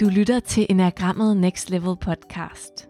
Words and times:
Du 0.00 0.08
lytter 0.08 0.40
til 0.40 0.66
Enagrammet 0.70 1.36
Next 1.36 1.70
Level 1.70 1.96
podcast. 1.96 2.88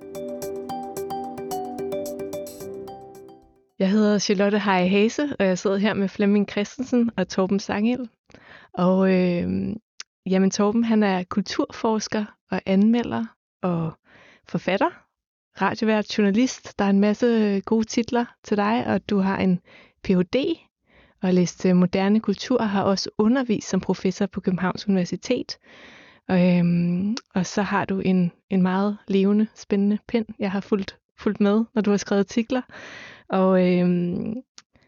Jeg 3.79 3.91
hedder 3.91 4.19
Charlotte 4.19 4.59
Hej 4.59 4.89
Hase, 4.89 5.37
og 5.39 5.46
jeg 5.46 5.59
sidder 5.59 5.77
her 5.77 5.95
med 5.95 6.09
Flemming 6.09 6.50
Christensen 6.50 7.11
og 7.16 7.29
Torben 7.29 7.61
Sangel. 7.61 8.09
Og 8.75 9.12
øh, 9.12 9.77
jamen 10.27 10.50
Torben, 10.50 10.84
han 10.84 11.03
er 11.03 11.25
kulturforsker 11.25 12.25
og 12.50 12.61
anmelder 12.66 13.25
og 13.62 13.93
forfatter, 14.48 14.91
radiovært, 15.61 16.18
journalist. 16.18 16.79
Der 16.79 16.84
er 16.84 16.91
en 16.91 17.00
masse 17.00 17.27
øh, 17.27 17.62
gode 17.64 17.84
titler 17.84 18.25
til 18.45 18.57
dig, 18.57 18.86
og 18.86 19.11
du 19.11 19.18
har 19.18 19.38
en 19.38 19.61
Ph.D. 20.04 20.36
og 21.23 21.34
læst 21.34 21.66
øh, 21.66 21.77
moderne 21.77 22.20
kultur 22.20 22.59
og 22.59 22.70
har 22.70 22.82
også 22.82 23.11
undervist 23.18 23.68
som 23.68 23.80
professor 23.80 24.27
på 24.27 24.41
Københavns 24.41 24.88
Universitet. 24.88 25.59
Og, 26.29 26.58
øhm, 26.58 27.16
og 27.35 27.46
så 27.46 27.62
har 27.62 27.85
du 27.85 28.00
en, 28.00 28.32
en 28.50 28.62
meget 28.62 28.98
levende, 29.08 29.46
spændende 29.54 29.98
pen. 30.08 30.26
Jeg 30.39 30.50
har 30.50 30.61
fulgt, 30.61 30.98
fulgt 31.18 31.40
med, 31.40 31.64
når 31.75 31.82
du 31.82 31.90
har 31.90 31.96
skrevet 31.96 32.20
artikler. 32.20 32.62
Og 33.28 33.72
øhm, 33.72 34.34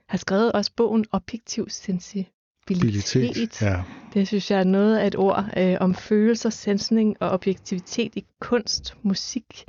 har 0.08 0.18
skrevet 0.18 0.52
også 0.52 0.70
bogen 0.76 1.04
Objektiv 1.12 1.68
Sensibilitet. 1.68 3.62
Ja. 3.62 3.82
Det 4.14 4.26
synes 4.28 4.50
jeg 4.50 4.60
er 4.60 4.64
noget 4.64 4.98
af 4.98 5.06
et 5.06 5.16
ord 5.16 5.44
øh, 5.56 5.76
om 5.80 5.94
følelser, 5.94 6.50
sensning 6.50 7.16
og 7.20 7.30
objektivitet 7.30 8.16
i 8.16 8.24
kunst, 8.40 8.96
musik, 9.02 9.64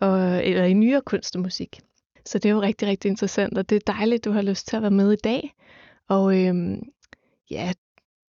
og, 0.00 0.46
eller 0.46 0.64
i 0.64 0.72
nyere 0.72 1.00
kunst 1.00 1.36
og 1.36 1.42
musik. 1.42 1.80
Så 2.26 2.38
det 2.38 2.48
er 2.48 2.52
jo 2.52 2.62
rigtig, 2.62 2.88
rigtig 2.88 3.08
interessant, 3.08 3.58
og 3.58 3.70
det 3.70 3.76
er 3.76 3.92
dejligt, 3.92 4.24
du 4.24 4.30
har 4.30 4.42
lyst 4.42 4.68
til 4.68 4.76
at 4.76 4.82
være 4.82 4.90
med 4.90 5.12
i 5.12 5.16
dag. 5.24 5.54
Og 6.08 6.40
øhm, 6.40 6.82
ja, 7.50 7.72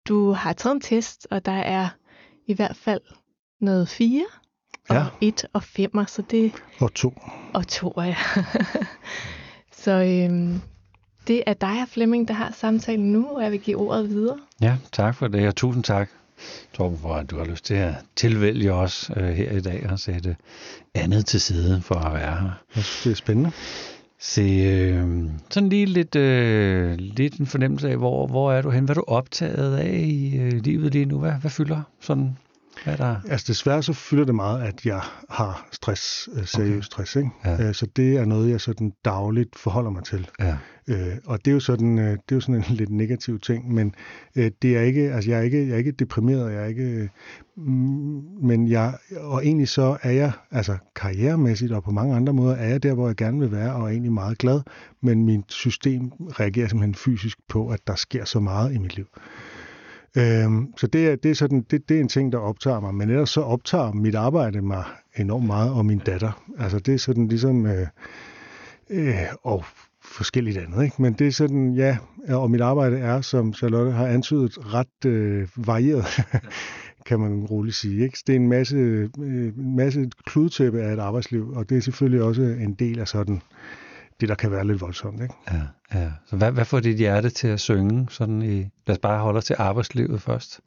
du 0.07 0.31
har 0.31 0.53
taget 0.53 0.75
en 0.75 0.81
test, 0.81 1.27
og 1.31 1.45
der 1.45 1.51
er 1.51 1.89
i 2.47 2.53
hvert 2.53 2.75
fald 2.75 3.01
noget 3.61 3.89
fire, 3.89 4.25
og 4.89 4.95
Ja. 4.95 5.05
et 5.21 5.45
og 5.53 5.63
femmer, 5.63 6.05
så 6.05 6.21
det 6.31 6.51
Og 6.79 6.93
to. 6.93 7.13
og 7.53 7.67
to 7.67 7.93
ja. 8.01 8.15
så 9.83 9.91
øhm, 9.91 10.61
det 11.27 11.43
er 11.47 11.53
dig 11.53 11.81
og 11.81 11.87
Flemming, 11.87 12.27
der 12.27 12.33
har 12.33 12.51
samtalen 12.57 13.11
nu, 13.11 13.27
og 13.27 13.43
jeg 13.43 13.51
vil 13.51 13.59
give 13.59 13.77
ordet 13.77 14.09
videre. 14.09 14.39
Ja, 14.61 14.77
tak 14.91 15.15
for 15.15 15.27
det, 15.27 15.47
og 15.47 15.55
tusind 15.55 15.83
tak, 15.83 16.09
Torben, 16.73 16.99
for 16.99 17.15
at 17.15 17.29
du 17.31 17.37
har 17.37 17.45
lyst 17.45 17.65
til 17.65 17.73
at 17.73 17.93
tilvælge 18.15 18.73
os 18.73 19.11
øh, 19.17 19.23
her 19.29 19.51
i 19.51 19.61
dag 19.61 19.87
og 19.91 19.99
sætte 19.99 20.35
andet 20.95 21.25
til 21.25 21.41
side 21.41 21.81
for 21.81 21.95
at 21.95 22.13
være 22.13 22.37
her. 22.41 22.51
Jeg 22.75 22.83
synes, 22.83 23.01
det 23.03 23.11
er 23.11 23.15
spændende. 23.15 23.51
Se, 24.23 24.41
øh, 24.41 25.29
sådan 25.49 25.69
lige 25.69 25.85
lidt, 25.85 26.15
øh, 26.15 26.97
lidt 26.97 27.39
en 27.39 27.45
fornemmelse 27.45 27.89
af, 27.89 27.97
hvor, 27.97 28.27
hvor 28.27 28.51
er 28.51 28.61
du 28.61 28.69
hen? 28.69 28.85
Hvad 28.85 28.95
er 28.95 28.99
du 28.99 29.05
optaget 29.07 29.77
af 29.77 29.99
i 30.03 30.37
øh, 30.37 30.51
livet 30.51 30.93
lige 30.93 31.05
nu? 31.05 31.19
Hvad, 31.19 31.31
hvad 31.31 31.51
fylder 31.51 31.81
sådan? 31.99 32.37
Hvad 32.83 32.93
er 32.93 32.97
der? 32.97 33.15
Altså 33.29 33.45
desværre 33.47 33.83
så 33.83 33.93
fylder 33.93 34.25
det 34.25 34.35
meget, 34.35 34.61
at 34.61 34.85
jeg 34.85 35.01
har 35.29 35.67
stress, 35.71 36.29
øh, 36.33 36.45
seriøs 36.45 36.75
okay. 36.75 36.81
stress. 36.81 37.15
Ikke? 37.15 37.29
Ja. 37.45 37.67
Øh, 37.67 37.73
Så 37.73 37.85
det 37.95 38.17
er 38.17 38.25
noget, 38.25 38.49
jeg 38.49 38.61
sådan 38.61 38.93
dagligt 39.05 39.59
forholder 39.59 39.89
mig 39.89 40.03
til. 40.03 40.29
Ja, 40.39 40.57
Øh, 40.87 41.17
og 41.25 41.45
det 41.45 41.51
er 41.51 41.53
jo 41.53 41.59
sådan, 41.59 41.99
øh, 41.99 42.11
det 42.11 42.31
er 42.31 42.35
jo 42.35 42.39
sådan 42.39 42.55
en 42.55 42.75
lidt 42.81 42.89
negativ 42.89 43.39
ting, 43.39 43.73
men 43.73 43.95
øh, 44.35 44.51
det 44.61 44.77
er 44.77 44.81
ikke, 44.81 45.13
altså 45.13 45.29
jeg 45.29 45.39
er 45.39 45.43
ikke, 45.43 45.67
jeg 45.67 45.73
er 45.73 45.77
ikke 45.77 45.91
deprimeret, 45.91 46.53
jeg 46.53 46.61
er 46.61 46.65
ikke, 46.65 47.09
mm, 47.57 48.23
men 48.41 48.67
jeg, 48.67 48.97
og 49.17 49.45
egentlig 49.45 49.67
så 49.69 49.97
er 50.01 50.11
jeg, 50.11 50.31
altså 50.51 50.77
karrieremæssigt 50.95 51.71
og 51.71 51.83
på 51.83 51.91
mange 51.91 52.15
andre 52.15 52.33
måder, 52.33 52.55
er 52.55 52.67
jeg 52.67 52.83
der, 52.83 52.93
hvor 52.93 53.07
jeg 53.07 53.15
gerne 53.15 53.39
vil 53.39 53.51
være, 53.51 53.73
og 53.73 53.81
er 53.81 53.87
egentlig 53.87 54.13
meget 54.13 54.37
glad, 54.37 54.61
men 55.01 55.25
mit 55.25 55.45
system 55.47 56.11
reagerer 56.11 56.67
simpelthen 56.67 56.95
fysisk 56.95 57.37
på, 57.49 57.69
at 57.69 57.79
der 57.87 57.95
sker 57.95 58.25
så 58.25 58.39
meget 58.39 58.73
i 58.73 58.77
mit 58.77 58.95
liv. 58.95 59.07
Øhm, 60.17 60.73
så 60.77 60.87
det 60.87 61.07
er, 61.07 61.15
det, 61.15 61.31
er 61.31 61.35
sådan, 61.35 61.65
det, 61.71 61.89
det 61.89 61.97
er 61.97 62.01
en 62.01 62.07
ting, 62.07 62.31
der 62.31 62.37
optager 62.37 62.79
mig. 62.79 62.95
Men 62.95 63.09
ellers 63.09 63.29
så 63.29 63.41
optager 63.41 63.91
mit 63.93 64.15
arbejde 64.15 64.61
mig 64.61 64.83
enormt 65.17 65.45
meget, 65.45 65.71
og 65.71 65.85
min 65.85 65.99
datter. 65.99 66.43
Altså 66.59 66.79
det 66.79 66.93
er 66.93 66.97
sådan 66.97 67.27
ligesom... 67.27 67.65
Øh, 67.65 67.87
øh, 68.89 69.15
og 69.43 69.63
forskelligt 70.03 70.57
andet, 70.57 70.83
ikke? 70.83 71.01
Men 71.01 71.13
det 71.13 71.27
er 71.27 71.31
sådan, 71.31 71.73
ja, 71.73 71.97
og 72.29 72.51
mit 72.51 72.61
arbejde 72.61 72.97
er, 72.97 73.21
som 73.21 73.53
Charlotte 73.53 73.91
har 73.91 74.07
antydet, 74.07 74.73
ret 74.73 75.05
øh, 75.05 75.47
varieret, 75.55 76.05
kan 77.07 77.19
man 77.19 77.45
roligt 77.45 77.75
sige. 77.75 78.03
Ikke? 78.03 78.17
Det 78.27 78.33
er 78.33 78.39
en 78.39 78.49
masse, 78.49 78.75
øh, 78.75 79.09
en 79.19 79.75
masse 79.75 80.09
kludtæppe 80.25 80.81
af 80.81 80.93
et 80.93 80.99
arbejdsliv, 80.99 81.49
og 81.49 81.69
det 81.69 81.77
er 81.77 81.81
selvfølgelig 81.81 82.23
også 82.23 82.41
en 82.41 82.73
del 82.73 82.99
af 82.99 83.07
sådan, 83.07 83.41
det 84.21 84.29
der 84.29 84.35
kan 84.35 84.51
være 84.51 84.67
lidt 84.67 84.81
voldsomt. 84.81 85.21
Ikke? 85.21 85.33
ja, 85.51 85.61
ja. 85.99 86.11
Så 86.25 86.35
hvad, 86.35 86.51
hvad 86.51 86.65
får 86.65 86.79
dit 86.79 86.97
hjerte 86.97 87.29
til 87.29 87.47
at 87.47 87.59
synge? 87.59 88.07
Sådan 88.09 88.41
i, 88.41 88.57
lad 88.59 88.95
os 88.95 88.99
bare 88.99 89.19
holde 89.19 89.37
os 89.37 89.45
til 89.45 89.55
arbejdslivet 89.59 90.21
først. 90.21 90.59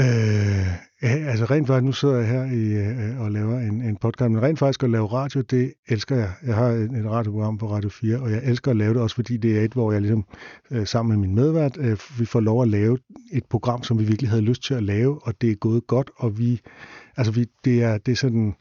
Øh, 0.00 0.74
altså 1.02 1.44
rent 1.44 1.66
faktisk, 1.66 1.84
nu 1.84 1.92
sidder 1.92 2.16
jeg 2.16 2.28
her 2.28 2.44
i, 2.44 2.72
øh, 2.72 3.20
og 3.20 3.30
laver 3.30 3.58
en, 3.58 3.82
en 3.82 3.96
podcast, 3.96 4.30
men 4.30 4.42
rent 4.42 4.58
faktisk 4.58 4.82
at 4.82 4.90
lave 4.90 5.06
radio, 5.06 5.40
det 5.40 5.72
elsker 5.88 6.16
jeg. 6.16 6.30
Jeg 6.46 6.54
har 6.54 6.66
et, 6.66 6.90
et 6.90 7.10
radioprogram 7.10 7.58
på 7.58 7.70
Radio 7.70 7.88
4, 7.88 8.18
og 8.18 8.30
jeg 8.30 8.40
elsker 8.44 8.70
at 8.70 8.76
lave 8.76 8.94
det 8.94 9.02
også, 9.02 9.14
fordi 9.14 9.36
det 9.36 9.58
er 9.58 9.64
et, 9.64 9.72
hvor 9.72 9.92
jeg 9.92 10.00
ligesom 10.00 10.24
øh, 10.70 10.86
sammen 10.86 11.20
med 11.20 11.28
min 11.28 11.36
medvært, 11.36 11.76
øh, 11.80 11.98
vi 12.18 12.24
får 12.24 12.40
lov 12.40 12.62
at 12.62 12.68
lave 12.68 12.98
et 13.32 13.44
program, 13.44 13.82
som 13.82 13.98
vi 13.98 14.04
virkelig 14.04 14.30
havde 14.30 14.42
lyst 14.42 14.62
til 14.62 14.74
at 14.74 14.82
lave, 14.82 15.26
og 15.26 15.40
det 15.40 15.50
er 15.50 15.54
gået 15.54 15.86
godt, 15.86 16.10
og 16.16 16.38
vi, 16.38 16.60
altså 17.16 17.32
vi, 17.32 17.46
det 17.64 17.82
er, 17.82 17.98
det 17.98 18.12
er 18.12 18.16
sådan, 18.16 18.54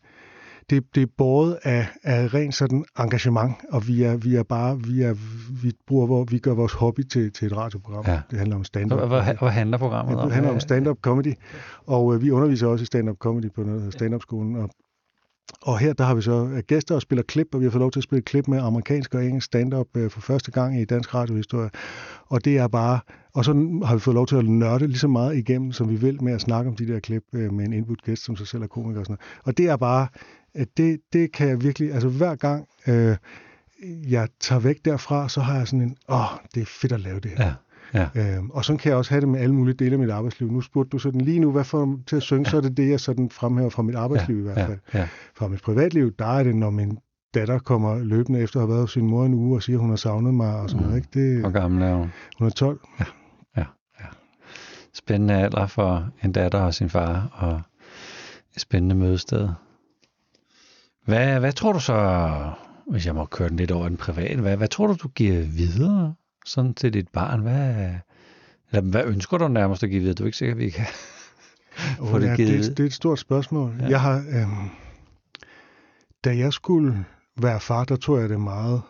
det, 0.69 0.95
det 0.95 1.03
er 1.03 1.07
båret 1.17 1.57
af, 1.63 1.87
af 2.03 2.33
rent 2.33 2.55
sådan 2.55 2.85
engagement, 2.99 3.53
og 3.71 3.87
vi 3.87 4.03
er, 4.03 4.17
vi 4.17 4.35
er 4.35 4.43
bare, 4.43 4.79
vi 4.79 5.01
er, 5.01 5.13
vi 5.63 5.71
bruger, 5.87 6.05
hvor 6.05 6.23
vi 6.23 6.39
gør 6.39 6.53
vores 6.53 6.73
hobby 6.73 7.03
til, 7.03 7.31
til 7.31 7.45
et 7.45 7.57
radioprogram. 7.57 8.05
Ja. 8.07 8.19
Det 8.31 8.37
handler 8.37 8.55
om 8.55 8.63
stand-up. 8.63 8.99
hvad, 8.99 9.07
hvad, 9.07 9.35
hvad 9.39 9.49
handler 9.49 9.77
programmet 9.77 10.17
om? 10.17 10.27
det 10.27 10.33
handler 10.33 10.53
om 10.53 10.59
stand-up 10.59 10.97
comedy, 11.01 11.33
og 11.85 12.15
øh, 12.15 12.21
vi 12.21 12.31
underviser 12.31 12.67
også 12.67 12.83
i 12.83 12.85
stand-up 12.85 13.17
comedy 13.17 13.51
på 13.51 13.63
noget, 13.63 13.93
stand-up-skolen. 13.93 14.55
Og, 14.55 14.69
og 15.61 15.79
her 15.79 15.93
der 15.93 16.03
har 16.03 16.15
vi 16.15 16.21
så 16.21 16.45
øh, 16.45 16.63
gæster 16.67 16.95
og 16.95 17.01
spiller 17.01 17.23
klip, 17.23 17.47
og 17.53 17.59
vi 17.59 17.65
har 17.65 17.71
fået 17.71 17.81
lov 17.81 17.91
til 17.91 17.99
at 17.99 18.03
spille 18.03 18.21
klip 18.21 18.47
med 18.47 18.59
amerikansk 18.59 19.15
og 19.15 19.25
engelsk 19.25 19.45
stand-up 19.45 19.87
øh, 19.97 20.09
for 20.09 20.21
første 20.21 20.51
gang 20.51 20.81
i 20.81 20.85
dansk 20.85 21.15
radiohistorie. 21.15 21.69
Og 22.27 22.45
det 22.45 22.57
er 22.57 22.67
bare, 22.67 22.99
og 23.33 23.45
så 23.45 23.53
har 23.85 23.95
vi 23.95 23.99
fået 23.99 24.15
lov 24.15 24.27
til 24.27 24.35
at 24.35 24.45
nørde 24.45 24.87
lige 24.87 24.99
så 24.99 25.07
meget 25.07 25.37
igennem, 25.37 25.71
som 25.71 25.89
vi 25.89 25.95
vil 25.95 26.23
med 26.23 26.33
at 26.33 26.41
snakke 26.41 26.69
om 26.69 26.75
de 26.75 26.87
der 26.87 26.99
klip 26.99 27.23
øh, 27.33 27.53
med 27.53 27.65
en 27.65 27.73
input 27.73 28.01
gæst, 28.01 28.23
som 28.23 28.35
sig 28.35 28.47
selv 28.47 28.63
er 28.63 28.67
komiker 28.67 28.99
og 28.99 29.05
sådan 29.05 29.17
noget. 29.21 29.43
Og 29.45 29.57
det 29.57 29.69
er 29.69 29.77
bare, 29.77 30.07
det, 30.77 30.99
det 31.13 31.31
kan 31.31 31.47
jeg 31.47 31.61
virkelig, 31.61 31.93
altså 31.93 32.09
hver 32.09 32.35
gang 32.35 32.67
øh, 32.87 33.15
jeg 34.09 34.27
tager 34.39 34.59
væk 34.59 34.85
derfra, 34.85 35.29
så 35.29 35.41
har 35.41 35.57
jeg 35.57 35.67
sådan 35.67 35.81
en, 35.81 35.95
åh, 36.09 36.25
det 36.55 36.61
er 36.61 36.65
fedt 36.65 36.91
at 36.91 36.99
lave 36.99 37.19
det 37.19 37.31
her. 37.31 37.53
Ja, 37.93 38.07
ja. 38.15 38.35
Øhm, 38.37 38.49
og 38.49 38.65
sådan 38.65 38.77
kan 38.79 38.89
jeg 38.89 38.97
også 38.97 39.11
have 39.11 39.21
det 39.21 39.29
med 39.29 39.39
alle 39.39 39.55
mulige 39.55 39.75
dele 39.75 39.93
af 39.93 39.99
mit 39.99 40.09
arbejdsliv. 40.09 40.51
Nu 40.51 40.61
spurgte 40.61 40.89
du 40.89 40.97
sådan 40.99 41.21
lige 41.21 41.39
nu, 41.39 41.51
hvad 41.51 41.63
får 41.63 41.85
du 41.85 41.99
til 42.07 42.15
at 42.15 42.21
synge, 42.23 42.43
ja. 42.45 42.49
så 42.49 42.57
er 42.57 42.61
det 42.61 42.77
det, 42.77 42.89
jeg 42.89 42.99
sådan 42.99 43.29
fremhæver 43.29 43.69
fra 43.69 43.81
mit 43.83 43.95
arbejdsliv 43.95 44.35
ja. 44.35 44.41
i 44.41 44.43
hvert 44.43 44.67
fald. 44.67 44.79
Ja, 44.93 44.99
ja. 44.99 45.07
Fra 45.35 45.47
mit 45.47 45.61
privatliv, 45.61 46.11
der 46.19 46.25
er 46.25 46.43
det, 46.43 46.55
når 46.55 46.69
min 46.69 46.97
datter 47.33 47.59
kommer 47.59 47.97
løbende 47.97 48.39
efter 48.39 48.59
at 48.59 48.61
have 48.61 48.69
været 48.69 48.81
hos 48.81 48.91
sin 48.93 49.07
mor 49.07 49.25
en 49.25 49.33
uge 49.33 49.57
og 49.57 49.63
siger, 49.63 49.77
at 49.77 49.81
hun 49.81 49.89
har 49.89 49.97
savnet 49.97 50.33
mig 50.33 50.55
og 50.55 50.69
sådan 50.69 50.85
Mm. 50.85 50.89
noget. 50.91 51.05
Ikke? 51.15 51.39
Hvor 51.39 51.49
Det, 51.49 51.53
gammel 51.61 51.83
er 51.83 51.95
hun? 51.95 52.11
hun 52.37 52.47
er 52.47 52.51
12. 52.51 52.79
Ja, 52.99 53.05
ja. 53.57 54.05
Spændende 54.93 55.33
alder 55.33 55.67
for 55.67 56.09
en 56.23 56.31
datter 56.31 56.59
og 56.59 56.73
sin 56.73 56.89
far, 56.89 57.29
og 57.33 57.61
et 58.55 58.61
spændende 58.61 58.95
mødested. 58.95 59.49
Hvad, 61.05 61.39
hvad 61.39 61.53
tror 61.53 61.73
du 61.73 61.79
så, 61.79 62.51
hvis 62.87 63.05
jeg 63.05 63.15
må 63.15 63.25
køre 63.25 63.49
den 63.49 63.57
lidt 63.57 63.71
over 63.71 63.87
den 63.89 63.97
private, 63.97 64.41
hvad, 64.41 64.57
hvad 64.57 64.67
tror 64.67 64.87
du, 64.87 64.95
du 65.03 65.07
giver 65.07 65.41
videre 65.41 66.13
sådan 66.45 66.73
til 66.73 66.93
dit 66.93 67.07
barn? 67.07 67.41
Hvad, 67.41 67.89
eller 68.71 68.81
hvad 68.81 69.05
ønsker 69.05 69.37
du 69.37 69.47
nærmest 69.47 69.83
at 69.83 69.89
give 69.89 69.99
videre? 69.99 70.13
Du 70.13 70.23
er 70.23 70.27
ikke 70.27 70.37
sikker, 70.37 70.55
at 70.55 70.59
vi 70.59 70.69
kan 70.69 70.85
få 71.97 72.15
Åh, 72.15 72.21
det 72.21 72.27
ja, 72.27 72.35
givet 72.35 72.63
det, 72.63 72.77
det 72.77 72.83
er 72.83 72.87
et 72.87 72.93
stort 72.93 73.19
spørgsmål. 73.19 73.73
Ja. 73.79 73.87
Jeg 73.89 74.01
har, 74.01 74.17
øhm, 74.17 74.69
da 76.23 76.37
jeg 76.37 76.53
skulle 76.53 77.05
være 77.37 77.59
far, 77.59 77.83
der 77.83 77.95
tog 77.95 78.19
jeg 78.21 78.29
det 78.29 78.39
meget 78.39 78.81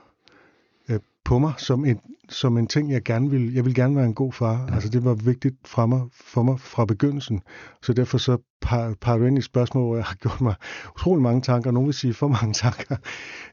på 1.26 1.40
mig 1.40 1.54
som 1.58 1.86
en, 1.86 2.00
som 2.30 2.58
en 2.58 2.68
ting, 2.68 2.92
jeg 2.92 3.04
gerne 3.04 3.30
ville. 3.30 3.56
Jeg 3.56 3.66
ville 3.66 3.84
gerne 3.84 3.96
være 3.96 4.06
en 4.06 4.14
god 4.14 4.34
far. 4.34 4.66
Ja. 4.70 4.74
Altså 4.74 4.90
det 4.90 5.06
var 5.06 5.14
vigtigt 5.14 5.56
fra 5.66 5.86
mig, 5.86 6.02
for 6.14 6.44
mig 6.44 6.60
fra 6.60 6.86
begyndelsen. 6.86 7.42
Så 7.82 7.94
derfor 7.94 8.18
så 8.18 8.38
par, 8.62 8.94
par 9.02 9.18
du 9.18 9.26
ind 9.26 9.38
i 9.38 9.42
spørgsmål, 9.42 9.86
hvor 9.86 9.96
jeg 9.96 10.06
har 10.06 10.16
gjort 10.16 10.42
mig 10.42 10.56
utrolig 10.96 11.24
mange 11.24 11.42
tanker. 11.42 11.72
Nogle 11.72 11.88
vil 11.88 11.94
sige 11.94 12.14
for 12.14 12.28
mange 12.28 12.54
tanker. 12.64 12.96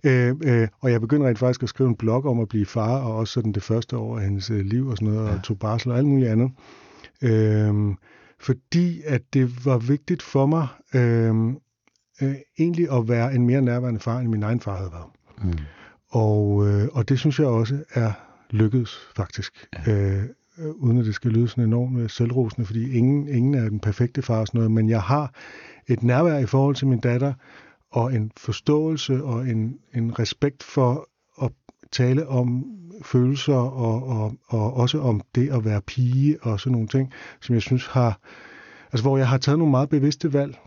Øh, 0.05 0.35
øh, 0.44 0.69
og 0.81 0.91
jeg 0.91 1.00
begyndte 1.00 1.29
rent 1.29 1.38
faktisk 1.38 1.62
at 1.62 1.69
skrive 1.69 1.88
en 1.88 1.96
blog 1.96 2.25
om 2.25 2.41
at 2.41 2.49
blive 2.49 2.67
far, 2.67 2.99
og 2.99 3.17
også 3.17 3.32
sådan 3.32 3.52
det 3.52 3.62
første 3.62 3.96
år 3.96 4.19
af 4.19 4.25
hendes 4.25 4.50
øh, 4.50 4.61
liv 4.61 4.87
og 4.88 4.96
sådan 4.96 5.14
noget, 5.14 5.29
ja. 5.29 5.35
og 5.35 5.43
tog 5.43 5.58
barsel 5.58 5.91
og 5.91 5.99
alt 5.99 6.06
muligt 6.06 6.31
andet. 6.31 6.50
Øh, 7.23 7.94
fordi 8.41 9.02
at 9.06 9.23
det 9.32 9.64
var 9.67 9.79
vigtigt 9.79 10.23
for 10.23 10.46
mig 10.46 10.67
øh, 10.94 11.46
øh, 12.23 12.35
egentlig 12.58 12.93
at 12.93 13.08
være 13.08 13.35
en 13.35 13.46
mere 13.46 13.62
nærværende 13.62 14.00
far, 14.00 14.19
end 14.19 14.29
min 14.29 14.43
egen 14.43 14.61
far 14.61 14.76
havde 14.76 14.93
været. 14.93 15.11
Mm. 15.43 15.58
Og, 16.12 16.69
øh, 16.69 16.88
og 16.93 17.09
det 17.09 17.19
synes 17.19 17.38
jeg 17.38 17.47
også 17.47 17.85
er 17.94 18.12
lykkedes, 18.50 18.99
faktisk. 19.17 19.69
Ja. 19.87 19.93
Øh, 19.93 20.25
uden 20.75 20.99
at 20.99 21.05
det 21.05 21.14
skal 21.14 21.31
lyde 21.31 21.49
sådan 21.49 21.64
enormt 21.64 22.00
øh, 22.00 22.11
selvrosende, 22.11 22.67
fordi 22.67 22.93
ingen, 22.93 23.29
ingen 23.29 23.55
er 23.55 23.69
den 23.69 23.81
perfekte 23.81 24.23
far 24.23 24.41
og 24.41 24.47
sådan 24.47 24.59
noget, 24.59 24.70
men 24.70 24.88
jeg 24.88 25.03
har 25.03 25.35
et 25.88 26.03
nærvær 26.03 26.38
i 26.38 26.47
forhold 26.47 26.75
til 26.75 26.87
min 26.87 27.00
datter, 27.00 27.32
og 27.91 28.14
en 28.14 28.31
forståelse 28.37 29.25
og 29.25 29.49
en, 29.49 29.79
en 29.94 30.19
respekt 30.19 30.62
for 30.62 31.09
at 31.43 31.50
tale 31.93 32.29
om 32.29 32.65
følelser 33.03 33.55
og, 33.55 34.08
og, 34.08 34.35
og 34.47 34.75
også 34.75 35.00
om 35.00 35.20
det 35.35 35.50
at 35.50 35.65
være 35.65 35.81
pige 35.81 36.38
og 36.43 36.61
sådan 36.61 36.73
nogle 36.73 36.88
ting, 36.88 37.12
som 37.41 37.55
jeg 37.55 37.62
synes 37.62 37.87
har 37.87 38.20
altså 38.93 39.03
hvor 39.05 39.19
jeg 39.19 39.29
har 39.29 39.38
taget 39.38 39.58
nogle 39.58 39.70
meget 39.70 39.88
bevidste 39.88 40.32
valg, 40.32 40.58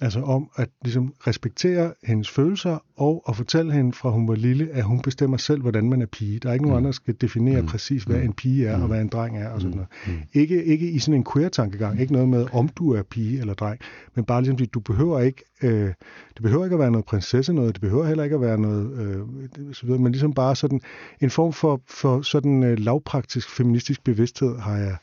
Altså 0.00 0.20
om 0.22 0.50
at 0.56 0.68
ligesom 0.84 1.14
respektere 1.26 1.92
hendes 2.04 2.30
følelser 2.30 2.78
og 2.96 3.24
at 3.28 3.36
fortælle 3.36 3.72
hende 3.72 3.92
fra 3.92 4.10
hun 4.10 4.28
var 4.28 4.34
lille, 4.34 4.68
at 4.72 4.84
hun 4.84 5.00
bestemmer 5.02 5.36
selv, 5.36 5.60
hvordan 5.60 5.90
man 5.90 6.02
er 6.02 6.06
pige. 6.06 6.38
Der 6.38 6.48
er 6.48 6.52
ikke 6.52 6.64
nogen 6.64 6.74
mm. 6.74 6.76
andre, 6.76 6.86
der 6.86 6.92
skal 6.92 7.14
definere 7.20 7.60
mm. 7.60 7.66
præcis, 7.66 8.04
hvad 8.04 8.16
mm. 8.16 8.24
en 8.24 8.32
pige 8.32 8.66
er 8.66 8.76
mm. 8.76 8.82
og 8.82 8.88
hvad 8.88 9.00
en 9.00 9.08
dreng 9.08 9.38
er 9.38 9.48
og 9.48 9.60
sådan 9.60 9.70
mm. 9.70 9.76
noget. 9.76 10.20
Mm. 10.20 10.22
Ikke, 10.32 10.64
ikke 10.64 10.90
i 10.90 10.98
sådan 10.98 11.14
en 11.14 11.26
queer-tankegang, 11.32 12.00
ikke 12.00 12.12
noget 12.12 12.28
med, 12.28 12.46
om 12.52 12.68
du 12.68 12.92
er 12.92 13.02
pige 13.02 13.40
eller 13.40 13.54
dreng, 13.54 13.80
men 14.14 14.24
bare 14.24 14.42
ligesom, 14.42 14.66
du 14.66 14.80
behøver 14.80 15.20
ikke, 15.20 15.44
øh, 15.62 15.92
det 16.34 16.42
behøver 16.42 16.64
ikke 16.64 16.74
at 16.74 16.80
være 16.80 16.90
noget 16.90 17.04
prinsesse 17.04 17.52
noget, 17.52 17.74
det 17.74 17.80
behøver 17.80 18.06
heller 18.06 18.24
ikke 18.24 18.36
at 18.36 18.42
være 18.42 18.58
noget, 18.58 18.92
øh, 18.98 19.74
så 19.74 19.86
videre, 19.86 20.00
men 20.00 20.12
ligesom 20.12 20.34
bare 20.34 20.56
sådan 20.56 20.80
en 21.20 21.30
form 21.30 21.52
for, 21.52 21.80
for 21.88 22.22
sådan 22.22 22.62
øh, 22.62 22.78
lavpraktisk 22.78 23.50
feministisk 23.50 24.04
bevidsthed 24.04 24.58
har 24.58 24.76
jeg 24.76 24.96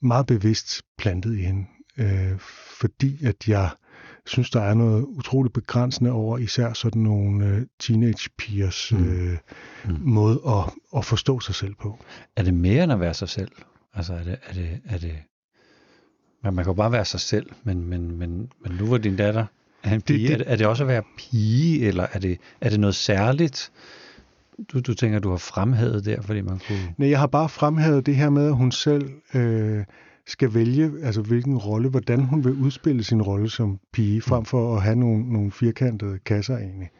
meget 0.00 0.26
bevidst 0.26 0.82
plantet 0.98 1.38
i 1.38 1.42
hende, 1.42 1.64
øh, 1.98 2.38
fordi 2.80 3.24
at 3.26 3.48
jeg 3.48 3.68
synes, 4.26 4.50
der 4.50 4.60
er 4.60 4.74
noget 4.74 5.02
utroligt 5.02 5.54
begrænsende 5.54 6.12
over 6.12 6.38
især 6.38 6.72
sådan 6.72 7.02
nogle 7.02 7.46
øh, 7.46 7.62
teenage-pigers 7.78 8.92
mm. 8.92 9.08
øh, 9.08 9.38
mm. 9.84 9.96
måde 10.00 10.40
at, 10.46 10.72
at 10.96 11.04
forstå 11.04 11.40
sig 11.40 11.54
selv 11.54 11.74
på. 11.74 11.98
Er 12.36 12.42
det 12.42 12.54
mere 12.54 12.84
end 12.84 12.92
at 12.92 13.00
være 13.00 13.14
sig 13.14 13.28
selv? 13.28 13.50
Altså 13.94 14.14
er 14.14 14.22
det, 14.22 14.38
er 14.46 14.52
det, 14.52 14.80
er 14.84 14.98
det 14.98 15.14
man, 16.44 16.54
man 16.54 16.64
kan 16.64 16.70
jo 16.70 16.74
bare 16.74 16.92
være 16.92 17.04
sig 17.04 17.20
selv, 17.20 17.46
men, 17.64 17.84
men, 17.88 18.18
men, 18.18 18.52
men 18.62 18.72
nu 18.80 18.86
var 18.86 18.98
din 18.98 19.16
datter 19.16 19.46
en 19.84 20.02
pige. 20.02 20.18
Det, 20.18 20.28
det, 20.28 20.34
er, 20.34 20.38
det, 20.38 20.52
er 20.52 20.56
det 20.56 20.66
også 20.66 20.84
at 20.84 20.88
være 20.88 21.02
pige, 21.18 21.86
eller 21.86 22.06
er 22.12 22.18
det, 22.18 22.38
er 22.60 22.70
det 22.70 22.80
noget 22.80 22.94
særligt, 22.94 23.72
du, 24.72 24.80
du 24.80 24.94
tænker, 24.94 25.18
du 25.18 25.30
har 25.30 25.36
fremhævet 25.36 26.04
der, 26.04 26.22
fordi 26.22 26.40
man 26.40 26.60
kunne... 26.68 26.94
Nej, 26.96 27.10
jeg 27.10 27.18
har 27.18 27.26
bare 27.26 27.48
fremhævet 27.48 28.06
det 28.06 28.16
her 28.16 28.30
med, 28.30 28.46
at 28.46 28.56
hun 28.56 28.72
selv 28.72 29.10
øh, 29.34 29.84
skal 30.26 30.54
vælge, 30.54 30.92
altså 31.02 31.22
hvilken 31.22 31.58
rolle, 31.58 31.88
hvordan 31.88 32.20
hun 32.20 32.44
vil 32.44 32.52
udspille 32.52 33.04
sin 33.04 33.22
rolle 33.22 33.50
som 33.50 33.78
pige, 33.92 34.22
frem 34.22 34.40
mm. 34.40 34.44
for 34.44 34.76
at 34.76 34.82
have 34.82 34.96
nogle, 34.96 35.32
nogle 35.32 35.50
firkantede 35.52 36.18
kasser 36.18 36.56
egentlig. 36.58 36.90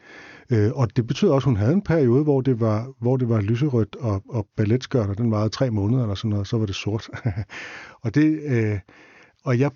Øh, 0.51 0.71
og 0.75 0.97
det 0.97 1.07
betyder 1.07 1.33
også, 1.33 1.45
at 1.45 1.51
hun 1.51 1.57
havde 1.57 1.73
en 1.73 1.83
periode, 1.83 2.23
hvor 2.23 2.41
det 2.41 2.61
var, 2.61 2.93
hvor 3.01 3.17
det 3.17 3.29
var 3.29 3.41
lyserødt 3.41 3.97
og, 3.97 4.23
og 4.29 4.47
balletskørter, 4.57 5.15
den 5.15 5.31
varede 5.31 5.49
tre 5.49 5.71
måneder 5.71 6.03
eller 6.03 6.15
sådan 6.15 6.31
noget, 6.31 6.47
så 6.47 6.59
var 6.59 6.67
det 6.67 6.75
sort. 6.75 7.09
og 8.05 8.15
det, 8.15 8.41
øh, 8.43 8.79
og 9.45 9.59
jeg 9.59 9.71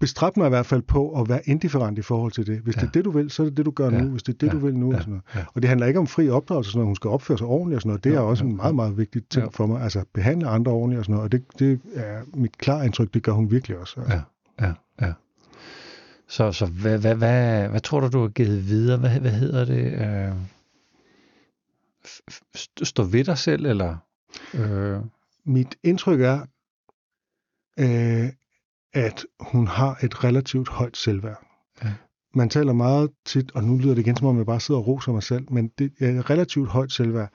bestræbt 0.00 0.36
mig 0.36 0.46
i 0.46 0.48
hvert 0.48 0.66
fald 0.66 0.82
på 0.82 1.20
at 1.20 1.28
være 1.28 1.40
indifferent 1.44 1.98
i 1.98 2.02
forhold 2.02 2.32
til 2.32 2.46
det. 2.46 2.60
Hvis 2.60 2.76
ja. 2.76 2.80
det 2.80 2.86
er 2.86 2.92
det, 2.92 3.04
du 3.04 3.10
vil, 3.10 3.30
så 3.30 3.42
er 3.42 3.46
det 3.46 3.56
det, 3.56 3.66
du 3.66 3.70
gør 3.70 3.90
ja. 3.90 4.00
nu. 4.02 4.10
Hvis 4.10 4.22
det 4.22 4.34
er 4.34 4.38
det, 4.38 4.46
ja. 4.46 4.52
du 4.52 4.58
vil 4.58 4.76
nu. 4.76 4.90
Ja. 4.90 4.96
Og, 4.96 5.02
sådan 5.02 5.10
noget. 5.10 5.24
Ja. 5.34 5.44
og 5.54 5.62
det 5.62 5.68
handler 5.68 5.86
ikke 5.86 6.00
om 6.00 6.06
fri 6.06 6.30
opdragelse, 6.30 6.70
sådan 6.70 6.78
noget. 6.78 6.88
hun 6.88 6.96
skal 6.96 7.10
opføre 7.10 7.38
sig 7.38 7.46
ordentligt 7.46 7.76
og 7.76 7.82
sådan 7.82 7.88
noget. 7.88 8.04
Det 8.04 8.14
er 8.14 8.20
også 8.20 8.44
ja. 8.44 8.50
en 8.50 8.56
meget, 8.56 8.74
meget 8.74 8.98
vigtig 8.98 9.22
ting 9.30 9.44
ja. 9.44 9.50
for 9.50 9.66
mig. 9.66 9.82
Altså 9.82 10.04
behandle 10.14 10.48
andre 10.48 10.72
ordentligt 10.72 10.98
og 10.98 11.04
sådan 11.04 11.14
noget. 11.14 11.24
Og 11.24 11.32
det, 11.32 11.44
det 11.58 11.80
er 11.94 12.20
mit 12.34 12.58
klare 12.58 12.84
indtryk, 12.84 13.14
det 13.14 13.22
gør 13.22 13.32
hun 13.32 13.50
virkelig 13.50 13.78
også. 13.78 14.00
Altså. 14.00 14.20
Ja, 14.60 14.66
ja, 14.66 14.72
ja. 15.06 15.12
Så, 16.28 16.52
så 16.52 16.66
hvad, 16.66 16.98
hvad, 16.98 17.14
hvad, 17.14 17.68
hvad 17.68 17.80
tror 17.80 18.00
du, 18.00 18.08
du 18.08 18.20
har 18.20 18.28
givet 18.28 18.68
videre? 18.68 18.98
Hvad, 18.98 19.20
hvad 19.20 19.30
hedder 19.30 19.64
det? 19.64 19.92
Øh, 19.92 20.34
stå 22.82 23.02
ved 23.02 23.24
dig 23.24 23.38
selv, 23.38 23.66
eller? 23.66 23.96
Øh... 24.54 25.00
Mit 25.44 25.76
indtryk 25.82 26.20
er, 26.20 26.40
øh, 27.78 28.28
at 28.92 29.26
hun 29.40 29.66
har 29.66 29.98
et 30.02 30.24
relativt 30.24 30.68
højt 30.68 30.96
selvværd. 30.96 31.46
Ja. 31.84 31.92
Man 32.34 32.48
taler 32.48 32.72
meget 32.72 33.10
tit, 33.26 33.52
og 33.54 33.64
nu 33.64 33.78
lyder 33.78 33.94
det 33.94 34.02
igen 34.02 34.16
som 34.16 34.26
om 34.26 34.36
jeg 34.36 34.46
bare 34.46 34.60
sidder 34.60 34.80
og 34.80 34.86
roser 34.86 35.12
mig 35.12 35.22
selv, 35.22 35.52
men 35.52 35.68
det 35.78 35.92
er 36.00 36.08
et 36.08 36.30
relativt 36.30 36.68
højt 36.68 36.92
selvværd, 36.92 37.32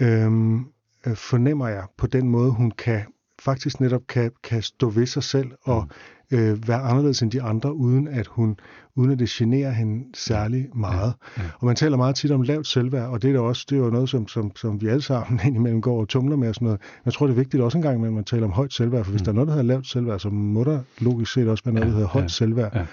øhm, 0.00 0.58
øh, 1.06 1.16
fornemmer 1.16 1.68
jeg 1.68 1.86
på 1.98 2.06
den 2.06 2.28
måde, 2.28 2.50
hun 2.50 2.70
kan 2.70 3.04
faktisk 3.42 3.80
netop 3.80 4.02
kan, 4.08 4.30
kan 4.42 4.62
stå 4.62 4.90
ved 4.90 5.06
sig 5.06 5.22
selv 5.22 5.50
og 5.62 5.82
mm. 5.82 5.90
Øh, 6.32 6.68
være 6.68 6.80
anderledes 6.80 7.22
end 7.22 7.30
de 7.30 7.42
andre, 7.42 7.74
uden 7.74 8.08
at 8.08 8.26
hun 8.26 8.56
uden 8.96 9.10
at 9.10 9.18
det 9.18 9.28
generer 9.28 9.70
hende 9.70 10.04
særlig 10.14 10.68
meget. 10.74 11.14
Ja, 11.36 11.42
ja. 11.42 11.48
Og 11.58 11.66
man 11.66 11.76
taler 11.76 11.96
meget 11.96 12.14
tit 12.16 12.30
om 12.30 12.42
lavt 12.42 12.66
selvværd, 12.66 13.08
og 13.08 13.22
det 13.22 13.30
er 13.30 13.34
da 13.34 13.40
også 13.40 13.66
det 13.70 13.78
er 13.78 13.80
jo 13.80 13.90
noget, 13.90 14.08
som, 14.08 14.28
som, 14.28 14.56
som 14.56 14.80
vi 14.80 14.88
alle 14.88 15.02
sammen 15.02 15.40
indimellem 15.46 15.80
går 15.80 16.00
og 16.00 16.08
tumler 16.08 16.36
med 16.36 16.48
og 16.48 16.54
sådan 16.54 16.66
noget. 16.66 16.80
Jeg 17.04 17.12
tror, 17.12 17.26
det 17.26 17.32
er 17.32 17.36
vigtigt 17.36 17.62
også 17.62 17.78
en 17.78 17.82
gang, 17.82 18.06
at 18.06 18.12
man 18.12 18.24
taler 18.24 18.44
om 18.44 18.52
højt 18.52 18.72
selvværd, 18.72 19.04
for 19.04 19.10
hvis 19.10 19.20
mm. 19.20 19.24
der 19.24 19.32
er 19.32 19.34
noget, 19.34 19.48
der 19.48 19.54
hedder 19.54 19.66
lavt 19.66 19.86
selvværd, 19.86 20.18
så 20.18 20.28
må 20.30 20.64
der 20.64 20.80
logisk 20.98 21.32
set 21.32 21.48
også 21.48 21.64
være 21.64 21.74
noget, 21.74 21.86
der 21.86 21.94
hedder 21.94 22.08
højt 22.08 22.22
ja, 22.22 22.28
selvværd. 22.28 22.76
Ja. 22.76 22.86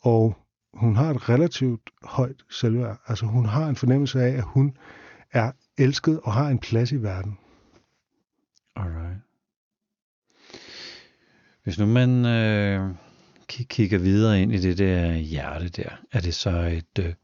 Og 0.00 0.36
hun 0.74 0.96
har 0.96 1.10
et 1.10 1.28
relativt 1.28 1.90
højt 2.02 2.42
selvværd. 2.50 2.96
Altså 3.06 3.26
hun 3.26 3.46
har 3.46 3.68
en 3.68 3.76
fornemmelse 3.76 4.22
af, 4.22 4.28
at 4.28 4.44
hun 4.46 4.72
er 5.32 5.52
elsket 5.78 6.20
og 6.22 6.32
har 6.32 6.48
en 6.48 6.58
plads 6.58 6.92
i 6.92 6.96
verden. 6.96 7.38
Alright. 8.76 9.18
Hvis 11.64 11.78
nu 11.78 11.86
man 11.86 12.26
øh, 12.26 12.90
kigger 13.48 13.98
videre 13.98 14.42
ind 14.42 14.52
i 14.52 14.58
det 14.58 14.78
der 14.78 15.12
hjerte 15.14 15.68
der, 15.68 15.88
er 16.12 16.20
det 16.20 16.34
så 16.34 16.50
et, 16.50 16.98
øh, 16.98 17.14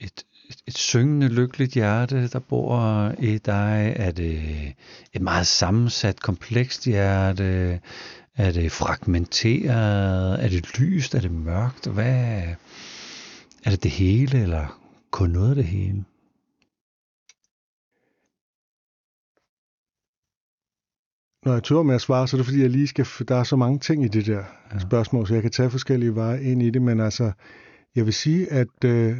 et, 0.00 0.24
et, 0.48 0.56
et 0.66 0.78
syngende, 0.78 1.28
lykkeligt 1.28 1.72
hjerte, 1.72 2.28
der 2.28 2.38
bor 2.38 3.12
i 3.18 3.38
dig? 3.38 3.92
Er 3.96 4.10
det 4.10 4.40
et 5.12 5.22
meget 5.22 5.46
sammensat, 5.46 6.20
komplekst 6.20 6.84
hjerte? 6.84 7.80
Er 8.36 8.52
det 8.52 8.72
fragmenteret? 8.72 10.44
Er 10.44 10.48
det 10.48 10.78
lyst? 10.78 11.14
Er 11.14 11.20
det 11.20 11.32
mørkt? 11.32 11.86
Hvad 11.86 12.42
er 13.64 13.70
det 13.70 13.82
det 13.82 13.90
hele, 13.90 14.42
eller 14.42 14.80
kun 15.10 15.30
noget 15.30 15.50
af 15.50 15.56
det 15.56 15.64
hele? 15.64 16.04
Når 21.44 21.52
jeg 21.52 21.62
tør 21.62 21.82
med 21.82 21.94
at 21.94 22.00
svare, 22.00 22.28
så 22.28 22.36
er 22.36 22.38
det 22.38 22.46
fordi, 22.46 22.62
jeg 22.62 22.70
lige 22.70 22.86
skal, 22.86 23.06
der 23.28 23.36
er 23.36 23.44
så 23.44 23.56
mange 23.56 23.78
ting 23.78 24.04
i 24.04 24.08
det 24.08 24.26
der 24.26 24.42
ja. 24.72 24.78
spørgsmål, 24.78 25.26
så 25.26 25.34
jeg 25.34 25.42
kan 25.42 25.50
tage 25.50 25.70
forskellige 25.70 26.14
veje 26.14 26.42
ind 26.42 26.62
i 26.62 26.70
det, 26.70 26.82
men 26.82 27.00
altså, 27.00 27.32
jeg 27.96 28.04
vil 28.04 28.14
sige, 28.14 28.52
at 28.52 28.84
øh, 28.84 29.16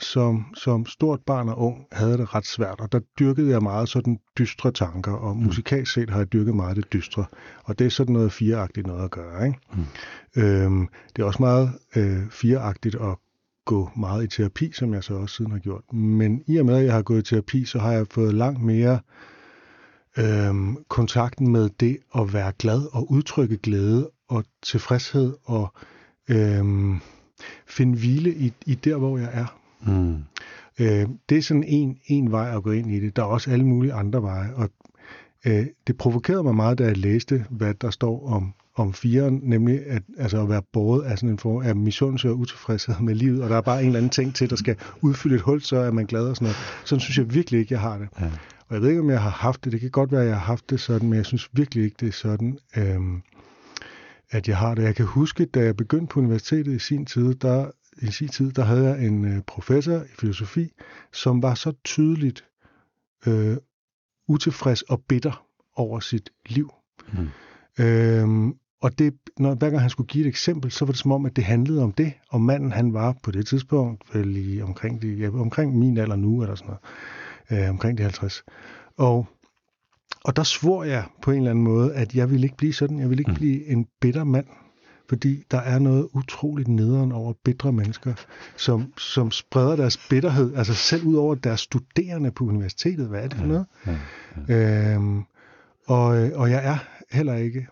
som, 0.00 0.46
som 0.54 0.86
stort 0.86 1.20
barn 1.26 1.48
og 1.48 1.58
ung 1.58 1.86
havde 1.92 2.18
det 2.18 2.34
ret 2.34 2.46
svært, 2.46 2.80
og 2.80 2.92
der 2.92 3.00
dyrkede 3.18 3.50
jeg 3.50 3.62
meget 3.62 3.88
sådan 3.88 4.18
dystre 4.38 4.72
tanker, 4.72 5.12
og 5.12 5.36
mm. 5.36 5.42
musikalsk 5.42 5.92
set 5.92 6.10
har 6.10 6.18
jeg 6.18 6.32
dyrket 6.32 6.54
meget 6.54 6.76
det 6.76 6.92
dystre, 6.92 7.24
og 7.64 7.78
det 7.78 7.84
er 7.84 7.90
sådan 7.90 8.12
noget 8.12 8.32
fireagtigt 8.32 8.86
noget 8.86 9.04
at 9.04 9.10
gøre. 9.10 9.46
Ikke? 9.46 9.58
Mm. 9.72 10.42
Øhm, 10.42 10.88
det 11.16 11.22
er 11.22 11.26
også 11.26 11.42
meget 11.42 11.72
øh, 11.96 12.30
fireagtigt 12.30 12.94
at 12.94 13.16
gå 13.64 13.90
meget 13.96 14.24
i 14.24 14.36
terapi, 14.36 14.72
som 14.72 14.94
jeg 14.94 15.04
så 15.04 15.14
også 15.14 15.34
siden 15.34 15.52
har 15.52 15.58
gjort. 15.58 15.92
Men 15.92 16.42
i 16.46 16.56
og 16.56 16.66
med, 16.66 16.76
at 16.76 16.84
jeg 16.84 16.92
har 16.92 17.02
gået 17.02 17.18
i 17.18 17.34
terapi, 17.34 17.64
så 17.64 17.78
har 17.78 17.92
jeg 17.92 18.06
fået 18.10 18.34
langt 18.34 18.62
mere 18.62 18.92
øh, 18.92 18.98
øhm, 20.18 20.76
kontakten 20.88 21.52
med 21.52 21.70
det 21.80 21.98
at 22.14 22.32
være 22.32 22.52
glad 22.58 22.82
og 22.92 23.10
udtrykke 23.10 23.56
glæde 23.56 24.10
og 24.28 24.44
tilfredshed 24.62 25.34
og 25.44 25.74
øhm, 26.28 27.00
finde 27.66 27.98
hvile 27.98 28.34
i, 28.34 28.52
i 28.66 28.74
der, 28.74 28.96
hvor 28.96 29.18
jeg 29.18 29.30
er. 29.32 29.58
Mm. 29.80 30.24
Øh, 30.80 31.08
det 31.28 31.38
er 31.38 31.42
sådan 31.42 31.64
en, 31.64 31.98
en 32.06 32.32
vej 32.32 32.56
at 32.56 32.62
gå 32.62 32.70
ind 32.70 32.90
i 32.90 33.00
det. 33.00 33.16
Der 33.16 33.22
er 33.22 33.26
også 33.26 33.50
alle 33.50 33.66
mulige 33.66 33.92
andre 33.92 34.22
veje, 34.22 34.54
og 34.54 34.70
øh, 35.46 35.66
det 35.86 35.98
provokerede 35.98 36.42
mig 36.42 36.54
meget, 36.54 36.78
da 36.78 36.84
jeg 36.84 36.96
læste, 36.96 37.44
hvad 37.50 37.74
der 37.74 37.90
står 37.90 38.28
om, 38.28 38.54
om 38.76 38.92
firen, 38.92 39.40
nemlig 39.42 39.86
at, 39.86 40.02
altså 40.18 40.42
at 40.42 40.48
være 40.48 40.62
båret 40.72 41.02
af 41.02 41.18
sådan 41.18 41.28
en 41.28 41.38
form 41.38 41.62
af 41.62 41.76
misundelse 41.76 42.28
og 42.28 42.38
utilfredshed 42.38 42.94
med 43.00 43.14
livet, 43.14 43.42
og 43.42 43.50
der 43.50 43.56
er 43.56 43.60
bare 43.60 43.80
en 43.80 43.86
eller 43.86 43.98
anden 43.98 44.10
ting 44.10 44.34
til, 44.34 44.50
der 44.50 44.56
skal 44.56 44.76
udfylde 45.00 45.34
et 45.34 45.40
hul, 45.40 45.60
så 45.60 45.76
er 45.76 45.90
man 45.90 46.06
glad 46.06 46.28
og 46.28 46.36
sådan 46.36 46.44
noget. 46.44 46.56
Sådan 46.84 47.00
synes 47.00 47.18
jeg 47.18 47.34
virkelig 47.34 47.60
ikke, 47.60 47.74
jeg 47.74 47.80
har 47.80 47.98
det. 47.98 48.08
Ja. 48.20 48.30
Og 48.68 48.74
jeg 48.74 48.82
ved 48.82 48.88
ikke, 48.88 49.00
om 49.00 49.10
jeg 49.10 49.22
har 49.22 49.30
haft 49.30 49.64
det. 49.64 49.72
Det 49.72 49.80
kan 49.80 49.90
godt 49.90 50.12
være, 50.12 50.20
at 50.20 50.26
jeg 50.26 50.36
har 50.36 50.44
haft 50.44 50.70
det 50.70 50.80
sådan, 50.80 51.08
men 51.08 51.16
jeg 51.16 51.26
synes 51.26 51.50
virkelig 51.52 51.84
ikke, 51.84 51.96
det 52.00 52.08
er 52.08 52.12
sådan, 52.12 52.58
øhm, 52.76 53.22
at 54.30 54.48
jeg 54.48 54.56
har 54.56 54.74
det. 54.74 54.82
Jeg 54.82 54.94
kan 54.94 55.06
huske, 55.06 55.44
da 55.44 55.60
jeg 55.60 55.76
begyndte 55.76 56.06
på 56.06 56.20
universitetet 56.20 56.72
i 56.72 56.78
sin 56.78 57.06
tid, 57.06 57.34
der, 57.34 57.70
i 58.02 58.06
sin 58.10 58.28
tid, 58.28 58.52
der 58.52 58.64
havde 58.64 58.84
jeg 58.84 59.06
en 59.06 59.24
øh, 59.24 59.42
professor 59.46 59.96
i 59.96 60.14
filosofi, 60.18 60.72
som 61.12 61.42
var 61.42 61.54
så 61.54 61.72
tydeligt 61.84 62.44
øh, 63.26 63.56
utilfreds 64.28 64.82
og 64.82 65.02
bitter 65.08 65.46
over 65.76 66.00
sit 66.00 66.30
liv. 66.46 66.72
Mm. 67.12 67.28
Øhm, 67.84 68.54
og 68.82 68.98
det, 68.98 69.14
når, 69.38 69.54
hver 69.54 69.70
gang 69.70 69.80
han 69.80 69.90
skulle 69.90 70.06
give 70.06 70.24
et 70.24 70.28
eksempel, 70.28 70.70
så 70.70 70.84
var 70.84 70.92
det 70.92 71.00
som 71.00 71.12
om, 71.12 71.26
at 71.26 71.36
det 71.36 71.44
handlede 71.44 71.82
om 71.82 71.92
det. 71.92 72.12
Og 72.30 72.40
manden, 72.40 72.72
han 72.72 72.92
var 72.92 73.14
på 73.22 73.30
det 73.30 73.46
tidspunkt, 73.46 74.14
vel 74.14 74.36
i 74.36 74.62
omkring, 74.62 75.02
de, 75.02 75.08
ja, 75.08 75.28
omkring 75.28 75.78
min 75.78 75.98
alder 75.98 76.16
nu, 76.16 76.42
eller 76.42 76.54
sådan 76.54 76.66
noget 77.50 77.64
øh, 77.64 77.70
omkring 77.70 77.98
de 77.98 78.02
50. 78.02 78.44
Og, 78.96 79.26
og 80.24 80.36
der 80.36 80.42
svor 80.42 80.84
jeg 80.84 81.04
på 81.22 81.30
en 81.30 81.36
eller 81.36 81.50
anden 81.50 81.64
måde, 81.64 81.94
at 81.94 82.14
jeg 82.14 82.30
ville 82.30 82.46
ikke 82.46 82.56
blive 82.56 82.72
sådan. 82.72 83.00
Jeg 83.00 83.10
ville 83.10 83.20
ikke 83.20 83.30
mm. 83.30 83.36
blive 83.36 83.66
en 83.66 83.86
bitter 84.00 84.24
mand. 84.24 84.46
Fordi 85.08 85.42
der 85.50 85.58
er 85.58 85.78
noget 85.78 86.08
utroligt 86.14 86.68
nederen 86.68 87.12
over 87.12 87.32
bitre 87.44 87.72
mennesker, 87.72 88.14
som, 88.56 88.92
som 88.98 89.30
spreder 89.30 89.76
deres 89.76 90.08
bitterhed, 90.10 90.54
altså 90.56 90.74
selv 90.74 91.04
ud 91.04 91.14
over 91.14 91.34
deres 91.34 91.60
studerende 91.60 92.30
på 92.30 92.44
universitetet. 92.44 93.08
Hvad 93.08 93.24
er 93.24 93.28
det 93.28 93.38
for 93.38 93.46
noget? 93.46 93.66
Ja, 93.86 93.98
ja, 94.48 94.54
ja. 94.54 94.94
Øhm, 94.94 95.22
og, 95.86 96.06
og 96.34 96.50
jeg 96.50 96.66
er 96.66 96.78
heller 97.10 97.34
ikke 97.34 97.66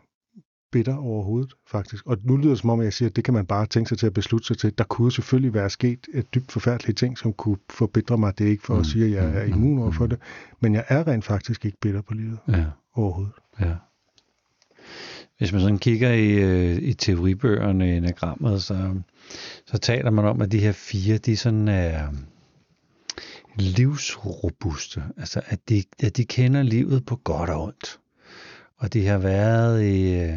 bitter 0.74 0.96
overhovedet, 0.96 1.54
faktisk. 1.66 2.06
Og 2.06 2.16
nu 2.22 2.36
lyder 2.36 2.48
det 2.48 2.58
som 2.58 2.70
om, 2.70 2.82
jeg 2.82 2.92
siger, 2.92 3.08
at 3.08 3.16
det 3.16 3.24
kan 3.24 3.34
man 3.34 3.46
bare 3.46 3.66
tænke 3.66 3.88
sig 3.88 3.98
til 3.98 4.06
at 4.06 4.12
beslutte 4.12 4.46
sig 4.46 4.58
til. 4.58 4.78
Der 4.78 4.84
kunne 4.84 5.12
selvfølgelig 5.12 5.54
være 5.54 5.70
sket 5.70 6.06
et 6.14 6.34
dybt 6.34 6.52
forfærdelige 6.52 6.94
ting, 6.94 7.18
som 7.18 7.32
kunne 7.32 7.56
forbitre 7.70 8.18
mig. 8.18 8.38
Det 8.38 8.46
er 8.46 8.50
ikke 8.50 8.62
for 8.62 8.74
mm. 8.74 8.80
at 8.80 8.86
sige, 8.86 9.04
at 9.04 9.10
jeg 9.10 9.42
er 9.42 9.46
mm. 9.46 9.52
immun 9.52 9.78
over 9.78 9.90
for 9.90 10.04
mm. 10.04 10.10
det. 10.10 10.18
Men 10.60 10.74
jeg 10.74 10.84
er 10.88 11.06
rent 11.06 11.24
faktisk 11.24 11.64
ikke 11.64 11.78
bitter 11.80 12.02
på 12.02 12.14
livet 12.14 12.38
ja. 12.48 12.64
overhovedet. 12.94 13.32
Ja. 13.60 13.74
hvis 15.38 15.52
man 15.52 15.60
sådan 15.60 15.78
kigger 15.78 16.12
i, 16.12 16.30
øh, 16.32 16.82
i 16.82 16.94
teoribøgerne 16.94 17.96
enagrammet, 17.96 18.62
så, 18.62 18.94
så 19.66 19.78
taler 19.78 20.10
man 20.10 20.24
om, 20.24 20.40
at 20.40 20.52
de 20.52 20.58
her 20.58 20.72
fire, 20.72 21.18
de 21.18 21.36
sådan 21.36 21.68
er 21.68 22.08
livsrobuste. 23.56 25.02
Altså, 25.16 25.40
at 25.46 25.68
de, 25.68 25.82
at 26.02 26.16
de 26.16 26.24
kender 26.24 26.62
livet 26.62 27.06
på 27.06 27.16
godt 27.16 27.50
og 27.50 27.62
ondt. 27.62 27.98
Og 28.76 28.92
de 28.92 29.06
har 29.06 29.18
været 29.18 29.84
i, 29.84 30.30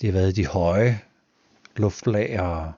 det 0.00 0.12
har 0.12 0.20
været 0.20 0.36
de 0.36 0.46
høje 0.46 1.00
luftlag 1.76 2.40
og 2.40 2.72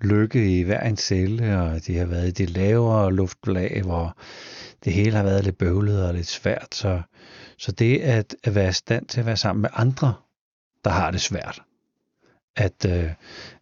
lykke 0.00 0.58
i 0.58 0.62
hver 0.62 0.80
en 0.80 0.96
celle, 0.96 1.58
og 1.58 1.86
det 1.86 1.98
har 1.98 2.06
været 2.06 2.38
de 2.38 2.46
lavere 2.46 3.12
luftlag, 3.12 3.82
hvor 3.82 4.16
det 4.84 4.92
hele 4.92 5.16
har 5.16 5.22
været 5.22 5.44
lidt 5.44 5.58
bøvlet 5.58 6.06
og 6.06 6.14
lidt 6.14 6.26
svært. 6.26 6.74
Så, 6.74 7.02
så 7.58 7.72
det 7.72 7.98
at, 7.98 8.36
at 8.44 8.54
være 8.54 8.68
i 8.68 8.72
stand 8.72 9.06
til 9.06 9.20
at 9.20 9.26
være 9.26 9.36
sammen 9.36 9.62
med 9.62 9.70
andre, 9.72 10.14
der 10.84 10.90
har 10.90 11.10
det 11.10 11.20
svært, 11.20 11.62
at, 12.56 12.86
øh, 12.88 13.10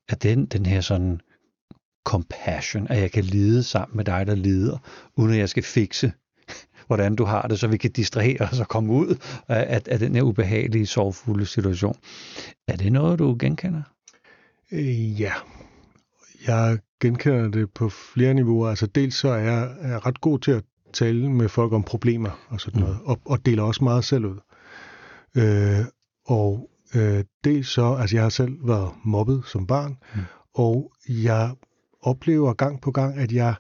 at 0.09 0.23
den, 0.23 0.47
den 0.47 0.67
her 0.67 0.81
sådan 0.81 1.21
compassion, 2.05 2.87
at 2.91 3.01
jeg 3.01 3.11
kan 3.11 3.25
lide 3.25 3.63
sammen 3.63 3.97
med 3.97 4.05
dig, 4.05 4.27
der 4.27 4.35
lider, 4.35 4.79
uden 5.17 5.33
at 5.33 5.39
jeg 5.39 5.49
skal 5.49 5.63
fikse, 5.63 6.13
hvordan 6.89 7.17
du 7.17 7.25
har 7.25 7.43
det, 7.43 7.61
så 7.61 7.67
vi 7.67 7.77
kan 7.77 7.91
distrahere 7.91 8.49
os 8.53 8.61
og 8.61 8.69
komme 8.69 8.93
ud 8.93 9.17
af, 9.49 9.83
af 9.87 9.99
den 9.99 10.15
her 10.15 10.23
ubehagelige, 10.23 10.87
sorgfulde 10.87 11.47
situation. 11.47 11.97
Er 12.69 12.77
det 12.77 12.93
noget, 12.93 13.19
du 13.19 13.37
genkender? 13.39 13.83
Øh, 14.73 15.21
ja, 15.21 15.33
jeg 16.47 16.79
genkender 17.01 17.49
det 17.49 17.71
på 17.71 17.89
flere 17.89 18.35
niveauer. 18.35 18.69
Altså 18.69 18.87
dels 18.87 19.15
så 19.15 19.29
er 19.29 19.39
jeg, 19.39 19.77
er 19.81 20.07
ret 20.07 20.21
god 20.21 20.39
til 20.39 20.51
at 20.51 20.65
tale 20.93 21.31
med 21.31 21.49
folk 21.49 21.73
om 21.73 21.83
problemer 21.83 22.47
og 22.49 22.61
sådan 22.61 22.81
noget, 22.81 22.97
mm. 23.01 23.07
og, 23.07 23.21
og 23.25 23.47
deler 23.47 23.63
også 23.63 23.85
meget 23.85 24.05
selv 24.05 24.25
ud. 24.25 24.39
Øh, 25.37 25.85
og 26.27 26.71
øh, 26.95 27.25
dels 27.45 27.69
så, 27.69 27.95
altså 27.95 28.17
jeg 28.17 28.23
har 28.23 28.31
selv 28.31 28.69
været 28.69 28.91
mobbet 29.05 29.43
som 29.47 29.67
barn, 29.67 29.97
mm. 30.15 30.21
og 30.55 30.93
jeg 31.09 31.51
oplever 32.03 32.53
gang 32.53 32.81
på 32.81 32.91
gang, 32.91 33.19
at 33.19 33.33
jeg 33.33 33.55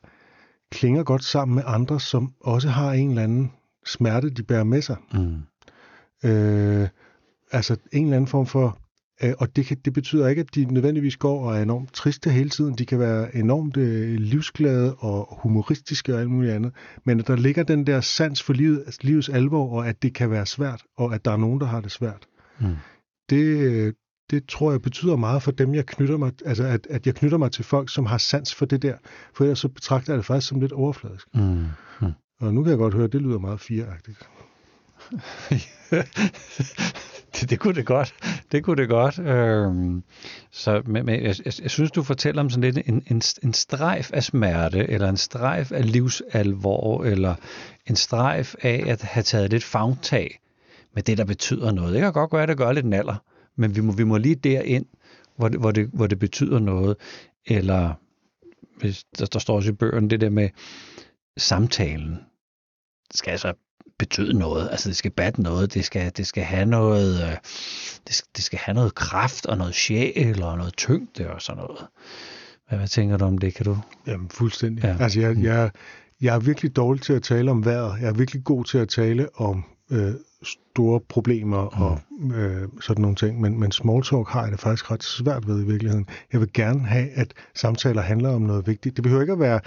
klinger 0.72 1.02
godt 1.02 1.24
sammen 1.24 1.54
med 1.54 1.62
andre, 1.66 2.00
som 2.00 2.32
også 2.40 2.68
har 2.68 2.92
en 2.92 3.10
eller 3.10 3.22
anden 3.22 3.52
smerte, 3.86 4.30
de 4.30 4.42
bærer 4.42 4.64
med 4.64 4.82
sig. 4.82 4.96
Mm. 5.12 5.36
Øh, 6.30 6.88
altså 7.52 7.76
en 7.92 8.04
eller 8.04 8.16
anden 8.16 8.28
form 8.28 8.46
for 8.46 8.78
Øh, 9.22 9.34
og 9.38 9.56
det, 9.56 9.66
kan, 9.66 9.76
det 9.84 9.92
betyder 9.92 10.28
ikke, 10.28 10.40
at 10.40 10.54
de 10.54 10.64
nødvendigvis 10.64 11.16
går 11.16 11.44
og 11.44 11.56
er 11.56 11.62
enormt 11.62 11.92
triste 11.92 12.30
hele 12.30 12.50
tiden. 12.50 12.74
De 12.74 12.86
kan 12.86 12.98
være 12.98 13.36
enormt 13.36 13.76
øh, 13.76 14.14
livsglade 14.14 14.94
og 14.94 15.38
humoristiske 15.42 16.14
og 16.14 16.20
alt 16.20 16.30
muligt 16.30 16.52
andet. 16.52 16.72
Men 17.04 17.20
at 17.20 17.26
der 17.26 17.36
ligger 17.36 17.62
den 17.62 17.86
der 17.86 18.00
sans 18.00 18.42
for 18.42 18.52
livet, 18.52 18.82
altså 18.86 19.00
livets 19.02 19.28
alvor, 19.28 19.78
og 19.78 19.88
at 19.88 20.02
det 20.02 20.14
kan 20.14 20.30
være 20.30 20.46
svært, 20.46 20.82
og 20.96 21.14
at 21.14 21.24
der 21.24 21.30
er 21.30 21.36
nogen, 21.36 21.60
der 21.60 21.66
har 21.66 21.80
det 21.80 21.92
svært. 21.92 22.26
Mm. 22.60 22.76
Det, 23.30 23.94
det 24.30 24.46
tror 24.46 24.70
jeg 24.70 24.82
betyder 24.82 25.16
meget 25.16 25.42
for 25.42 25.50
dem, 25.50 25.74
jeg 25.74 25.86
knytter 25.86 26.16
mig, 26.16 26.32
altså 26.44 26.64
at, 26.64 26.86
at 26.90 27.06
jeg 27.06 27.14
knytter 27.14 27.38
mig 27.38 27.52
til 27.52 27.64
folk, 27.64 27.90
som 27.90 28.06
har 28.06 28.18
sans 28.18 28.54
for 28.54 28.66
det 28.66 28.82
der. 28.82 28.94
For 29.34 29.44
ellers 29.44 29.58
så 29.58 29.68
betragter 29.68 30.12
jeg 30.12 30.18
det 30.18 30.26
faktisk 30.26 30.48
som 30.48 30.60
lidt 30.60 30.72
overfladisk. 30.72 31.34
Mm. 31.34 31.66
Mm. 32.00 32.12
Og 32.40 32.54
nu 32.54 32.62
kan 32.62 32.70
jeg 32.70 32.78
godt 32.78 32.94
høre, 32.94 33.04
at 33.04 33.12
det 33.12 33.22
lyder 33.22 33.38
meget 33.38 33.60
fireagtigt. 33.60 34.28
det, 37.40 37.50
det 37.50 37.58
kunne 37.58 37.74
det 37.74 37.86
godt. 37.86 38.14
Det 38.52 38.64
kunne 38.64 38.76
det 38.76 38.88
godt. 38.88 39.18
Øhm, 39.18 40.02
så, 40.50 40.82
men, 40.86 41.06
men 41.06 41.14
jeg, 41.14 41.34
jeg, 41.44 41.52
jeg 41.62 41.70
synes, 41.70 41.90
du 41.90 42.02
fortæller 42.02 42.42
om 42.42 42.50
sådan 42.50 42.74
lidt 42.74 42.88
en, 42.88 43.02
en, 43.06 43.22
en 43.42 43.52
strejf 43.52 44.10
af 44.12 44.24
smerte, 44.24 44.90
eller 44.90 45.08
en 45.08 45.16
strejf 45.16 45.72
af 45.72 45.92
livsalvor, 45.92 47.04
eller 47.04 47.34
en 47.86 47.96
strejf 47.96 48.54
af 48.62 48.84
at 48.86 49.02
have 49.02 49.22
taget 49.22 49.50
lidt 49.50 49.64
fagtag 49.64 50.40
med 50.94 51.02
det, 51.02 51.18
der 51.18 51.24
betyder 51.24 51.72
noget. 51.72 51.92
Det 51.92 52.02
kan 52.02 52.12
godt 52.12 52.32
være, 52.32 52.42
at 52.42 52.48
det 52.48 52.56
gør 52.56 52.72
lidt 52.72 52.86
naller, 52.86 53.16
men 53.58 53.76
vi 53.76 53.80
må, 53.80 53.92
vi 53.92 54.04
må 54.04 54.16
lige 54.16 54.34
derind, 54.34 54.86
hvor 55.36 55.48
det, 55.48 55.60
hvor, 55.60 55.70
det, 55.70 55.90
hvor 55.92 56.06
det 56.06 56.18
betyder 56.18 56.58
noget. 56.58 56.96
Eller, 57.46 57.94
hvis 58.80 59.04
der, 59.18 59.26
der 59.26 59.38
står 59.38 59.56
også 59.56 59.70
i 59.70 59.74
bøgerne, 59.74 60.08
det 60.08 60.20
der 60.20 60.30
med 60.30 60.48
samtalen 61.36 62.18
skal 63.14 63.30
altså 63.30 63.52
betyde 63.98 64.38
noget. 64.38 64.68
Altså 64.70 64.88
det 64.88 64.96
skal 64.96 65.10
batte 65.10 65.42
noget. 65.42 65.74
Det 65.74 65.84
skal, 65.84 66.12
det 66.16 66.26
skal 66.26 66.42
have 66.42 66.66
noget, 66.66 67.22
øh, 67.22 67.36
det, 68.06 68.14
skal, 68.14 68.28
det 68.36 68.44
skal 68.44 68.58
have 68.58 68.74
noget 68.74 68.94
kraft 68.94 69.46
og 69.46 69.58
noget 69.58 69.74
sjæl 69.74 70.42
og 70.42 70.58
noget 70.58 70.76
tyngde 70.76 71.30
og 71.30 71.42
sådan 71.42 71.62
noget. 71.62 71.86
Hvad, 72.68 72.78
hvad 72.78 72.88
tænker 72.88 73.16
du 73.16 73.24
om 73.24 73.38
det? 73.38 73.54
Kan 73.54 73.64
du? 73.66 73.78
Jamen 74.06 74.28
fuldstændig. 74.28 74.84
Ja. 74.84 74.96
Altså 75.00 75.20
jeg, 75.20 75.36
jeg, 75.36 75.70
jeg 76.20 76.34
er 76.34 76.40
virkelig 76.40 76.76
dårlig 76.76 77.02
til 77.02 77.12
at 77.12 77.22
tale 77.22 77.50
om 77.50 77.64
vejret. 77.64 78.00
Jeg 78.00 78.08
er 78.08 78.14
virkelig 78.14 78.44
god 78.44 78.64
til 78.64 78.78
at 78.78 78.88
tale 78.88 79.28
om 79.34 79.64
øh, 79.90 80.14
store 80.42 81.00
problemer 81.00 81.62
mm. 81.64 81.82
og 81.82 82.00
øh, 82.36 82.68
sådan 82.80 83.02
nogle 83.02 83.16
ting, 83.16 83.40
men, 83.40 83.60
men 83.60 83.72
small 83.72 84.02
talk 84.02 84.28
har 84.28 84.42
jeg 84.42 84.52
det 84.52 84.60
faktisk 84.60 84.90
ret 84.90 85.02
svært 85.02 85.48
ved 85.48 85.62
i 85.62 85.66
virkeligheden. 85.66 86.06
Jeg 86.32 86.40
vil 86.40 86.52
gerne 86.52 86.80
have, 86.80 87.10
at 87.10 87.34
samtaler 87.54 88.02
handler 88.02 88.30
om 88.30 88.42
noget 88.42 88.66
vigtigt. 88.66 88.96
Det 88.96 89.02
behøver 89.02 89.22
ikke 89.22 89.32
at 89.32 89.40
være 89.40 89.60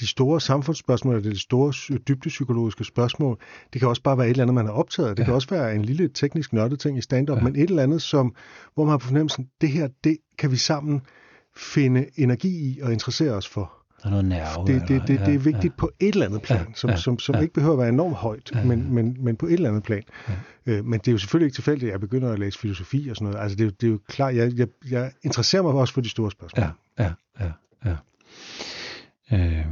de 0.00 0.06
store 0.06 0.40
samfundsspørgsmål, 0.40 1.16
eller 1.16 1.30
de 1.30 1.40
store 1.40 1.98
dybdepsykologiske 1.98 2.84
spørgsmål. 2.84 3.38
Det 3.72 3.80
kan 3.80 3.88
også 3.88 4.02
bare 4.02 4.18
være 4.18 4.26
et 4.26 4.30
eller 4.30 4.44
andet, 4.44 4.54
man 4.54 4.66
har 4.66 4.72
optaget. 4.72 5.10
Det 5.10 5.18
ja. 5.18 5.24
kan 5.24 5.34
også 5.34 5.48
være 5.50 5.74
en 5.74 5.84
lille 5.84 6.08
teknisk 6.08 6.52
nørdet 6.52 6.80
ting 6.80 6.98
i 6.98 7.00
stand-up, 7.00 7.38
ja. 7.38 7.42
men 7.42 7.56
et 7.56 7.70
eller 7.70 7.82
andet, 7.82 8.02
som, 8.02 8.34
hvor 8.74 8.84
man 8.84 8.90
har 8.90 8.98
på 8.98 9.06
fornemmelsen, 9.06 9.48
det 9.60 9.68
her, 9.68 9.88
det 10.04 10.16
kan 10.38 10.50
vi 10.50 10.56
sammen 10.56 11.00
finde 11.56 12.06
energi 12.16 12.48
i 12.48 12.80
og 12.80 12.92
interessere 12.92 13.32
os 13.32 13.48
for. 13.48 13.81
Der 14.02 14.08
er 14.08 14.10
noget 14.10 14.24
nerve. 14.24 14.66
Det, 14.66 14.88
det, 14.88 15.02
det, 15.08 15.20
det 15.26 15.34
er 15.34 15.38
vigtigt 15.38 15.72
ja. 15.72 15.76
på 15.76 15.90
et 16.00 16.12
eller 16.12 16.26
andet 16.26 16.42
plan, 16.42 16.74
som, 16.74 16.90
ja, 16.90 16.96
som, 16.96 17.18
som 17.18 17.34
ja. 17.34 17.40
ikke 17.40 17.54
behøver 17.54 17.72
at 17.72 17.78
være 17.78 17.88
enormt 17.88 18.14
højt, 18.14 18.50
ja, 18.54 18.64
men, 18.64 18.94
men, 18.94 19.16
men 19.20 19.36
på 19.36 19.46
et 19.46 19.52
eller 19.52 19.68
andet 19.68 19.82
plan. 19.82 20.02
Ja. 20.28 20.72
Øh, 20.72 20.84
men 20.84 21.00
det 21.00 21.08
er 21.08 21.12
jo 21.12 21.18
selvfølgelig 21.18 21.46
ikke 21.46 21.54
tilfældigt, 21.54 21.88
at 21.88 21.92
jeg 21.92 22.00
begynder 22.00 22.32
at 22.32 22.38
læse 22.38 22.58
filosofi 22.58 23.08
og 23.08 23.16
sådan 23.16 23.28
noget. 23.28 23.42
Altså 23.42 23.56
det, 23.56 23.66
er, 23.66 23.70
det 23.70 23.86
er 23.86 23.90
jo 23.90 23.98
klart, 24.08 24.36
jeg, 24.36 24.52
jeg, 24.56 24.68
jeg 24.90 25.12
interesserer 25.22 25.62
mig 25.62 25.72
også 25.72 25.94
for 25.94 26.00
de 26.00 26.08
store 26.08 26.30
spørgsmål. 26.30 26.64
Ja, 26.98 27.04
ja, 27.04 27.12
ja. 27.40 27.52
ja. 29.30 29.36
Øh, 29.36 29.66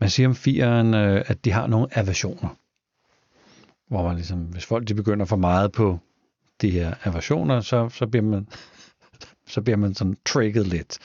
man 0.00 0.10
siger 0.10 0.28
om 0.28 0.34
firen, 0.34 0.94
øh, 0.94 1.24
at 1.26 1.44
de 1.44 1.50
har 1.50 1.66
nogle 1.66 1.98
aversioner. 1.98 2.48
Hvor 3.88 4.02
man 4.02 4.16
ligesom, 4.16 4.38
hvis 4.38 4.66
folk 4.66 4.88
de 4.88 4.94
begynder 4.94 5.26
for 5.26 5.36
meget 5.36 5.72
på 5.72 5.98
de 6.60 6.70
her 6.70 6.94
aversioner, 7.04 7.60
så, 7.60 7.88
så 7.88 8.06
bliver 8.06 8.22
man 8.22 8.46
så 9.46 9.60
bliver 9.60 9.76
man 9.76 9.94
sådan 9.94 10.16
trigget 10.26 10.66
lidt. 10.66 10.98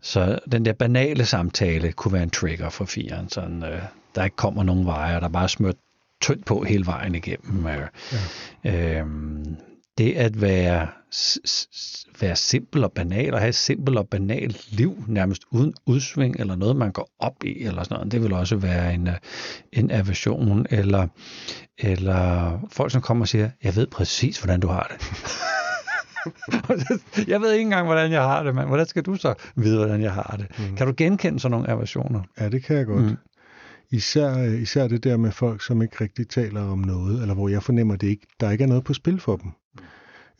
Så 0.00 0.38
den 0.52 0.64
der 0.64 0.72
banale 0.72 1.24
samtale 1.24 1.92
kunne 1.92 2.12
være 2.12 2.22
en 2.22 2.30
trigger 2.30 2.68
for 2.68 2.84
firen, 2.84 3.28
sådan 3.28 3.64
øh, 3.64 3.82
der 4.14 4.24
ikke 4.24 4.36
kommer 4.36 4.62
nogen 4.62 4.86
veje, 4.86 5.16
og 5.16 5.22
der 5.22 5.28
bare 5.28 5.48
smørt 5.48 5.76
tyndt 6.20 6.44
på 6.44 6.62
hele 6.62 6.86
vejen 6.86 7.14
igennem. 7.14 7.66
Øh, 7.66 7.88
ja. 8.64 9.00
øh, 9.00 9.06
det 9.98 10.12
at 10.12 10.40
være, 10.40 10.88
være 12.20 12.36
simpel 12.36 12.84
og 12.84 12.92
banal, 12.92 13.34
og 13.34 13.40
have 13.40 13.48
et 13.48 13.54
simpelt 13.54 13.98
og 13.98 14.08
banalt 14.08 14.72
liv, 14.72 15.04
nærmest 15.08 15.42
uden 15.50 15.74
udsving, 15.86 16.40
eller 16.40 16.56
noget, 16.56 16.76
man 16.76 16.92
går 16.92 17.10
op 17.18 17.44
i, 17.44 17.62
eller 17.62 17.82
sådan 17.82 17.94
noget, 17.94 18.12
det 18.12 18.22
vil 18.22 18.32
også 18.32 18.56
være 18.56 18.94
en, 18.94 19.08
øh, 19.08 19.14
en 19.72 19.90
aversion, 19.90 20.66
eller, 20.70 21.06
eller 21.78 22.58
folk, 22.72 22.92
som 22.92 23.02
kommer 23.02 23.24
og 23.24 23.28
siger, 23.28 23.50
jeg 23.62 23.76
ved 23.76 23.86
præcis, 23.86 24.38
hvordan 24.38 24.60
du 24.60 24.68
har 24.68 24.96
det. 24.98 25.06
jeg 27.32 27.40
ved 27.40 27.52
ikke 27.52 27.62
engang, 27.62 27.86
hvordan 27.86 28.12
jeg 28.12 28.22
har 28.22 28.42
det, 28.42 28.54
men 28.54 28.66
hvordan 28.66 28.86
skal 28.86 29.02
du 29.02 29.14
så 29.14 29.34
vide, 29.56 29.78
hvordan 29.78 30.02
jeg 30.02 30.12
har 30.12 30.36
det? 30.38 30.70
Mm. 30.70 30.76
Kan 30.76 30.86
du 30.86 30.94
genkende 30.96 31.40
sådan 31.40 31.50
nogle 31.50 31.70
aversioner? 31.70 32.22
Ja, 32.40 32.48
det 32.48 32.64
kan 32.64 32.76
jeg 32.76 32.86
godt. 32.86 33.04
Mm. 33.04 33.16
Især, 33.90 34.38
øh, 34.38 34.62
især 34.62 34.88
det 34.88 35.04
der 35.04 35.16
med 35.16 35.32
folk, 35.32 35.62
som 35.62 35.82
ikke 35.82 35.96
rigtig 36.00 36.28
taler 36.28 36.62
om 36.62 36.78
noget, 36.78 37.22
eller 37.22 37.34
hvor 37.34 37.48
jeg 37.48 37.62
fornemmer, 37.62 37.94
at 37.94 38.00
det 38.00 38.06
ikke, 38.06 38.26
der 38.40 38.50
ikke 38.50 38.64
er 38.64 38.68
noget 38.68 38.84
på 38.84 38.94
spil 38.94 39.20
for 39.20 39.36
dem. 39.36 39.52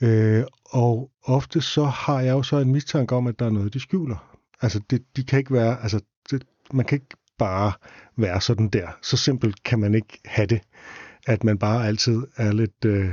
Øh, 0.02 0.44
og 0.64 1.10
ofte 1.24 1.60
så 1.60 1.84
har 1.84 2.20
jeg 2.20 2.32
jo 2.32 2.42
så 2.42 2.56
en 2.56 2.72
mistanke 2.72 3.14
om, 3.14 3.26
at 3.26 3.38
der 3.38 3.46
er 3.46 3.50
noget, 3.50 3.74
de 3.74 3.80
skjuler. 3.80 4.36
Altså, 4.62 4.80
det, 4.90 5.02
de 5.16 5.24
kan 5.24 5.38
ikke 5.38 5.52
være, 5.52 5.82
altså, 5.82 6.00
det, 6.30 6.42
man 6.72 6.84
kan 6.84 6.96
ikke 6.96 7.16
bare 7.38 7.72
være 8.16 8.40
sådan 8.40 8.68
der. 8.68 8.86
Så 9.02 9.16
simpelt 9.16 9.62
kan 9.62 9.78
man 9.78 9.94
ikke 9.94 10.20
have 10.24 10.46
det, 10.46 10.60
at 11.26 11.44
man 11.44 11.58
bare 11.58 11.86
altid 11.86 12.22
er 12.36 12.52
lidt... 12.52 12.84
Øh, 12.84 13.10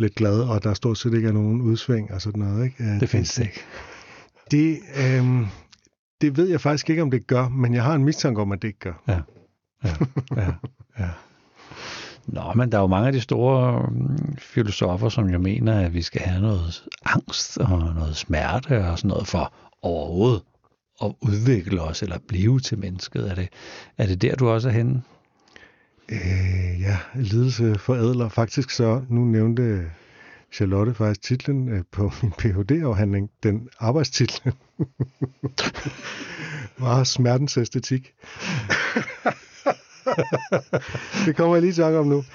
lidt 0.00 0.14
glad, 0.14 0.40
og 0.40 0.64
der 0.64 0.74
stort 0.74 0.98
set 0.98 1.14
ikke 1.14 1.28
er 1.28 1.32
nogen 1.32 1.60
udsving 1.60 2.12
og 2.12 2.22
sådan 2.22 2.42
noget. 2.42 2.64
Ikke? 2.64 3.00
Det 3.00 3.08
findes 3.08 3.34
det 3.34 3.42
ikke. 3.42 3.60
Det, 4.50 4.78
øhm, 4.96 5.46
det 6.20 6.36
ved 6.36 6.48
jeg 6.48 6.60
faktisk 6.60 6.90
ikke, 6.90 7.02
om 7.02 7.10
det 7.10 7.26
gør, 7.26 7.48
men 7.48 7.74
jeg 7.74 7.82
har 7.82 7.94
en 7.94 8.04
mistanke 8.04 8.40
om, 8.40 8.52
at 8.52 8.62
det 8.62 8.68
ikke 8.68 8.78
gør. 8.78 9.02
Ja, 9.08 9.20
ja, 9.84 9.94
ja. 10.36 10.52
ja. 10.98 11.08
Nå, 12.26 12.52
men 12.56 12.72
der 12.72 12.78
er 12.78 12.82
jo 12.82 12.86
mange 12.86 13.06
af 13.06 13.12
de 13.12 13.20
store 13.20 13.90
mm, 13.90 14.36
filosofer, 14.36 15.08
som 15.08 15.28
jo 15.28 15.38
mener, 15.38 15.80
at 15.80 15.94
vi 15.94 16.02
skal 16.02 16.20
have 16.20 16.40
noget 16.42 16.84
angst 17.04 17.58
og 17.58 17.78
noget 17.94 18.16
smerte 18.16 18.84
og 18.84 18.98
sådan 18.98 19.08
noget 19.08 19.26
for 19.26 19.52
overhovedet 19.82 20.42
at 21.02 21.12
udvikle 21.20 21.82
os 21.82 22.02
eller 22.02 22.18
blive 22.28 22.60
til 22.60 22.78
mennesket. 22.78 23.30
Er 23.30 23.34
det, 23.34 23.48
er 23.98 24.06
det 24.06 24.22
der, 24.22 24.34
du 24.34 24.48
også 24.48 24.68
er 24.68 24.72
henne? 24.72 25.02
Øh, 26.12 26.80
ja, 26.80 26.98
lidelse 27.14 27.78
forædler. 27.78 28.28
Faktisk 28.28 28.70
så, 28.70 29.02
nu 29.08 29.24
nævnte 29.24 29.90
Charlotte 30.52 30.94
faktisk 30.94 31.22
titlen 31.22 31.68
øh, 31.68 31.84
på 31.92 32.02
min 32.22 32.32
Ph.D.-afhandling, 32.32 33.30
den 33.42 33.68
arbejdstitel. 33.78 34.40
var 36.78 37.04
smertens 37.04 37.56
æstetik. 37.56 38.04
det 41.26 41.36
kommer 41.36 41.56
jeg 41.56 41.62
lige 41.62 41.72
til 41.72 41.84
om 41.84 42.06
nu. 42.06 42.24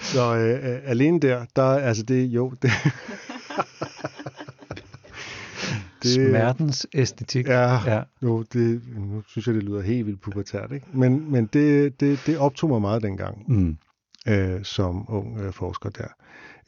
Så 0.00 0.36
øh, 0.36 0.72
øh, 0.72 0.78
alene 0.84 1.20
der, 1.20 1.44
der 1.56 1.64
altså 1.64 2.02
det, 2.02 2.26
jo, 2.26 2.52
det 2.62 2.70
det 6.02 6.12
Smertens 6.12 6.86
æstetik. 6.94 7.48
Ja, 7.48 7.94
ja. 7.94 8.02
Jo, 8.22 8.42
det, 8.42 8.82
nu 8.96 9.22
synes 9.26 9.46
jeg, 9.46 9.54
det 9.54 9.62
lyder 9.62 9.82
helt 9.82 10.06
vildt 10.06 10.20
pubertært, 10.20 10.72
ikke? 10.72 10.86
Men, 10.92 11.32
men 11.32 11.46
det, 11.52 12.00
det, 12.00 12.20
det 12.26 12.38
optog 12.38 12.70
mig 12.70 12.80
meget 12.80 13.02
dengang, 13.02 13.44
mm. 13.48 13.76
øh, 14.28 14.64
som 14.64 15.04
ung 15.08 15.40
øh, 15.40 15.52
forsker 15.52 15.90
der. 15.90 16.08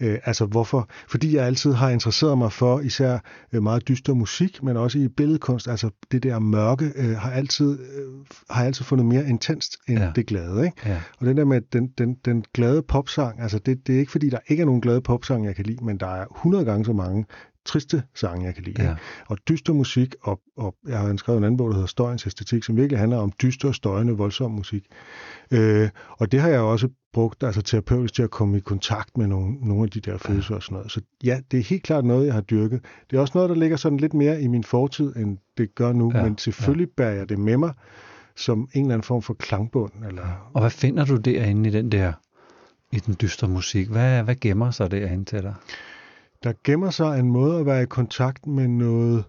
Øh, 0.01 0.19
altså 0.25 0.47
hvorfor? 0.47 0.89
Fordi 1.09 1.37
jeg 1.37 1.47
altid 1.47 1.73
har 1.73 1.91
interesseret 1.91 2.39
mig 2.39 2.53
for 2.53 2.81
især 2.81 3.19
øh, 3.53 3.63
meget 3.63 3.89
dyster 3.89 4.15
musik, 4.15 4.63
men 4.63 4.77
også 4.77 4.99
i 4.99 5.09
billedkunst. 5.09 5.69
Altså 5.69 5.91
det 6.13 6.23
der 6.23 6.39
mørke 6.39 6.93
øh, 6.97 7.17
har, 7.17 7.31
altid, 7.31 7.79
øh, 7.79 8.09
har 8.51 8.61
jeg 8.61 8.67
altid 8.67 8.85
fundet 8.85 9.07
mere 9.07 9.29
intenst 9.29 9.77
end 9.89 9.99
ja. 9.99 10.13
det 10.17 10.27
glade. 10.27 10.65
Ikke? 10.65 10.77
Ja. 10.87 11.01
Og 11.21 11.27
den 11.27 11.37
der 11.37 11.45
med 11.45 11.61
den, 11.61 11.89
den, 11.99 12.15
den 12.25 12.45
glade 12.55 12.83
popsang, 12.83 13.41
altså 13.41 13.59
det, 13.59 13.87
det 13.87 13.95
er 13.95 13.99
ikke 13.99 14.13
fordi, 14.13 14.31
der 14.31 14.39
ikke 14.49 14.61
er 14.61 14.67
nogen 14.67 14.81
glade 14.81 15.01
popsang, 15.01 15.47
jeg 15.47 15.57
kan 15.57 15.67
lide, 15.67 15.85
men 15.85 16.01
der 16.01 16.07
er 16.07 16.27
100 16.27 16.65
gange 16.65 16.85
så 16.85 16.93
mange 16.93 17.25
triste 17.65 18.03
sange, 18.15 18.47
jeg 18.47 18.55
kan 18.55 18.65
lide. 18.65 18.83
Ja. 18.83 18.95
Og 19.27 19.39
dyster 19.49 19.73
musik, 19.73 20.15
og, 20.23 20.41
og 20.57 20.75
jeg 20.89 20.99
har 20.99 21.17
skrevet 21.17 21.39
en 21.39 21.45
anden 21.45 21.57
bog, 21.57 21.69
der 21.69 21.75
hedder 21.75 21.87
Støjens 21.87 22.27
Æstetik, 22.27 22.65
som 22.65 22.77
virkelig 22.77 22.99
handler 22.99 23.19
om 23.19 23.33
dyster, 23.43 23.73
støjende, 23.73 24.13
voldsom 24.13 24.51
musik. 24.51 24.87
Øh, 25.51 25.89
og 26.11 26.33
det 26.33 26.41
har 26.41 26.49
jeg 26.49 26.61
også 26.61 26.89
brugt 27.13 27.43
altså 27.43 27.63
terapeutisk 27.63 28.15
til 28.15 28.23
at 28.23 28.31
komme 28.31 28.57
i 28.57 28.61
kontakt 28.61 29.19
med 29.19 29.27
nogle, 29.27 29.55
nogle 29.61 29.83
af 29.83 29.91
de 29.91 30.01
der 30.01 30.19
følelser 30.19 30.55
og 30.55 30.63
sådan 30.63 30.77
noget. 30.77 30.93
Så 30.93 31.01
ja, 31.25 31.41
det 31.51 31.59
er 31.59 31.65
helt 31.65 31.83
klart 31.83 32.05
noget, 32.05 32.27
jeg 32.27 32.35
har 32.35 32.41
dyrket. 32.41 32.81
Det 33.11 33.17
er 33.17 33.21
også 33.21 33.33
noget, 33.35 33.51
der 33.51 33.57
ligger 33.57 33.77
sådan 33.77 33.99
lidt 33.99 34.15
mere 34.15 34.43
i 34.43 34.47
min 34.47 34.65
fortid, 34.65 35.17
end 35.17 35.39
det 35.59 35.75
gør 35.75 35.93
nu, 35.93 36.13
ja, 36.15 36.23
men 36.23 36.39
selvfølgelig 36.39 36.89
ja. 36.89 36.93
bærer 36.97 37.15
jeg 37.15 37.29
det 37.29 37.39
med 37.39 37.57
mig 37.57 37.73
som 38.37 38.69
en 38.75 38.83
eller 38.83 38.95
anden 38.95 39.05
form 39.05 39.23
for 39.23 39.35
klangbund. 39.35 39.93
Eller... 40.09 40.51
Og 40.55 40.61
hvad 40.61 40.71
finder 40.71 41.05
du 41.05 41.17
derinde 41.17 41.69
i 41.69 41.73
den 41.73 41.93
der, 41.93 42.13
i 42.93 42.99
den 42.99 43.17
dystre 43.23 43.49
musik? 43.49 43.89
Hvad, 43.89 44.23
hvad 44.23 44.35
gemmer 44.35 44.71
sig 44.71 44.91
derinde 44.91 45.25
til 45.25 45.43
dig? 45.43 45.55
Der 46.45 46.53
gemmer 46.65 46.91
sig 46.91 47.21
en 47.21 47.31
måde 47.31 47.61
at 47.61 47.67
være 47.67 47.83
i 47.83 47.87
kontakt 47.87 48.47
med 48.47 48.69
noget, 48.69 49.25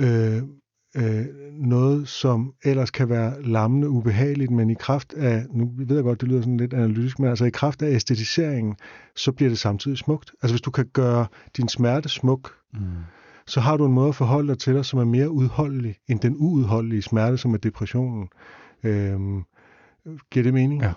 øh, 0.00 0.42
øh, 0.96 1.26
noget, 1.52 2.08
som 2.08 2.54
ellers 2.64 2.90
kan 2.90 3.08
være 3.08 3.42
lammende 3.42 3.88
ubehageligt, 3.88 4.50
men 4.50 4.70
i 4.70 4.74
kraft 4.74 5.12
af, 5.12 5.46
nu 5.50 5.70
ved 5.76 5.96
jeg 5.96 6.04
godt, 6.04 6.20
det 6.20 6.28
lyder 6.28 6.40
sådan 6.40 6.56
lidt 6.56 6.74
analytisk, 6.74 7.18
men 7.18 7.28
altså 7.28 7.44
i 7.44 7.50
kraft 7.50 7.82
af 7.82 7.90
æstetiseringen, 7.90 8.76
så 9.16 9.32
bliver 9.32 9.48
det 9.48 9.58
samtidig 9.58 9.98
smukt. 9.98 10.32
Altså 10.42 10.54
hvis 10.54 10.60
du 10.60 10.70
kan 10.70 10.86
gøre 10.92 11.26
din 11.56 11.68
smerte 11.68 12.08
smuk, 12.08 12.54
mm. 12.72 12.80
så 13.46 13.60
har 13.60 13.76
du 13.76 13.86
en 13.86 13.92
måde 13.92 14.08
at 14.08 14.14
forholde 14.14 14.48
dig 14.48 14.58
til 14.58 14.74
dig, 14.74 14.84
som 14.84 14.98
er 14.98 15.04
mere 15.04 15.30
udholdelig 15.30 15.96
end 16.08 16.20
den 16.20 16.36
uudholdelige 16.38 17.02
smerte, 17.02 17.38
som 17.38 17.54
er 17.54 17.58
depressionen. 17.58 18.28
Øh, 18.82 19.20
giver 20.30 20.42
det 20.42 20.54
mening? 20.54 20.82
Ja. 20.82 20.92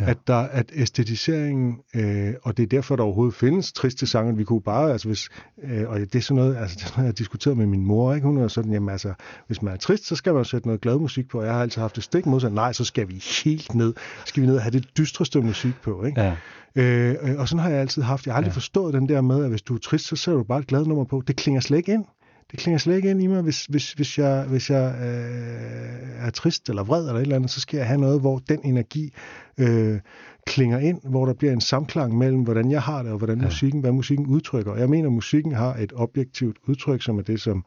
Ja. 0.00 0.10
At, 0.10 0.18
der, 0.26 0.36
at 0.36 0.72
æstetiseringen, 0.74 1.78
øh, 1.94 2.34
og 2.42 2.56
det 2.56 2.62
er 2.62 2.66
derfor, 2.66 2.96
der 2.96 3.02
overhovedet 3.02 3.34
findes 3.34 3.72
triste 3.72 4.06
sange, 4.06 4.36
vi 4.36 4.44
kunne 4.44 4.62
bare, 4.62 4.92
altså 4.92 5.08
hvis, 5.08 5.28
øh, 5.62 5.88
og 5.88 6.00
det 6.00 6.14
er 6.14 6.20
sådan 6.20 6.42
noget, 6.42 6.56
altså 6.56 6.76
det 6.78 6.84
er 6.84 6.90
noget, 6.90 7.04
jeg 7.04 7.08
har 7.08 7.12
diskuteret 7.12 7.56
med 7.56 7.66
min 7.66 7.86
mor, 7.86 8.14
ikke? 8.14 8.26
hun 8.26 8.38
er 8.38 8.48
sådan, 8.48 8.72
jamen 8.72 8.88
altså, 8.88 9.14
hvis 9.46 9.62
man 9.62 9.74
er 9.74 9.78
trist, 9.78 10.06
så 10.06 10.16
skal 10.16 10.34
man 10.34 10.44
sætte 10.44 10.68
noget 10.68 10.80
glad 10.80 10.98
musik 10.98 11.28
på, 11.28 11.42
jeg 11.42 11.52
har 11.52 11.62
altid 11.62 11.80
haft 11.80 11.96
det 11.96 12.04
stik 12.04 12.26
modsat, 12.26 12.52
nej, 12.52 12.72
så 12.72 12.84
skal 12.84 13.08
vi 13.08 13.24
helt 13.44 13.74
ned, 13.74 13.94
skal 14.24 14.42
vi 14.42 14.46
ned 14.46 14.56
og 14.56 14.62
have 14.62 14.72
det 14.72 14.88
dystreste 14.98 15.40
musik 15.40 15.74
på, 15.82 16.04
ikke? 16.04 16.20
Ja. 16.20 16.36
Øh, 16.76 17.16
og 17.38 17.48
sådan 17.48 17.62
har 17.62 17.70
jeg 17.70 17.80
altid 17.80 18.02
haft, 18.02 18.26
jeg 18.26 18.34
har 18.34 18.36
aldrig 18.36 18.50
ja. 18.50 18.54
forstået 18.54 18.94
den 18.94 19.08
der 19.08 19.20
med, 19.20 19.44
at 19.44 19.50
hvis 19.50 19.62
du 19.62 19.74
er 19.74 19.78
trist, 19.78 20.06
så 20.06 20.16
sætter 20.16 20.38
du 20.38 20.44
bare 20.44 20.58
et 20.58 20.66
glad 20.66 20.86
nummer 20.86 21.04
på, 21.04 21.22
det 21.26 21.36
klinger 21.36 21.60
slet 21.60 21.78
ikke 21.78 21.92
ind 21.92 22.04
det 22.50 22.58
klinger 22.58 22.78
slet 22.78 22.96
ikke 22.96 23.10
ind 23.10 23.22
i 23.22 23.26
mig, 23.26 23.42
hvis, 23.42 23.66
hvis, 23.66 23.92
hvis 23.92 24.18
jeg, 24.18 24.44
hvis 24.48 24.70
jeg 24.70 24.94
øh, 25.00 26.26
er 26.26 26.30
trist 26.30 26.68
eller 26.68 26.84
vred 26.84 27.00
eller 27.00 27.14
et 27.14 27.22
eller 27.22 27.36
andet, 27.36 27.50
så 27.50 27.60
skal 27.60 27.76
jeg 27.76 27.86
have 27.86 28.00
noget, 28.00 28.20
hvor 28.20 28.38
den 28.38 28.60
energi 28.64 29.12
øh, 29.58 30.00
klinger 30.46 30.78
ind, 30.78 31.00
hvor 31.04 31.26
der 31.26 31.34
bliver 31.34 31.52
en 31.52 31.60
samklang 31.60 32.18
mellem, 32.18 32.42
hvordan 32.42 32.70
jeg 32.70 32.82
har 32.82 33.02
det, 33.02 33.12
og 33.12 33.18
hvordan 33.18 33.38
ja. 33.38 33.44
musikken, 33.44 33.80
hvad 33.80 33.92
musikken 33.92 34.26
udtrykker. 34.26 34.76
Jeg 34.76 34.90
mener, 34.90 35.08
at 35.08 35.12
musikken 35.12 35.52
har 35.52 35.74
et 35.74 35.92
objektivt 35.96 36.56
udtryk, 36.68 37.02
som 37.02 37.18
er 37.18 37.22
det, 37.22 37.40
som 37.40 37.64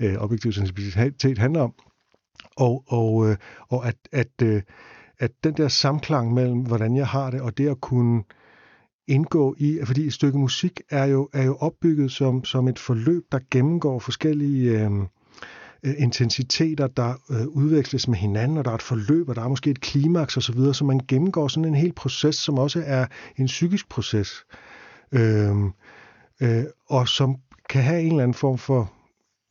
øh, 0.00 0.14
objektiv 0.18 0.52
sensibilitet 0.52 1.38
handler 1.38 1.60
om. 1.60 1.74
Og, 2.56 2.84
og, 2.86 3.28
øh, 3.28 3.36
og 3.68 3.88
at, 3.88 3.96
at, 4.12 4.42
øh, 4.42 4.62
at 5.18 5.30
den 5.44 5.54
der 5.54 5.68
samklang 5.68 6.34
mellem, 6.34 6.60
hvordan 6.60 6.96
jeg 6.96 7.06
har 7.06 7.30
det, 7.30 7.40
og 7.40 7.58
det 7.58 7.68
at 7.68 7.80
kunne 7.80 8.22
indgå 9.08 9.54
i, 9.58 9.78
fordi 9.84 10.06
et 10.06 10.12
stykke 10.12 10.38
musik 10.38 10.80
er 10.90 11.04
jo, 11.04 11.28
er 11.32 11.42
jo 11.42 11.56
opbygget 11.56 12.12
som, 12.12 12.44
som 12.44 12.68
et 12.68 12.78
forløb, 12.78 13.22
der 13.32 13.38
gennemgår 13.50 13.98
forskellige 13.98 14.80
øhm, 14.80 15.06
øh, 15.82 15.94
intensiteter, 15.98 16.86
der 16.86 17.14
øh, 17.30 17.46
udveksles 17.46 18.08
med 18.08 18.18
hinanden, 18.18 18.58
og 18.58 18.64
der 18.64 18.70
er 18.70 18.74
et 18.74 18.82
forløb, 18.82 19.28
og 19.28 19.36
der 19.36 19.42
er 19.42 19.48
måske 19.48 19.70
et 19.70 19.80
klimaks 19.80 20.36
osv., 20.36 20.42
så, 20.42 20.52
videre, 20.52 20.74
så 20.74 20.84
man 20.84 21.00
gennemgår 21.08 21.48
sådan 21.48 21.64
en 21.64 21.74
hel 21.74 21.92
proces, 21.92 22.36
som 22.36 22.58
også 22.58 22.82
er 22.86 23.06
en 23.36 23.46
psykisk 23.46 23.88
proces, 23.88 24.44
øh, 25.12 25.56
øh, 26.40 26.64
og 26.86 27.08
som 27.08 27.36
kan 27.68 27.82
have 27.82 28.00
en 28.00 28.10
eller 28.10 28.22
anden 28.22 28.34
form 28.34 28.58
for 28.58 28.92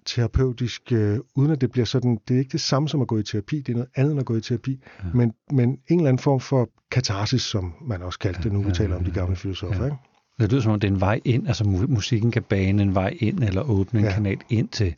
terapeutisk, 0.08 0.92
øh, 0.92 1.20
uden 1.36 1.52
at 1.52 1.62
det 1.62 1.72
bliver 1.72 1.86
sådan, 1.86 2.20
det 2.28 2.36
er 2.36 2.40
ikke 2.40 2.52
det 2.52 2.62
samme 2.62 2.90
som 2.90 3.02
at 3.02 3.08
gå 3.08 3.18
i 3.18 3.24
terapi, 3.24 3.62
det 3.62 3.70
er 3.70 3.74
noget 3.74 3.90
andet 3.96 4.12
end 4.12 4.20
at 4.20 4.26
gå 4.26 4.36
i 4.36 4.42
terapi, 4.42 4.84
ja. 5.04 5.10
men, 5.14 5.34
men 5.52 5.70
en 5.70 6.00
eller 6.00 6.10
anden 6.10 6.20
form 6.20 6.40
for 6.40 6.70
katarsis, 6.92 7.42
som 7.42 7.74
man 7.82 8.02
også 8.02 8.20
kaldte 8.20 8.44
det, 8.44 8.52
nu 8.52 8.62
vi 8.62 8.72
taler 8.72 8.96
om 8.96 9.04
de 9.04 9.12
gamle 9.12 9.36
filosofer. 9.36 9.80
Ja. 9.80 9.86
Ikke? 9.86 9.98
Det 10.40 10.52
lyder 10.52 10.62
som 10.62 10.72
om 10.72 10.80
det 10.80 10.88
er 10.88 10.92
en 10.92 11.02
vej 11.02 11.22
ind, 11.26 11.48
altså 11.48 11.64
musikken 11.64 12.32
kan 12.32 12.44
bane 12.44 12.84
en 12.84 12.96
vej 12.96 13.18
ind, 13.20 13.44
eller 13.44 13.62
åbne 13.62 14.00
en 14.00 14.06
ja. 14.06 14.12
kanal 14.12 14.38
ind 14.50 14.70
til 14.70 14.96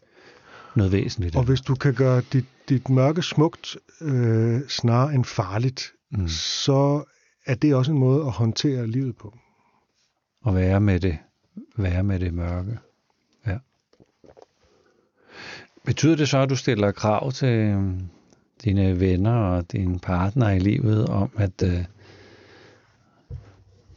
noget 0.75 0.91
væsentligt. 0.91 1.35
Og 1.35 1.43
hvis 1.43 1.61
du 1.61 1.75
kan 1.75 1.93
gøre 1.93 2.21
dit, 2.33 2.45
dit 2.69 2.89
mørke 2.89 3.21
smukt 3.21 3.77
øh, 4.01 4.61
snarere 4.67 5.13
end 5.13 5.25
farligt, 5.25 5.93
mm. 6.11 6.27
så 6.27 7.03
er 7.45 7.55
det 7.55 7.75
også 7.75 7.91
en 7.91 7.97
måde 7.97 8.25
at 8.25 8.31
håndtere 8.31 8.87
livet 8.87 9.15
på. 9.17 9.37
Og 10.41 10.55
være 10.55 10.81
med 10.81 10.99
det, 10.99 11.17
være 11.77 12.03
med 12.03 12.19
det 12.19 12.33
mørke. 12.33 12.77
Ja. 13.47 13.57
Betyder 15.89 16.15
det 16.15 16.29
så, 16.29 16.37
at 16.37 16.49
du 16.49 16.55
stiller 16.55 16.91
krav 16.91 17.31
til 17.31 17.47
øhm, 17.47 17.99
dine 18.63 18.99
venner 18.99 19.31
og 19.31 19.71
dine 19.71 19.99
partner 19.99 20.49
i 20.49 20.59
livet 20.59 21.07
om, 21.07 21.31
at 21.37 21.63
øh, 21.63 21.85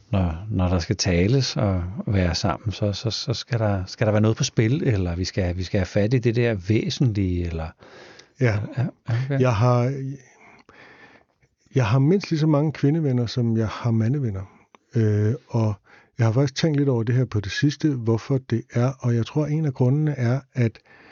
når, 0.09 0.47
når 0.49 0.67
der 0.67 0.79
skal 0.79 0.95
tales 0.95 1.57
og 1.57 1.83
være 2.07 2.35
sammen, 2.35 2.71
så, 2.71 2.93
så, 2.93 3.09
så 3.09 3.33
skal, 3.33 3.59
der, 3.59 3.83
skal 3.85 4.07
der 4.07 4.11
være 4.11 4.21
noget 4.21 4.37
på 4.37 4.43
spil, 4.43 4.83
eller 4.83 5.15
vi 5.15 5.25
skal, 5.25 5.57
vi 5.57 5.63
skal 5.63 5.79
have 5.79 5.85
fat 5.85 6.13
i 6.13 6.19
det 6.19 6.35
der 6.35 6.53
væsentlige, 6.53 7.45
eller... 7.45 7.67
Ja, 8.41 8.59
ja 8.77 8.85
okay. 9.09 9.39
jeg 9.39 9.55
har... 9.55 10.03
Jeg 11.75 11.85
har 11.85 11.99
mindst 11.99 12.29
lige 12.29 12.39
så 12.39 12.47
mange 12.47 12.71
kvindevenner, 12.71 13.25
som 13.25 13.57
jeg 13.57 13.67
har 13.67 13.91
mandevenner. 13.91 14.43
Øh, 14.95 15.33
og 15.47 15.73
jeg 16.17 16.25
har 16.25 16.33
faktisk 16.33 16.55
tænkt 16.55 16.77
lidt 16.77 16.89
over 16.89 17.03
det 17.03 17.15
her 17.15 17.25
på 17.25 17.39
det 17.39 17.51
sidste, 17.51 17.89
hvorfor 17.89 18.37
det 18.37 18.63
er, 18.73 18.91
og 18.99 19.15
jeg 19.15 19.25
tror, 19.25 19.45
en 19.45 19.65
af 19.65 19.73
grundene 19.73 20.11
er, 20.11 20.39
at 20.53 20.71
øh, 20.77 21.02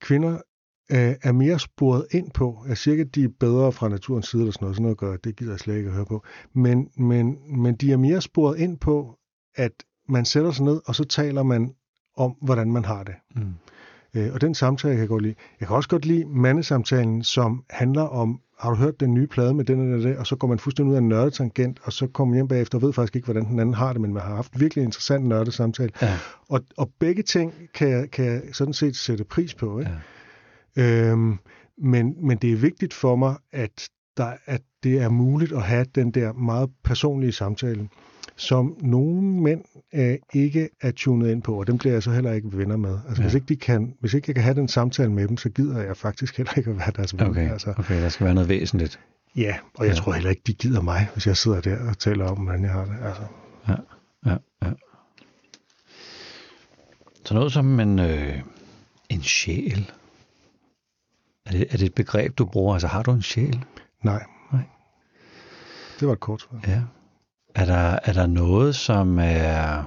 kvinder 0.00 0.32
øh, 0.92 1.14
er 1.22 1.32
mere 1.32 1.58
sporet 1.58 2.06
ind 2.10 2.30
på. 2.30 2.64
Jeg 2.68 2.78
siger 2.78 2.92
ikke, 2.92 3.02
at 3.02 3.14
de 3.14 3.24
er 3.24 3.28
bedre 3.40 3.72
fra 3.72 3.88
naturens 3.88 4.28
side 4.28 4.42
eller 4.42 4.52
sådan 4.52 4.64
noget, 4.64 4.76
sådan 4.76 4.82
noget 4.82 4.98
gør, 4.98 5.16
det 5.16 5.36
gider 5.36 5.52
jeg 5.52 5.60
slet 5.60 5.76
ikke 5.76 5.88
at 5.88 5.94
høre 5.94 6.06
på. 6.06 6.24
Men, 6.52 6.90
men, 6.96 7.38
men 7.62 7.74
de 7.76 7.92
er 7.92 7.96
mere 7.96 8.20
sporet 8.20 8.58
ind 8.58 8.78
på, 8.78 9.18
at 9.54 9.72
man 10.08 10.24
sætter 10.24 10.50
sig 10.50 10.64
ned, 10.64 10.80
og 10.86 10.94
så 10.94 11.04
taler 11.04 11.42
man 11.42 11.74
om, 12.16 12.36
hvordan 12.42 12.72
man 12.72 12.84
har 12.84 13.04
det. 13.04 13.14
Mm. 13.36 13.54
Øh, 14.14 14.32
og 14.34 14.40
den 14.40 14.54
samtale 14.54 14.94
kan 14.94 15.00
jeg 15.00 15.08
godt 15.08 15.22
lide. 15.22 15.34
Jeg 15.60 15.68
kan 15.68 15.76
også 15.76 15.88
godt 15.88 16.06
lide 16.06 16.24
mandesamtalen, 16.24 17.22
som 17.22 17.64
handler 17.70 18.02
om, 18.02 18.40
har 18.58 18.70
du 18.70 18.76
hørt 18.76 19.00
den 19.00 19.14
nye 19.14 19.26
plade 19.26 19.54
med 19.54 19.64
den 19.64 19.94
og 19.94 20.00
det, 20.00 20.16
og 20.16 20.26
så 20.26 20.36
går 20.36 20.48
man 20.48 20.58
fuldstændig 20.58 20.90
ud 20.90 20.96
af 20.96 21.00
en 21.00 21.08
nørdetangent, 21.08 21.80
og 21.82 21.92
så 21.92 22.06
kommer 22.06 22.30
man 22.30 22.36
hjem 22.36 22.48
bagefter 22.48 22.78
og 22.78 22.82
ved 22.82 22.92
faktisk 22.92 23.16
ikke, 23.16 23.26
hvordan 23.26 23.44
den 23.44 23.60
anden 23.60 23.74
har 23.74 23.92
det, 23.92 24.00
men 24.00 24.12
man 24.12 24.22
har 24.22 24.34
haft 24.34 24.60
virkelig 24.60 24.84
interessant 24.84 25.26
nørdesamtale. 25.26 25.90
Ja. 26.02 26.18
Og, 26.48 26.60
og 26.76 26.90
begge 26.98 27.22
ting 27.22 27.54
kan 27.74 27.88
jeg, 27.88 28.10
kan 28.10 28.24
jeg 28.24 28.42
sådan 28.52 28.74
set 28.74 28.96
sætte 28.96 29.24
pris 29.24 29.54
på. 29.54 29.78
Ikke? 29.78 29.90
Ja. 30.76 31.10
Øhm, 31.10 31.38
men, 31.78 32.26
men 32.26 32.38
det 32.38 32.52
er 32.52 32.56
vigtigt 32.56 32.94
for 32.94 33.16
mig, 33.16 33.36
at, 33.52 33.88
der, 34.16 34.32
at 34.46 34.62
det 34.82 34.98
er 34.98 35.08
muligt 35.08 35.52
at 35.52 35.62
have 35.62 35.86
den 35.94 36.10
der 36.10 36.32
meget 36.32 36.70
personlige 36.84 37.32
samtale 37.32 37.88
som 38.36 38.76
nogle 38.80 39.22
mænd 39.22 39.64
øh, 39.94 40.18
ikke 40.34 40.68
er 40.80 40.90
tunet 40.90 41.30
ind 41.30 41.42
på, 41.42 41.60
og 41.60 41.66
dem 41.66 41.78
bliver 41.78 41.92
jeg 41.92 42.02
så 42.02 42.10
heller 42.10 42.32
ikke 42.32 42.58
venner 42.58 42.76
med. 42.76 42.98
Altså, 43.08 43.22
ja. 43.22 43.28
hvis, 43.28 43.34
ikke 43.34 43.46
de 43.46 43.56
kan, 43.56 43.94
hvis 44.00 44.14
ikke 44.14 44.24
jeg 44.28 44.34
kan 44.34 44.44
have 44.44 44.54
den 44.54 44.68
samtale 44.68 45.12
med 45.12 45.28
dem, 45.28 45.36
så 45.36 45.48
gider 45.48 45.82
jeg 45.82 45.96
faktisk 45.96 46.36
heller 46.36 46.52
ikke 46.56 46.70
at 46.70 46.78
være 46.78 46.90
deres 46.96 47.18
ven. 47.18 47.26
Okay, 47.26 47.50
altså, 47.50 47.74
okay 47.78 48.02
der 48.02 48.08
skal 48.08 48.24
være 48.24 48.34
noget 48.34 48.48
væsentligt. 48.48 49.00
Ja, 49.36 49.56
og 49.74 49.86
jeg 49.86 49.94
ja. 49.94 50.00
tror 50.00 50.12
heller 50.12 50.30
ikke, 50.30 50.42
de 50.46 50.54
gider 50.54 50.80
mig, 50.80 51.08
hvis 51.12 51.26
jeg 51.26 51.36
sidder 51.36 51.60
der 51.60 51.88
og 51.88 51.98
taler 51.98 52.24
om, 52.24 52.38
hvordan 52.38 52.62
jeg 52.62 52.72
har 52.72 52.84
det. 52.84 52.96
Altså. 53.02 53.22
Ja, 53.68 53.74
ja, 54.30 54.36
ja. 54.62 54.72
Så 57.24 57.34
noget 57.34 57.52
som 57.52 57.80
en, 57.80 57.98
øh, 57.98 58.42
en 59.08 59.22
sjæl. 59.22 59.90
Er 61.46 61.50
det, 61.50 61.66
er 61.70 61.76
det 61.76 61.86
et 61.86 61.94
begreb, 61.94 62.38
du 62.38 62.44
bruger? 62.44 62.74
Altså, 62.74 62.86
har 62.86 63.02
du 63.02 63.12
en 63.12 63.22
sjæl? 63.22 63.64
Nej. 64.02 64.24
Nej. 64.52 64.62
Det 66.00 66.08
var 66.08 66.14
et 66.14 66.20
kort 66.20 66.40
svar. 66.40 66.60
Ja. 66.66 66.82
Er 67.56 67.64
der, 67.64 67.98
er 68.04 68.12
der 68.12 68.26
noget, 68.26 68.76
som 68.76 69.18
er 69.18 69.84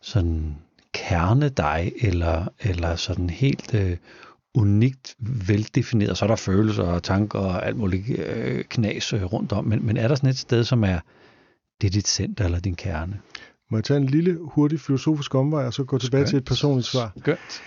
sådan 0.00 0.56
kerne 0.94 1.48
dig, 1.48 1.92
eller, 2.00 2.48
eller 2.60 2.96
sådan 2.96 3.30
helt 3.30 3.74
øh, 3.74 3.96
unikt 4.54 5.16
veldefineret. 5.18 6.18
Så 6.18 6.24
er 6.24 6.26
der 6.28 6.36
følelser 6.36 6.82
og 6.82 7.02
tanker 7.02 7.38
og 7.38 7.66
alt 7.66 7.76
muligt 7.76 8.18
øh, 8.18 8.64
knas 8.64 9.12
øh, 9.12 9.24
rundt 9.24 9.52
om. 9.52 9.64
Men, 9.64 9.86
men 9.86 9.96
er 9.96 10.08
der 10.08 10.14
sådan 10.14 10.30
et 10.30 10.38
sted, 10.38 10.64
som 10.64 10.84
er, 10.84 11.00
det 11.80 11.86
er 11.86 11.90
dit 11.90 12.08
center 12.08 12.44
eller 12.44 12.60
din 12.60 12.76
kerne? 12.76 13.20
Må 13.70 13.76
jeg 13.76 13.84
tage 13.84 14.00
en 14.00 14.06
lille, 14.06 14.38
hurtig 14.40 14.80
filosofisk 14.80 15.34
omvej, 15.34 15.66
og 15.66 15.74
så 15.74 15.84
gå 15.84 15.98
tilbage 15.98 16.22
Skønt. 16.22 16.30
til 16.30 16.36
et 16.36 16.44
personligt 16.44 16.86
svar? 16.86 17.12
Skønt. 17.18 17.62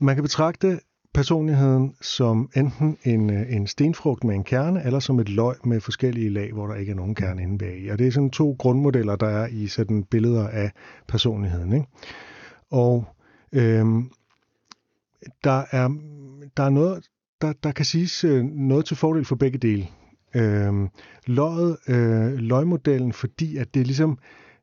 Man 0.00 0.16
kan 0.16 0.22
betragte 0.22 0.80
personligheden 1.14 1.94
som 2.00 2.50
enten 2.56 2.98
en, 3.04 3.30
øh, 3.30 3.52
en 3.52 3.66
stenfrugt 3.66 4.24
med 4.24 4.34
en 4.34 4.44
kerne, 4.44 4.84
eller 4.84 5.00
som 5.00 5.20
et 5.20 5.28
løg 5.28 5.56
med 5.64 5.80
forskellige 5.80 6.30
lag, 6.30 6.52
hvor 6.52 6.66
der 6.66 6.74
ikke 6.74 6.92
er 6.92 6.96
nogen 6.96 7.14
kerne 7.14 7.42
inde 7.42 7.58
bag. 7.58 7.92
Og 7.92 7.98
det 7.98 8.06
er 8.06 8.10
sådan 8.10 8.30
to 8.30 8.56
grundmodeller, 8.58 9.16
der 9.16 9.28
er 9.28 9.46
i 9.46 9.66
sådan 9.66 10.04
billeder 10.04 10.48
af 10.48 10.72
personligheden. 11.08 11.72
Ikke? 11.72 11.86
Og 12.70 13.04
øhm, 13.52 14.10
der, 15.44 15.64
er, 15.70 15.88
der 16.56 16.62
er 16.62 16.70
noget, 16.70 17.08
der, 17.40 17.52
der 17.62 17.72
kan 17.72 17.84
siges 17.84 18.24
øh, 18.24 18.44
noget 18.44 18.84
til 18.84 18.96
fordel 18.96 19.24
for 19.24 19.36
begge 19.36 19.58
dele. 19.58 19.86
Øhm, 20.34 20.88
løget, 21.26 21.76
øh, 21.88 22.32
løgmodellen, 22.34 23.12
fordi 23.12 23.56
at 23.56 23.74
det 23.74 23.80
er 23.80 23.84
ligesom, 23.84 24.18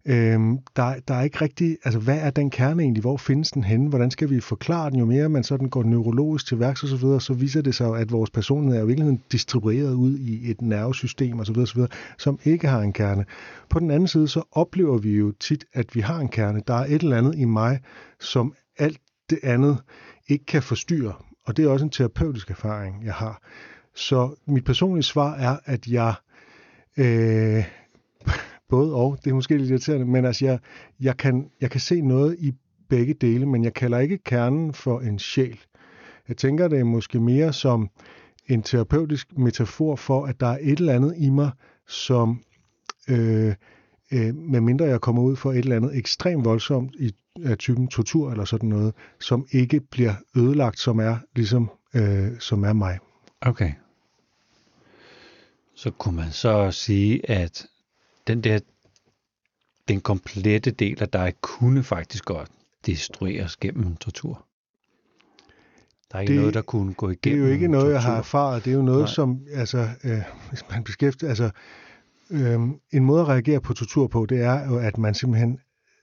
Øhm, 0.05 0.57
der, 0.75 0.95
der 1.07 1.13
er 1.13 1.21
ikke 1.21 1.41
rigtig, 1.41 1.77
altså 1.83 1.99
hvad 1.99 2.17
er 2.19 2.29
den 2.29 2.49
kerne 2.49 2.83
egentlig, 2.83 3.01
hvor 3.01 3.17
findes 3.17 3.51
den 3.51 3.63
henne, 3.63 3.89
hvordan 3.89 4.11
skal 4.11 4.29
vi 4.29 4.39
forklare 4.39 4.89
den, 4.89 4.99
jo 4.99 5.05
mere 5.05 5.29
man 5.29 5.43
sådan 5.43 5.69
går 5.69 5.83
neurologisk 5.83 6.47
til 6.47 6.59
værks 6.59 6.83
og 6.83 6.89
så 6.89 6.95
videre, 6.95 7.21
så 7.21 7.33
viser 7.33 7.61
det 7.61 7.75
sig 7.75 7.97
at 7.97 8.11
vores 8.11 8.29
personlighed 8.29 8.75
er 8.75 8.79
jo 8.79 8.85
i 8.85 8.87
virkeligheden 8.87 9.21
distribueret 9.31 9.93
ud 9.93 10.17
i 10.17 10.51
et 10.51 10.61
nervesystem 10.61 11.39
og 11.39 11.45
så 11.45 11.53
videre, 11.53 11.67
så 11.67 11.73
videre, 11.73 11.89
som 12.17 12.39
ikke 12.43 12.67
har 12.67 12.81
en 12.81 12.93
kerne. 12.93 13.25
På 13.69 13.79
den 13.79 13.91
anden 13.91 14.07
side, 14.07 14.27
så 14.27 14.43
oplever 14.51 14.97
vi 14.97 15.11
jo 15.11 15.31
tit, 15.39 15.65
at 15.73 15.95
vi 15.95 16.01
har 16.01 16.19
en 16.19 16.29
kerne. 16.29 16.61
Der 16.67 16.73
er 16.73 16.85
et 16.85 17.01
eller 17.01 17.17
andet 17.17 17.35
i 17.37 17.45
mig, 17.45 17.79
som 18.19 18.53
alt 18.77 18.99
det 19.29 19.39
andet 19.43 19.77
ikke 20.27 20.45
kan 20.45 20.63
forstyrre, 20.63 21.13
og 21.45 21.57
det 21.57 21.65
er 21.65 21.69
også 21.69 21.85
en 21.85 21.91
terapeutisk 21.91 22.49
erfaring, 22.49 23.05
jeg 23.05 23.13
har. 23.13 23.41
Så 23.95 24.35
mit 24.47 24.65
personlige 24.65 25.03
svar 25.03 25.35
er, 25.35 25.57
at 25.65 25.87
jeg 25.87 26.13
øh, 26.97 27.63
både 28.69 28.93
og. 28.93 29.17
Det 29.23 29.29
er 29.29 29.33
måske 29.33 29.57
lidt 29.57 29.69
irriterende, 29.69 30.05
men 30.05 30.25
altså 30.25 30.45
jeg, 30.45 30.59
jeg, 30.99 31.17
kan, 31.17 31.49
jeg 31.61 31.71
kan 31.71 31.79
se 31.79 32.01
noget 32.01 32.35
i 32.39 32.53
begge 32.89 33.13
dele, 33.13 33.45
men 33.45 33.63
jeg 33.63 33.73
kalder 33.73 33.99
ikke 33.99 34.17
kernen 34.17 34.73
for 34.73 34.99
en 34.99 35.19
sjæl. 35.19 35.59
Jeg 36.27 36.37
tænker 36.37 36.67
det 36.67 36.79
er 36.79 36.83
måske 36.83 37.19
mere 37.19 37.53
som 37.53 37.89
en 38.47 38.63
terapeutisk 38.63 39.37
metafor 39.37 39.95
for, 39.95 40.25
at 40.25 40.39
der 40.39 40.47
er 40.47 40.57
et 40.61 40.79
eller 40.79 40.93
andet 40.93 41.13
i 41.17 41.29
mig, 41.29 41.51
som 41.87 42.43
øh, 43.09 43.53
øh, 44.11 44.35
medmindre 44.35 44.85
jeg 44.85 45.01
kommer 45.01 45.21
ud 45.21 45.35
for 45.35 45.51
et 45.51 45.57
eller 45.57 45.75
andet 45.75 45.97
ekstremt 45.97 46.45
voldsomt 46.45 46.95
i 46.99 47.11
af 47.45 47.57
typen 47.57 47.87
tortur 47.87 48.31
eller 48.31 48.45
sådan 48.45 48.69
noget, 48.69 48.93
som 49.19 49.47
ikke 49.51 49.79
bliver 49.79 50.13
ødelagt, 50.37 50.79
som 50.79 50.99
er 50.99 51.17
ligesom 51.35 51.71
øh, 51.93 52.39
som 52.39 52.63
er 52.63 52.73
mig. 52.73 52.99
Okay. 53.41 53.71
Så 55.75 55.91
kunne 55.91 56.15
man 56.15 56.31
så 56.31 56.71
sige, 56.71 57.29
at 57.29 57.67
den 58.29 58.41
der, 58.43 58.59
den 59.87 60.01
komplette 60.01 60.71
del 60.71 61.01
af 61.03 61.09
dig 61.09 61.33
kunne 61.41 61.83
faktisk 61.83 62.25
godt 62.25 62.49
destrueres 62.85 63.57
gennem 63.57 63.95
tortur. 63.95 64.45
Der 66.11 66.17
er 66.17 66.21
ikke 66.21 66.33
Det- 66.33 66.39
noget, 66.39 66.53
der 66.53 66.61
kunne 66.61 66.93
gå 66.93 67.07
Det 67.09 67.15
er 67.15 67.19
igennem 67.29 67.45
jo 67.47 67.51
ikke 67.53 67.67
noget, 67.67 67.91
jeg 67.93 68.01
har 68.01 68.09
tortur. 68.09 68.19
erfaret. 68.19 68.65
Det 68.65 68.71
er 68.71 68.75
jo 68.75 68.81
noget, 68.81 68.99
Nej. 68.99 69.07
Som, 69.13 69.39
altså, 69.53 69.89
øh, 70.03 70.19
hvis 70.49 70.63
man 70.71 70.83
beskæftiger, 70.83 71.29
altså, 71.29 71.49
øh, 72.29 72.59
en 72.91 73.05
måde 73.05 73.21
at 73.21 73.27
reagere 73.27 73.61
på 73.61 73.73
tortur 73.73 74.07
på, 74.07 74.25
det 74.25 74.41
er 74.41 74.65
jo, 74.69 74.77
at 74.77 74.97
man 74.97 75.13
simpelthen 75.13 75.59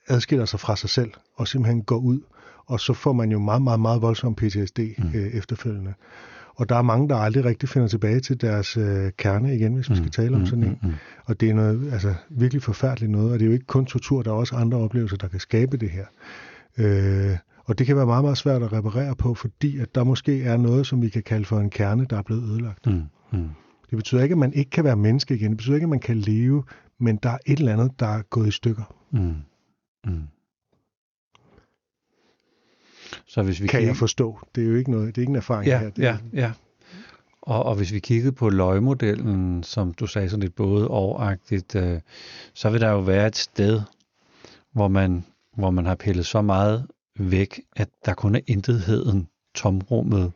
adskiller 0.07 0.45
sig 0.45 0.59
fra 0.59 0.75
sig 0.75 0.89
selv, 0.89 1.11
og 1.35 1.47
simpelthen 1.47 1.83
går 1.83 1.97
ud, 1.97 2.19
og 2.65 2.79
så 2.79 2.93
får 2.93 3.13
man 3.13 3.31
jo 3.31 3.39
meget, 3.39 3.61
meget, 3.61 3.79
meget 3.79 4.01
voldsom 4.01 4.35
PTSD 4.35 4.79
Mm. 4.97 5.07
øh, 5.15 5.27
efterfølgende. 5.33 5.93
Og 6.57 6.69
der 6.69 6.75
er 6.75 6.81
mange, 6.81 7.09
der 7.09 7.15
aldrig 7.15 7.45
rigtig 7.45 7.69
finder 7.69 7.87
tilbage 7.87 8.19
til 8.19 8.41
deres 8.41 8.77
øh, 8.77 9.11
kerne 9.17 9.55
igen, 9.55 9.75
hvis 9.75 9.89
man 9.89 9.97
skal 9.97 10.11
tale 10.11 10.35
om 10.35 10.45
sådan 10.45 10.63
en. 10.63 10.79
Mm, 10.81 10.87
mm, 10.87 10.93
Og 11.25 11.41
det 11.41 11.49
er 11.49 11.53
noget 11.53 11.93
altså, 11.93 12.13
virkelig 12.29 12.63
forfærdeligt 12.63 13.11
noget, 13.11 13.31
og 13.31 13.39
det 13.39 13.45
er 13.45 13.47
jo 13.47 13.53
ikke 13.53 13.65
kun 13.65 13.85
tortur, 13.85 14.21
der 14.21 14.31
er 14.31 14.35
også 14.35 14.55
andre 14.55 14.77
oplevelser, 14.77 15.17
der 15.17 15.27
kan 15.27 15.39
skabe 15.39 15.77
det 15.77 15.89
her. 15.89 16.05
Øh, 16.77 17.37
og 17.65 17.79
det 17.79 17.87
kan 17.87 17.95
være 17.95 18.05
meget, 18.05 18.23
meget 18.23 18.37
svært 18.37 18.63
at 18.63 18.73
reparere 18.73 19.15
på, 19.15 19.33
fordi 19.33 19.79
at 19.79 19.95
der 19.95 20.03
måske 20.03 20.43
er 20.43 20.57
noget, 20.57 20.87
som 20.87 21.01
vi 21.01 21.09
kan 21.09 21.23
kalde 21.23 21.45
for 21.45 21.59
en 21.59 21.69
kerne, 21.69 22.05
der 22.09 22.17
er 22.17 22.21
blevet 22.21 22.43
ødelagt. 22.43 22.85
mm, 22.85 23.03
mm. 23.31 23.49
Det 23.89 23.97
betyder 23.97 24.23
ikke, 24.23 24.33
at 24.33 24.39
man 24.39 24.53
ikke 24.53 24.71
kan 24.71 24.83
være 24.83 24.95
menneske 24.95 25.35
igen. 25.35 25.49
Det 25.49 25.57
betyder 25.57 25.75
ikke, 25.75 25.85
at 25.85 25.89
man 25.89 25.99
kan 25.99 26.17
leve, 26.17 26.63
men 26.99 27.19
der 27.23 27.29
er 27.29 27.37
et 27.45 27.59
eller 27.59 27.73
andet, 27.73 27.99
der 27.99 28.07
er 28.07 28.21
gået 28.21 28.47
i 28.47 28.51
stykker. 28.51 28.93
Mm. 29.11 29.35
Mm. 30.11 30.21
Så 33.37 33.43
hvis 33.43 33.61
vi 33.61 33.67
Kan 33.67 33.77
kigger- 33.79 33.89
jeg 33.89 33.97
forstå. 33.97 34.39
Det 34.55 34.63
er 34.63 34.67
jo 34.67 34.75
ikke 34.75 34.91
noget, 34.91 35.07
det 35.15 35.17
er 35.17 35.21
ikke 35.23 35.29
en 35.29 35.35
erfaring 35.35 35.67
Ja, 35.67 35.79
her. 35.79 35.89
Det, 35.89 36.01
ja, 36.03 36.17
ja. 36.33 36.51
Og, 37.41 37.63
og 37.65 37.75
hvis 37.75 37.93
vi 37.93 37.99
kiggede 37.99 38.31
på 38.31 38.49
løgmodellen, 38.49 39.63
som 39.63 39.93
du 39.93 40.07
sagde 40.07 40.29
sådan 40.29 40.41
lidt 40.43 40.55
både 40.55 40.87
overagtigt, 40.87 41.75
øh, 41.75 41.99
så 42.53 42.69
vil 42.69 42.81
der 42.81 42.89
jo 42.91 42.99
være 42.99 43.27
et 43.27 43.35
sted, 43.35 43.81
hvor 44.73 44.87
man, 44.87 45.25
hvor 45.57 45.71
man 45.71 45.85
har 45.85 45.95
pillet 45.95 46.25
så 46.25 46.41
meget 46.41 46.87
væk, 47.19 47.59
at 47.75 47.89
der 48.05 48.13
kun 48.13 48.35
er 48.35 48.39
intetheden, 48.47 49.27
tomrummet. 49.55 50.31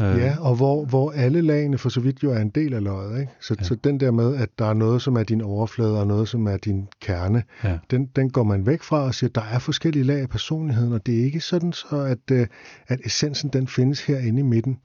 Øh, 0.00 0.04
Ja, 0.18 0.36
og 0.40 0.56
hvor, 0.56 0.84
hvor 0.84 1.10
alle 1.12 1.40
lagene 1.40 1.78
for 1.78 1.88
så 1.88 2.00
vidt 2.00 2.22
jo 2.22 2.30
er 2.32 2.38
en 2.38 2.48
del 2.50 2.74
af 2.74 2.82
løjet. 2.82 3.20
Ikke? 3.20 3.32
Så, 3.40 3.56
Ja. 3.58 3.64
så 3.64 3.74
den 3.74 4.00
der 4.00 4.10
med, 4.10 4.36
at 4.36 4.48
der 4.58 4.66
er 4.66 4.74
noget, 4.74 5.02
som 5.02 5.16
er 5.16 5.22
din 5.22 5.40
overflade, 5.40 6.00
og 6.00 6.06
noget, 6.06 6.28
som 6.28 6.46
er 6.46 6.56
din 6.56 6.88
kerne, 7.00 7.42
Ja. 7.64 7.78
den, 7.90 8.06
den 8.16 8.30
går 8.30 8.42
man 8.42 8.66
væk 8.66 8.82
fra 8.82 9.02
og 9.04 9.14
siger, 9.14 9.28
at 9.30 9.34
der 9.34 9.42
er 9.52 9.58
forskellige 9.58 10.02
lag 10.04 10.20
af 10.20 10.28
personligheden, 10.28 10.92
og 10.92 11.06
det 11.06 11.20
er 11.20 11.24
ikke 11.24 11.40
sådan 11.40 11.72
så, 11.72 11.96
at, 12.00 12.18
øh, 12.32 12.46
at 12.88 13.00
essensen 13.04 13.50
den 13.52 13.68
findes 13.68 14.04
herinde 14.06 14.40
i 14.40 14.42
midten. 14.42 14.78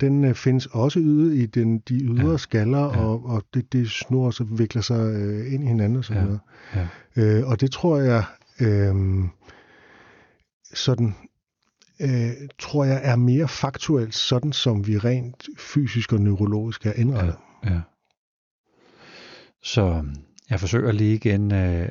Den 0.00 0.24
øh, 0.24 0.34
findes 0.34 0.66
også 0.66 0.98
ude 1.00 1.36
i 1.36 1.46
den, 1.46 1.78
de 1.78 1.94
ydre 1.94 2.30
Ja. 2.30 2.36
skaller, 2.36 2.78
ja. 2.80 2.86
og, 3.04 3.24
og 3.26 3.42
det, 3.54 3.72
det 3.72 3.90
snor 3.90 4.30
så 4.30 4.44
vikler 4.44 4.82
sig 4.82 5.00
øh, 5.14 5.52
ind 5.54 5.64
i 5.64 5.66
hinanden 5.66 5.98
og 5.98 6.04
sådan 6.04 6.22
Ja. 6.22 6.26
noget. 6.26 6.40
Ja. 7.16 7.38
Øh, 7.38 7.48
og 7.48 7.60
det 7.60 7.70
tror 7.70 7.98
jeg, 7.98 8.24
øh, 8.60 8.94
sådan, 10.74 11.14
øh, 12.00 12.48
tror 12.58 12.84
jeg 12.84 13.00
er 13.04 13.16
mere 13.16 13.48
faktuelt, 13.48 14.14
sådan 14.14 14.52
som 14.52 14.86
vi 14.86 14.98
rent 14.98 15.48
fysisk 15.58 16.12
og 16.12 16.20
neurologisk 16.20 16.86
er 16.86 16.92
indrettet. 16.92 17.36
Ja, 17.64 17.72
ja. 17.72 17.80
Så 19.62 19.82
øhm, 19.82 20.14
jeg 20.50 20.60
forsøger 20.60 20.92
lige 20.92 21.14
igen. 21.14 21.52
Øh, 21.52 21.88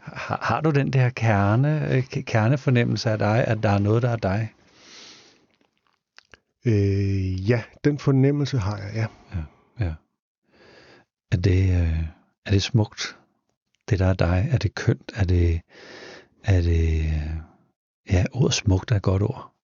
har, 0.00 0.38
har 0.42 0.60
du 0.60 0.70
den 0.70 0.92
der 0.92 1.10
kerne, 1.10 1.92
øh, 1.94 2.02
kernefornemmelse 2.02 3.10
af 3.10 3.18
dig, 3.18 3.44
at 3.44 3.62
der 3.62 3.70
er 3.70 3.78
noget, 3.78 4.02
der 4.02 4.10
er 4.10 4.16
dig? 4.16 4.52
Øh, 6.66 7.50
ja, 7.50 7.62
den 7.84 7.98
fornemmelse 7.98 8.58
har 8.58 8.76
jeg, 8.78 8.90
ja. 8.94 9.06
Ja. 9.80 9.94
Er 11.32 11.36
det, 11.36 11.80
øh, 11.80 12.04
er 12.46 12.50
det 12.50 12.62
smukt, 12.62 13.18
det 13.88 13.98
der 13.98 14.06
er 14.06 14.14
dig? 14.14 14.48
Er 14.50 14.58
det 14.58 14.74
kønt? 14.74 15.12
Er 15.14 15.24
det, 15.24 15.60
er 16.44 16.60
det, 16.60 17.00
øh, 17.00 17.36
ja, 18.12 18.24
ordet 18.32 18.54
smukt 18.54 18.90
er 18.90 18.96
et 18.96 19.02
godt 19.02 19.22
ord. 19.22 19.54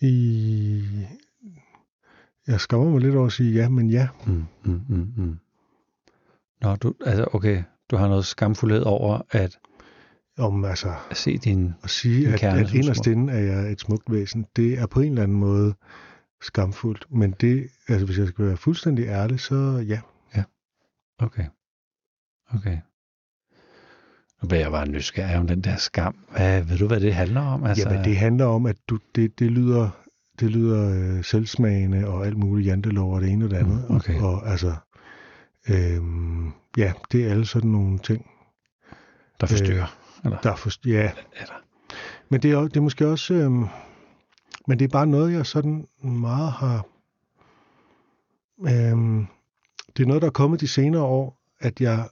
I, 0.00 1.06
jeg 2.46 2.60
skammer 2.60 2.90
mig 2.90 3.00
lidt 3.00 3.14
over 3.14 3.26
at 3.26 3.32
sige 3.32 3.52
ja, 3.52 3.68
men 3.68 3.90
ja. 3.90 4.08
Mm, 4.26 4.44
mm, 4.64 4.80
mm, 4.88 5.12
mm. 5.16 5.38
Nå, 6.60 6.76
du, 6.76 6.94
altså, 7.06 7.28
okay, 7.32 7.62
du 7.90 7.96
har 7.96 8.08
noget 8.08 8.26
skamfuldhed 8.26 8.82
over 8.82 9.20
at, 9.30 9.58
Om 10.38 10.64
altså 10.64 10.94
at 11.10 11.16
se 11.16 11.38
din, 11.38 11.74
at 11.82 11.90
sige, 11.90 12.26
En 12.26 12.34
at, 12.34 12.42
at 12.42 12.74
inderst 12.74 13.06
inde 13.06 13.32
er 13.32 13.38
jeg 13.38 13.72
et 13.72 13.80
smukt 13.80 14.12
væsen, 14.12 14.46
det 14.56 14.78
er 14.78 14.86
på 14.86 15.00
en 15.00 15.08
eller 15.08 15.22
anden 15.22 15.38
måde 15.38 15.74
skamfuldt. 16.42 17.06
Men 17.10 17.34
det, 17.40 17.68
altså 17.88 18.06
hvis 18.06 18.18
jeg 18.18 18.28
skal 18.28 18.46
være 18.46 18.56
fuldstændig 18.56 19.04
ærlig, 19.06 19.40
så 19.40 19.84
ja. 19.88 20.00
okay, 21.18 21.44
okay. 22.54 22.78
Bliver 24.48 24.60
jeg 24.60 24.70
bare 24.70 24.88
nysgerrig 24.88 25.36
om 25.36 25.46
den 25.46 25.60
der 25.60 25.76
skam. 25.76 26.16
Hvad, 26.30 26.62
ved 26.62 26.78
du, 26.78 26.86
hvad 26.86 27.00
det 27.00 27.14
handler 27.14 27.40
om? 27.40 27.64
Altså, 27.64 27.88
Jamen, 27.88 28.04
det 28.04 28.16
handler 28.16 28.44
om, 28.44 28.66
at 28.66 28.76
du, 28.88 28.98
det, 29.14 29.38
det 29.38 29.50
lyder, 29.50 29.90
det 30.40 30.50
lyder 30.50 31.16
øh, 31.16 31.24
selvsmagende 31.24 32.08
og 32.08 32.26
alt 32.26 32.36
muligt 32.36 32.66
jantelov 32.66 33.14
og 33.14 33.20
det 33.20 33.30
ene 33.30 33.44
og 33.44 33.50
det 33.50 33.56
andet. 33.56 33.84
Mm, 33.88 33.96
okay. 33.96 34.20
Og, 34.20 34.34
og 34.34 34.50
altså, 34.50 34.74
øhm, 35.68 36.52
ja, 36.76 36.92
det 37.12 37.26
er 37.26 37.30
alle 37.30 37.46
sådan 37.46 37.70
nogle 37.70 37.98
ting, 37.98 38.30
der 39.40 39.46
forstyrrer. 39.46 39.96
eller? 40.24 40.38
der 40.38 40.56
for, 40.56 40.70
ja. 40.86 41.10
Eller? 41.40 41.62
Men 42.28 42.42
det 42.42 42.50
er, 42.50 42.60
det 42.60 42.76
er 42.76 42.80
måske 42.80 43.08
også, 43.08 43.34
øhm, 43.34 43.66
men 44.66 44.78
det 44.78 44.84
er 44.84 44.88
bare 44.88 45.06
noget, 45.06 45.32
jeg 45.32 45.46
sådan 45.46 45.86
meget 46.02 46.52
har, 46.52 46.86
øhm, 48.68 49.26
det 49.96 50.02
er 50.02 50.06
noget, 50.06 50.22
der 50.22 50.28
er 50.28 50.32
kommet 50.32 50.60
de 50.60 50.68
senere 50.68 51.02
år, 51.02 51.38
at 51.60 51.80
jeg 51.80 52.08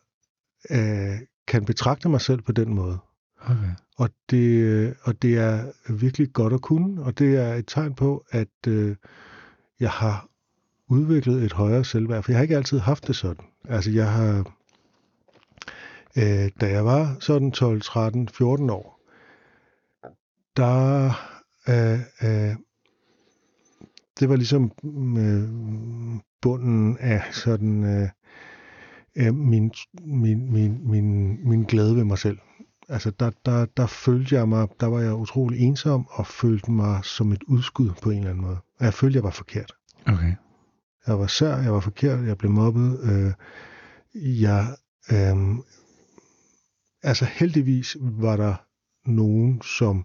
øh, 0.70 1.18
kan 1.50 1.64
betragte 1.64 2.08
mig 2.08 2.20
selv 2.20 2.42
på 2.42 2.52
den 2.52 2.74
måde. 2.74 2.98
Okay. 3.40 3.74
Og 3.96 4.10
det, 4.30 4.94
og 5.02 5.22
det 5.22 5.38
er 5.38 5.72
virkelig 5.92 6.32
godt 6.32 6.52
at 6.52 6.60
kunne, 6.60 7.02
og 7.02 7.18
det 7.18 7.36
er 7.36 7.54
et 7.54 7.64
tegn 7.66 7.94
på, 7.94 8.24
at 8.30 8.66
øh, 8.68 8.96
jeg 9.80 9.90
har 9.90 10.28
udviklet 10.88 11.42
et 11.42 11.52
højere 11.52 11.84
selvværd, 11.84 12.22
for 12.22 12.32
jeg 12.32 12.38
har 12.38 12.42
ikke 12.42 12.56
altid 12.56 12.78
haft 12.78 13.06
det 13.06 13.16
sådan. 13.16 13.44
Altså 13.68 13.90
jeg 13.90 14.12
har, 14.12 14.38
øh, 16.16 16.50
da 16.60 16.70
jeg 16.70 16.84
var 16.84 17.16
sådan 17.20 17.52
12, 17.52 17.80
13, 17.80 18.28
14 18.28 18.70
år, 18.70 19.00
der, 20.56 21.06
øh, 21.68 22.00
øh, 22.22 22.56
det 24.20 24.28
var 24.28 24.36
ligesom 24.36 24.72
øh, 25.18 25.48
bunden 26.42 26.98
af 26.98 27.22
sådan 27.32 27.84
øh, 27.84 28.08
øh, 29.16 29.34
min, 29.34 29.72
min, 30.04 30.52
min, 30.52 30.90
min, 30.90 31.38
min 31.48 31.62
glæde 31.62 31.96
ved 31.96 32.04
mig 32.04 32.18
selv. 32.18 32.38
Altså 32.88 33.10
der, 33.10 33.30
der, 33.46 33.66
der 33.76 33.86
følte 33.86 34.34
jeg 34.34 34.48
mig, 34.48 34.68
der 34.80 34.86
var 34.86 35.00
jeg 35.00 35.14
utrolig 35.14 35.60
ensom 35.60 36.06
og 36.10 36.26
følte 36.26 36.70
mig 36.70 37.04
som 37.04 37.32
et 37.32 37.42
udskud 37.42 37.90
på 38.02 38.10
en 38.10 38.18
eller 38.18 38.30
anden 38.30 38.44
måde. 38.44 38.58
Og 38.78 38.84
jeg 38.84 38.94
følte, 38.94 39.16
jeg 39.16 39.24
var 39.24 39.30
forkert. 39.30 39.72
Okay. 40.06 40.34
Jeg 41.06 41.18
var 41.18 41.26
sær, 41.26 41.56
jeg 41.56 41.72
var 41.72 41.80
forkert, 41.80 42.26
jeg 42.26 42.38
blev 42.38 42.50
mobbet. 42.50 43.00
Øh, 43.02 43.32
jeg, 44.40 44.76
øh, 45.12 45.56
altså 47.02 47.24
heldigvis 47.24 47.96
var 48.00 48.36
der 48.36 48.54
nogen, 49.06 49.62
som 49.62 50.04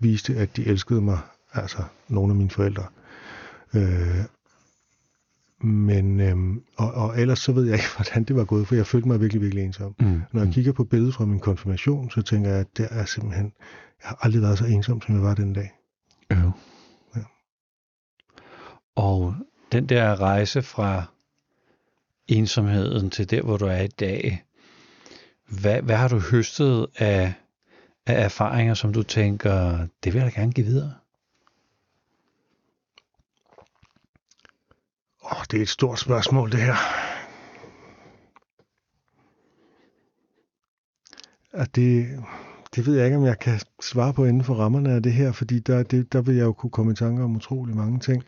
viste, 0.00 0.36
at 0.36 0.56
de 0.56 0.66
elskede 0.66 1.00
mig, 1.00 1.18
altså 1.52 1.82
nogle 2.08 2.32
af 2.32 2.36
mine 2.36 2.50
forældre. 2.50 2.86
Øh, 3.74 4.24
men, 5.64 6.20
øhm, 6.20 6.62
og, 6.76 6.92
og 6.92 7.20
ellers 7.20 7.38
så 7.38 7.52
ved 7.52 7.64
jeg 7.64 7.74
ikke, 7.74 7.88
hvordan 7.96 8.24
det 8.24 8.36
var 8.36 8.44
gået, 8.44 8.68
for 8.68 8.74
jeg 8.74 8.86
følte 8.86 9.08
mig 9.08 9.20
virkelig, 9.20 9.42
virkelig 9.42 9.64
ensom. 9.64 9.94
Mm. 10.00 10.20
Når 10.32 10.44
jeg 10.44 10.52
kigger 10.52 10.72
på 10.72 10.84
billedet 10.84 11.14
fra 11.14 11.24
min 11.24 11.40
konfirmation, 11.40 12.10
så 12.10 12.22
tænker 12.22 12.50
jeg, 12.50 12.60
at 12.60 12.76
det 12.76 12.88
er 12.90 13.04
simpelthen, 13.04 13.52
jeg 14.02 14.08
har 14.08 14.18
aldrig 14.22 14.42
været 14.42 14.58
så 14.58 14.64
ensom, 14.66 15.00
som 15.02 15.14
jeg 15.14 15.22
var 15.22 15.34
den 15.34 15.52
dag. 15.52 15.70
Øh. 16.30 16.38
Ja. 17.16 17.20
Og 18.96 19.34
den 19.72 19.88
der 19.88 20.20
rejse 20.20 20.62
fra 20.62 21.04
ensomheden 22.28 23.10
til 23.10 23.30
der, 23.30 23.42
hvor 23.42 23.56
du 23.56 23.66
er 23.66 23.80
i 23.80 23.86
dag, 23.88 24.44
hvad, 25.60 25.82
hvad 25.82 25.96
har 25.96 26.08
du 26.08 26.18
høstet 26.18 26.86
af, 26.98 27.32
af 28.06 28.24
erfaringer, 28.24 28.74
som 28.74 28.92
du 28.92 29.02
tænker, 29.02 29.86
det 30.04 30.12
vil 30.12 30.22
jeg 30.22 30.32
da 30.34 30.40
gerne 30.40 30.52
give 30.52 30.66
videre? 30.66 30.92
Åh, 35.24 35.44
det 35.50 35.58
er 35.58 35.62
et 35.62 35.68
stort 35.68 35.98
spørgsmål, 35.98 36.52
det 36.52 36.60
her. 36.60 36.74
At 41.52 41.76
det, 41.76 42.06
det 42.74 42.86
ved 42.86 42.96
jeg 42.96 43.04
ikke, 43.04 43.16
om 43.16 43.24
jeg 43.24 43.38
kan 43.38 43.60
svare 43.82 44.12
på 44.12 44.24
inden 44.24 44.44
for 44.44 44.54
rammerne 44.54 44.92
af 44.92 45.02
det 45.02 45.12
her, 45.12 45.32
fordi 45.32 45.58
der, 45.58 45.82
det, 45.82 46.12
der 46.12 46.22
vil 46.22 46.36
jeg 46.36 46.44
jo 46.44 46.52
kunne 46.52 46.70
komme 46.70 46.92
i 46.92 46.94
tanker 46.94 47.24
om 47.24 47.36
utrolig 47.36 47.76
mange 47.76 47.98
ting. 47.98 48.22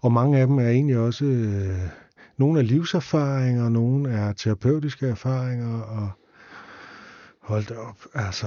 Og 0.00 0.12
mange 0.12 0.38
af 0.38 0.46
dem 0.46 0.58
er 0.58 0.68
egentlig 0.68 0.98
også, 0.98 1.24
øh, 1.24 1.88
nogle 2.36 2.60
er 2.60 2.64
livserfaringer, 2.64 3.68
nogle 3.68 4.10
er 4.10 4.32
terapeutiske 4.32 5.08
erfaringer, 5.08 5.80
og 5.80 6.10
hold 7.42 7.64
da 7.64 7.74
op, 7.74 7.96
altså, 8.14 8.46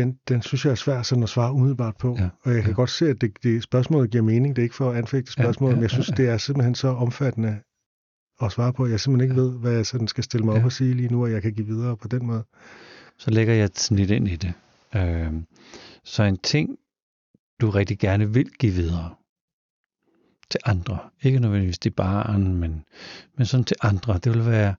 den, 0.00 0.18
den 0.28 0.42
synes 0.42 0.64
jeg 0.64 0.70
er 0.70 0.74
svært 0.74 1.06
sådan 1.06 1.22
at 1.22 1.28
svare 1.28 1.52
umiddelbart 1.52 1.96
på. 1.96 2.16
Ja, 2.18 2.28
og 2.42 2.54
jeg 2.54 2.62
kan 2.62 2.70
ja. 2.70 2.74
godt 2.74 2.90
se, 2.90 3.08
at 3.08 3.20
det, 3.20 3.42
det 3.42 3.62
spørgsmålet 3.62 4.10
giver 4.10 4.24
mening. 4.24 4.56
Det 4.56 4.62
er 4.62 4.64
ikke 4.64 4.74
for 4.74 4.90
at 4.90 4.96
anfægte 4.96 5.32
spørgsmålet, 5.32 5.72
ja, 5.72 5.76
men 5.76 5.82
jeg 5.82 5.90
synes, 5.90 6.08
ja, 6.08 6.14
ja. 6.18 6.22
det 6.22 6.32
er 6.32 6.38
simpelthen 6.38 6.74
så 6.74 6.88
omfattende 6.88 7.58
at 8.42 8.52
svare 8.52 8.72
på. 8.72 8.86
Jeg 8.86 9.00
simpelthen 9.00 9.30
ikke 9.30 9.42
ved, 9.42 9.58
hvad 9.58 9.72
jeg 9.72 9.86
sådan 9.86 10.08
skal 10.08 10.24
stille 10.24 10.44
mig 10.44 10.54
op 10.54 10.60
Ja. 10.60 10.64
og 10.64 10.72
sige 10.72 10.94
lige 10.94 11.08
nu, 11.08 11.22
og 11.22 11.32
jeg 11.32 11.42
kan 11.42 11.52
give 11.52 11.66
videre 11.66 11.96
på 11.96 12.08
den 12.08 12.26
måde. 12.26 12.44
Så 13.18 13.30
lægger 13.30 13.54
jeg 13.54 13.64
et 13.64 13.78
snit 13.78 14.10
ind 14.10 14.28
i 14.28 14.36
det. 14.36 14.52
Øh, 14.96 15.32
så 16.04 16.22
en 16.22 16.38
ting, 16.38 16.78
du 17.60 17.70
rigtig 17.70 17.98
gerne 17.98 18.32
vil 18.32 18.50
give 18.58 18.72
videre 18.72 19.14
til 20.50 20.60
andre, 20.64 20.98
ikke 21.22 21.38
nødvendigvis 21.38 21.78
til 21.78 21.90
barn, 21.90 22.54
men, 22.54 22.84
men 23.36 23.46
sådan 23.46 23.64
til 23.64 23.76
andre, 23.82 24.18
det 24.18 24.32
vil 24.34 24.46
være 24.46 24.74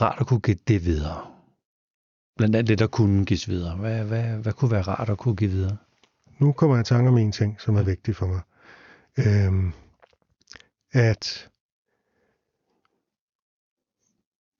rart 0.00 0.16
at 0.20 0.26
kunne 0.26 0.40
give 0.40 0.56
det 0.68 0.84
videre. 0.84 1.37
Blandt 2.38 2.56
andet 2.56 2.68
det, 2.68 2.78
der 2.78 2.86
kunne 2.86 3.24
gives 3.24 3.48
videre. 3.48 3.76
Hvad, 3.76 4.04
hvad, 4.04 4.24
hvad 4.24 4.52
kunne 4.52 4.70
være 4.70 4.82
rart 4.82 5.10
at 5.10 5.18
kunne 5.18 5.36
give 5.36 5.50
videre? 5.50 5.76
Nu 6.38 6.52
kommer 6.52 6.76
jeg 6.76 6.80
i 6.80 6.84
tanke 6.84 7.08
om 7.08 7.18
en 7.18 7.32
ting, 7.32 7.60
som 7.60 7.76
er 7.76 7.82
vigtig 7.82 8.16
for 8.16 8.26
mig. 8.26 8.40
Øhm, 9.18 9.72
at 10.92 11.50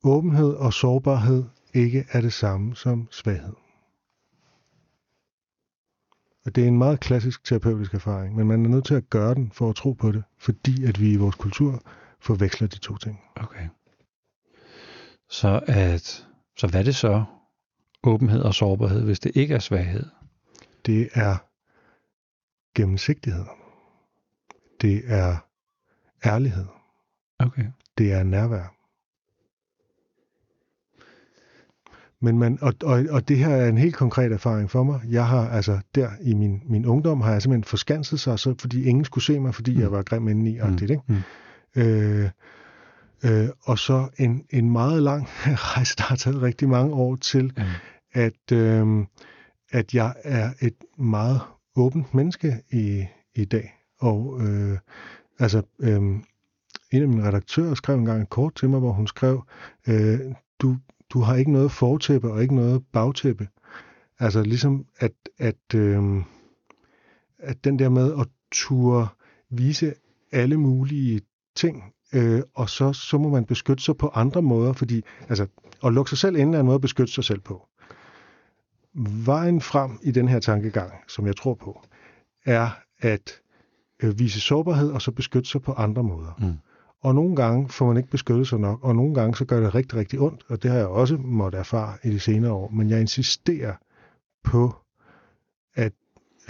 åbenhed 0.04 0.54
og 0.54 0.72
sårbarhed 0.72 1.44
ikke 1.74 2.04
er 2.10 2.20
det 2.20 2.32
samme 2.32 2.76
som 2.76 3.08
svaghed. 3.10 3.54
Og 6.44 6.54
det 6.54 6.64
er 6.64 6.68
en 6.68 6.78
meget 6.78 7.00
klassisk 7.00 7.44
terapeutisk 7.44 7.94
erfaring, 7.94 8.36
men 8.36 8.46
man 8.46 8.64
er 8.64 8.68
nødt 8.68 8.84
til 8.84 8.94
at 8.94 9.10
gøre 9.10 9.34
den 9.34 9.50
for 9.52 9.70
at 9.70 9.76
tro 9.76 9.92
på 9.92 10.12
det, 10.12 10.24
fordi 10.38 10.84
at 10.84 11.00
vi 11.00 11.12
i 11.12 11.16
vores 11.16 11.34
kultur 11.34 11.82
forveksler 12.20 12.68
de 12.68 12.78
to 12.78 12.96
ting. 12.96 13.20
Okay. 13.36 13.68
Så, 15.30 15.60
at, 15.66 16.26
så 16.56 16.66
hvad 16.66 16.84
det 16.84 16.96
så? 16.96 17.24
Åbenhed 18.04 18.42
og 18.42 18.54
sårbarhed, 18.54 19.04
hvis 19.04 19.20
det 19.20 19.32
ikke 19.34 19.54
er 19.54 19.58
svaghed? 19.58 20.06
Det 20.86 21.08
er 21.12 21.36
gennemsigtighed. 22.74 23.44
Det 24.80 25.02
er 25.06 25.36
ærlighed. 26.26 26.66
Okay. 27.38 27.64
det 27.98 28.12
er 28.12 28.22
nærvær. 28.22 28.74
Men 32.20 32.38
man, 32.38 32.58
og, 32.60 32.74
og, 32.82 33.04
og 33.10 33.28
det 33.28 33.38
her 33.38 33.48
er 33.48 33.68
en 33.68 33.78
helt 33.78 33.96
konkret 33.96 34.32
erfaring 34.32 34.70
for 34.70 34.82
mig. 34.82 35.00
Jeg 35.08 35.26
har 35.26 35.48
altså 35.48 35.78
der 35.94 36.10
i 36.20 36.34
min, 36.34 36.62
min 36.64 36.86
ungdom, 36.86 37.20
har 37.20 37.32
jeg 37.32 37.42
simpelthen 37.42 37.64
forskanset 37.64 38.20
sig, 38.20 38.38
så, 38.38 38.54
fordi 38.60 38.84
ingen 38.84 39.04
skulle 39.04 39.24
se 39.24 39.40
mig, 39.40 39.54
fordi 39.54 39.74
mm. 39.74 39.80
jeg 39.80 39.92
var 39.92 40.02
grim 40.02 40.28
indeni. 40.28 40.58
Mm. 40.62 40.78
Ikke? 40.82 41.00
Mm. 41.06 41.16
Øh, 41.76 42.30
øh, 43.24 43.48
og 43.62 43.78
så 43.78 44.08
en, 44.18 44.44
en 44.50 44.70
meget 44.70 45.02
lang 45.02 45.26
rejse, 45.76 45.96
der 45.96 46.02
har 46.02 46.16
taget 46.16 46.42
rigtig 46.42 46.68
mange 46.68 46.94
år 46.94 47.16
til, 47.16 47.52
Ja. 47.56 47.64
at, 48.12 48.52
øh, 48.52 49.06
at 49.70 49.94
jeg 49.94 50.14
er 50.24 50.50
et 50.60 50.74
meget 50.98 51.40
åbent 51.76 52.14
menneske 52.14 52.62
i, 52.70 53.04
i 53.34 53.44
dag. 53.44 53.74
Og 54.00 54.40
øh, 54.42 54.78
altså, 55.38 55.62
øh, 55.80 56.02
en 56.92 57.02
af 57.02 57.08
mine 57.08 57.26
redaktører 57.28 57.74
skrev 57.74 57.96
engang 57.98 58.22
et 58.22 58.28
kort 58.30 58.54
til 58.54 58.68
mig, 58.70 58.78
hvor 58.80 58.92
hun 58.92 59.06
skrev, 59.06 59.44
øh, 59.88 60.20
du, 60.58 60.76
du 61.10 61.20
har 61.20 61.36
ikke 61.36 61.52
noget 61.52 61.72
fortæppe 61.72 62.32
og 62.32 62.42
ikke 62.42 62.54
noget 62.54 62.82
bagtæppe. 62.92 63.48
Altså 64.18 64.42
ligesom, 64.42 64.86
at, 64.98 65.12
at, 65.38 65.74
øh, 65.74 66.22
at 67.38 67.64
den 67.64 67.78
der 67.78 67.88
med 67.88 68.12
at 68.20 68.26
turde 68.52 69.06
vise 69.50 69.94
alle 70.32 70.56
mulige 70.56 71.20
ting, 71.56 71.84
øh, 72.12 72.42
og 72.54 72.70
så, 72.70 72.92
så 72.92 73.18
må 73.18 73.28
man 73.28 73.44
beskytte 73.44 73.84
sig 73.84 73.96
på 73.96 74.10
andre 74.14 74.42
måder, 74.42 74.72
fordi 74.72 75.02
altså, 75.28 75.46
at 75.84 75.92
lukke 75.92 76.08
sig 76.08 76.18
selv 76.18 76.36
inde 76.36 76.56
er 76.56 76.60
en 76.60 76.66
måde 76.66 76.74
at 76.74 76.80
beskytte 76.80 77.12
sig 77.12 77.24
selv 77.24 77.40
på. 77.40 77.68
Vejen 79.24 79.60
frem 79.60 79.98
i 80.02 80.10
den 80.10 80.28
her 80.28 80.40
tankegang, 80.40 80.92
som 81.08 81.26
jeg 81.26 81.36
tror 81.36 81.54
på, 81.54 81.82
er 82.46 82.70
at 82.98 83.40
øh, 84.02 84.18
vise 84.18 84.40
sårbarhed 84.40 84.90
og 84.90 85.02
så 85.02 85.10
beskytte 85.10 85.50
sig 85.50 85.62
på 85.62 85.72
andre 85.72 86.02
måder. 86.02 86.32
Mm. 86.38 86.54
Og 87.00 87.14
nogle 87.14 87.36
gange 87.36 87.68
får 87.68 87.86
man 87.86 87.96
ikke 87.96 88.10
beskyttet 88.10 88.48
sig 88.48 88.60
nok, 88.60 88.84
og 88.84 88.96
nogle 88.96 89.14
gange 89.14 89.36
så 89.36 89.44
gør 89.44 89.60
det 89.60 89.74
rigtig, 89.74 89.98
rigtig 89.98 90.20
ondt, 90.20 90.44
og 90.48 90.62
det 90.62 90.70
har 90.70 90.78
jeg 90.78 90.86
også 90.86 91.16
måttet 91.16 91.58
erfare 91.58 91.98
i 92.04 92.10
de 92.10 92.20
senere 92.20 92.52
år. 92.52 92.70
Men 92.70 92.90
jeg 92.90 93.00
insisterer 93.00 93.74
på, 94.44 94.74
at 95.74 95.92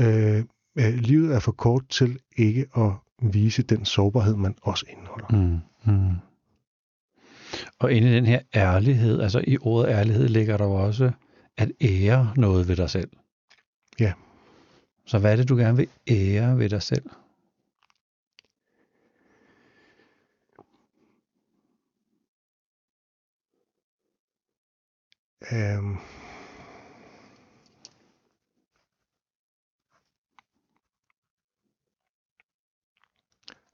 øh, 0.01 0.45
øh, 0.79 0.95
livet 0.95 1.35
er 1.35 1.39
for 1.39 1.53
kort 1.53 1.89
til 1.89 2.19
ikke 2.37 2.67
at 2.77 2.93
vise 3.23 3.63
den 3.63 3.85
sårbarhed, 3.85 4.37
man 4.37 4.55
også 4.63 4.87
indeholder. 4.89 5.27
Mm. 5.31 5.59
Mm. 5.93 6.17
Og 7.79 7.93
inde 7.93 8.11
i 8.11 8.15
den 8.15 8.27
her 8.27 8.41
ærlighed, 8.55 9.21
altså 9.21 9.45
i 9.47 9.59
ordet 9.61 9.91
ærlighed, 9.91 10.29
ligger 10.29 10.57
der 10.57 10.65
jo 10.65 10.75
også 10.75 11.11
at 11.57 11.73
ære 11.81 12.33
noget 12.37 12.69
ved 12.69 12.77
dig 12.77 12.91
selv. 12.91 13.11
Ja. 14.01 14.13
Så 15.07 15.19
hvad 15.19 15.33
er 15.33 15.37
det, 15.37 15.49
du 15.49 15.57
gerne 15.57 15.77
vil 15.77 15.89
ære 16.09 16.59
ved 16.59 16.69
dig 16.69 16.83
selv? 16.83 17.11
Øhm. 25.53 25.97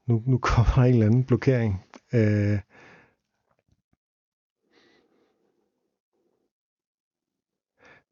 Nu, 0.07 0.23
nu 0.25 0.37
kommer 0.37 0.71
der 0.75 0.81
en 0.81 0.93
eller 0.93 1.05
anden 1.05 1.23
blokering. 1.23 1.83
Øh. 2.13 2.59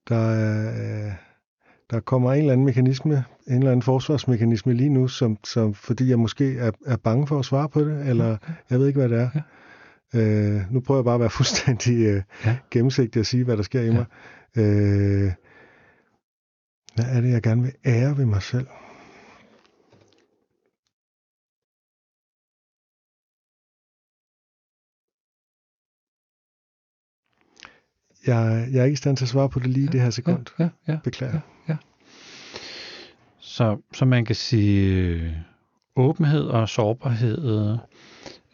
Der, 0.09 0.15
er, 0.29 1.05
øh, 1.07 1.11
der 1.89 1.99
kommer 1.99 2.33
en 2.33 2.39
eller 2.39 2.53
anden 2.53 2.65
mekanisme, 2.65 3.23
en 3.47 3.53
eller 3.57 3.71
anden 3.71 3.81
forsvarsmekanisme 3.83 4.73
lige 4.73 4.89
nu, 4.89 5.07
som, 5.07 5.37
som 5.43 5.73
fordi 5.73 6.09
jeg 6.09 6.19
måske 6.19 6.57
er, 6.57 6.71
er 6.85 6.97
bange 6.97 7.27
for 7.27 7.39
at 7.39 7.45
svare 7.45 7.69
på 7.69 7.81
det, 7.81 8.07
eller 8.09 8.37
jeg 8.69 8.79
ved 8.79 8.87
ikke, 8.87 8.99
hvad 8.99 9.09
det 9.09 9.19
er. 9.19 9.29
Ja. 9.35 9.41
Øh, 10.19 10.71
nu 10.73 10.79
prøver 10.79 10.99
jeg 10.99 11.05
bare 11.05 11.13
at 11.15 11.19
være 11.21 11.29
fuldstændig 11.39 12.05
øh, 12.05 12.21
Ja. 12.45 12.57
gennemsigtig 12.71 13.19
og 13.19 13.25
sige, 13.25 13.43
hvad 13.43 13.57
der 13.57 13.63
sker 13.63 13.81
i 13.81 13.85
Ja. 13.85 13.91
mig. 13.93 14.05
Øh, 14.57 15.31
hvad 16.95 17.05
er 17.05 17.21
det, 17.21 17.29
jeg 17.31 17.41
gerne 17.41 17.61
vil 17.61 17.73
ære 17.85 18.17
ved 18.17 18.25
mig 18.25 18.41
selv? 18.41 18.67
Jeg, 28.27 28.67
jeg 28.71 28.79
er 28.79 28.83
ikke 28.83 28.93
i 28.93 28.95
stand 28.95 29.17
til 29.17 29.25
at 29.25 29.29
svare 29.29 29.49
på 29.49 29.59
det 29.59 29.67
lige 29.67 29.83
i 29.83 29.87
det 29.87 30.01
her 30.01 30.09
sekund. 30.09 30.45
Ja, 30.59 30.63
ja, 30.63 30.93
ja. 30.93 30.99
Beklager. 31.03 31.39
Ja. 31.69 31.75
Så, 33.39 33.77
så 33.93 34.05
man 34.05 34.25
kan 34.25 34.35
sige, 34.35 34.95
øh, 34.95 35.33
åbenhed 35.95 36.43
og 36.43 36.69
sårbarhed, 36.69 37.77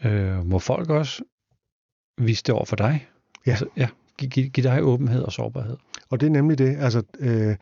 øh, 0.03 0.45
må 0.45 0.59
folk 0.59 0.89
også 0.89 1.23
vise 2.17 2.43
det 2.43 2.55
over 2.55 2.65
for 2.65 2.75
dig? 2.75 3.07
Ja. 3.45 3.51
Altså, 3.51 3.67
ja. 3.77 3.87
Giv, 4.17 4.29
giv, 4.29 4.49
giv 4.49 4.63
dig 4.63 4.83
åbenhed 4.83 5.21
og 5.21 5.31
sårbarhed. 5.31 5.77
Og 6.09 6.19
det 6.19 6.27
er 6.27 6.31
nemlig 6.31 6.57
det. 6.57 6.77
Altså, 6.77 7.03
øh, 7.19 7.55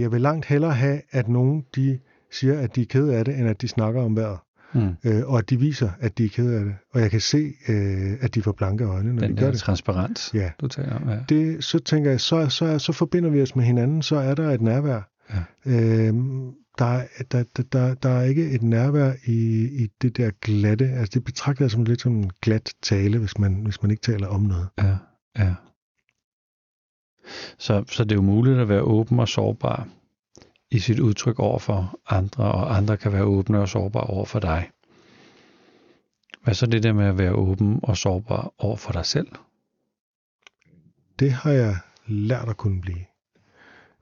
jeg 0.00 0.12
vil 0.12 0.20
langt 0.20 0.46
hellere 0.46 0.74
have, 0.74 1.02
at 1.10 1.28
nogen 1.28 1.64
de 1.76 1.98
siger, 2.30 2.60
at 2.60 2.76
de 2.76 2.82
er 2.82 2.86
ked 2.86 3.08
af 3.08 3.24
det, 3.24 3.38
end 3.38 3.48
at 3.48 3.62
de 3.62 3.68
snakker 3.68 4.02
om 4.02 4.16
vejret. 4.16 4.38
Mm. 4.74 4.94
Øh, 5.04 5.22
og 5.26 5.38
at 5.38 5.50
de 5.50 5.56
viser, 5.60 5.90
at 6.00 6.18
de 6.18 6.24
er 6.24 6.28
ked 6.28 6.52
af 6.54 6.64
det. 6.64 6.74
Og 6.94 7.00
jeg 7.00 7.10
kan 7.10 7.20
se, 7.20 7.52
øh, 7.68 8.12
at 8.20 8.34
de 8.34 8.42
får 8.42 8.52
blanke 8.52 8.84
øjne, 8.84 9.12
når 9.12 9.20
Den 9.20 9.36
de 9.36 9.40
gør 9.42 9.50
det. 9.50 9.58
transparens, 9.60 10.30
Ja. 10.34 10.50
du 10.60 10.68
taler 10.68 10.94
om. 10.96 11.08
Ja. 11.08 11.18
det. 11.28 11.64
Så 11.64 11.78
tænker 11.78 12.10
jeg, 12.10 12.20
så, 12.20 12.48
så, 12.48 12.78
så 12.78 12.92
forbinder 12.92 13.30
vi 13.30 13.42
os 13.42 13.56
med 13.56 13.64
hinanden, 13.64 14.02
så 14.02 14.16
er 14.16 14.34
der 14.34 14.50
et 14.50 14.60
nærvær. 14.60 15.10
Ja. 15.30 15.42
Øh, 15.66 16.14
der, 16.78 16.84
er- 16.84 17.06
der, 17.32 17.44
der, 17.56 17.62
der, 17.72 17.94
der 17.94 18.08
er 18.08 18.22
ikke 18.22 18.50
et 18.50 18.62
nærvær 18.62 19.12
i, 19.26 19.64
i 19.82 19.88
det 20.02 20.16
der 20.16 20.30
glatte. 20.40 20.84
Altså 20.88 21.10
det 21.14 21.24
betragter 21.24 21.64
jeg 21.64 21.70
som 21.70 21.84
lidt 21.84 22.00
som 22.00 22.12
en 22.16 22.30
glat 22.42 22.72
tale, 22.82 23.18
hvis 23.18 23.38
man, 23.38 23.54
hvis 23.54 23.82
man 23.82 23.90
ikke 23.90 24.02
taler 24.02 24.26
om 24.26 24.40
noget. 24.42 24.68
Ja, 24.78 24.96
ja. 25.38 25.54
Så, 27.58 27.84
så 27.88 28.04
det 28.04 28.12
er 28.12 28.16
jo 28.16 28.22
muligt 28.22 28.58
at 28.58 28.68
være 28.68 28.82
åben 28.82 29.18
og 29.20 29.28
sårbar 29.28 29.88
i 30.72 30.78
sit 30.78 30.98
udtryk 31.00 31.38
over 31.38 31.58
for 31.58 31.98
andre, 32.08 32.44
og 32.44 32.76
andre 32.76 32.96
kan 32.96 33.12
være 33.12 33.24
åbne 33.24 33.60
og 33.60 33.68
sårbare 33.68 34.04
over 34.04 34.24
for 34.24 34.40
dig. 34.40 34.70
Hvad 36.44 36.54
så 36.54 36.66
det 36.66 36.82
der 36.82 36.92
med 36.92 37.06
at 37.06 37.18
være 37.18 37.32
åben 37.32 37.80
og 37.82 37.96
sårbar 37.96 38.52
over 38.58 38.76
for 38.76 38.92
dig 38.92 39.06
selv? 39.06 39.28
Det 41.18 41.32
har 41.32 41.50
jeg 41.52 41.76
lært 42.06 42.48
at 42.48 42.56
kunne 42.56 42.80
blive. 42.80 43.04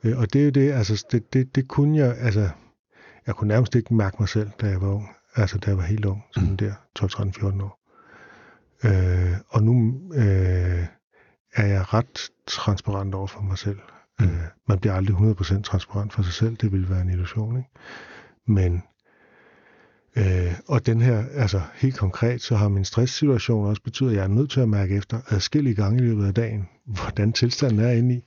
Øh, 0.04 0.18
og 0.18 0.32
det 0.32 0.40
er 0.40 0.44
jo 0.44 0.50
det, 0.50 0.72
altså 0.72 1.06
det, 1.12 1.32
det, 1.32 1.54
det 1.54 1.68
kunne 1.68 1.98
jeg, 1.98 2.16
altså 2.18 2.50
jeg 3.26 3.34
kunne 3.34 3.48
nærmest 3.48 3.74
ikke 3.74 3.94
mærke 3.94 4.16
mig 4.18 4.28
selv, 4.28 4.50
da 4.60 4.66
jeg 4.66 4.80
var 4.80 4.88
ung. 4.88 5.08
Altså 5.34 5.58
da 5.58 5.70
jeg 5.70 5.76
var 5.76 5.84
helt 5.84 6.04
ung, 6.04 6.24
sådan 6.34 6.56
der 6.56 6.74
12, 6.94 7.10
13, 7.10 7.34
14 7.34 7.60
år. 7.60 7.80
Øh, 8.84 9.36
og 9.48 9.62
nu 9.62 10.02
øh, 10.14 10.86
er 11.54 11.66
jeg 11.66 11.94
ret 11.94 12.30
transparent 12.46 13.14
over 13.14 13.26
for 13.26 13.40
mig 13.40 13.58
selv. 13.58 13.78
Øh, 14.22 14.40
man 14.68 14.78
bliver 14.78 14.94
aldrig 14.94 15.16
100% 15.16 15.62
transparent 15.62 16.12
for 16.12 16.22
sig 16.22 16.32
selv, 16.32 16.56
det 16.56 16.72
vil 16.72 16.90
være 16.90 17.00
en 17.02 17.10
illusion, 17.10 17.56
ikke? 17.56 17.70
Men 18.46 18.82
Øh, 20.16 20.52
og 20.68 20.86
den 20.86 21.00
her, 21.00 21.24
altså 21.34 21.60
helt 21.74 21.98
konkret, 21.98 22.42
så 22.42 22.56
har 22.56 22.68
min 22.68 22.84
stresssituation 22.84 23.66
også 23.66 23.82
betydet, 23.82 24.10
at 24.10 24.16
jeg 24.16 24.24
er 24.24 24.28
nødt 24.28 24.50
til 24.50 24.60
at 24.60 24.68
mærke 24.68 24.96
efter 24.96 25.20
adskillige 25.28 25.74
gange 25.74 25.98
i 25.98 26.06
løbet 26.06 26.26
af 26.26 26.34
dagen, 26.34 26.68
hvordan 27.02 27.32
tilstanden 27.32 27.78
er 27.80 27.90
inde 27.90 28.14
i, 28.14 28.22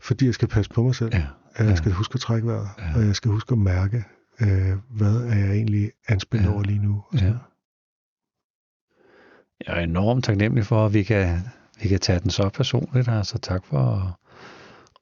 fordi 0.00 0.26
jeg 0.26 0.34
skal 0.34 0.48
passe 0.48 0.70
på 0.70 0.82
mig 0.82 0.94
selv. 0.94 1.14
Ja, 1.14 1.26
Jeg 1.58 1.66
ja. 1.68 1.74
skal 1.74 1.92
huske 1.92 2.14
at 2.14 2.20
trække 2.20 2.46
vejret, 2.48 2.68
Ja. 2.78 2.94
og 2.96 3.06
jeg 3.06 3.16
skal 3.16 3.30
huske 3.30 3.52
at 3.52 3.58
mærke, 3.58 4.04
øh, 4.40 4.72
hvad 4.90 5.14
er 5.16 5.36
jeg 5.38 5.50
egentlig 5.52 5.90
anspændt 6.08 6.46
Ja. 6.46 6.52
over 6.52 6.62
lige 6.62 6.78
nu. 6.78 7.02
og 7.08 7.18
Ja. 7.18 7.32
Jeg 9.66 9.76
er 9.78 9.80
enormt 9.80 10.24
taknemmelig 10.24 10.66
for, 10.66 10.86
at 10.86 10.94
vi 10.94 11.02
kan, 11.02 11.38
vi 11.82 11.88
kan 11.88 12.00
tage 12.00 12.20
den 12.20 12.30
så 12.30 12.48
personligt. 12.48 13.08
Altså 13.08 13.38
tak 13.38 13.64
for 13.64 14.18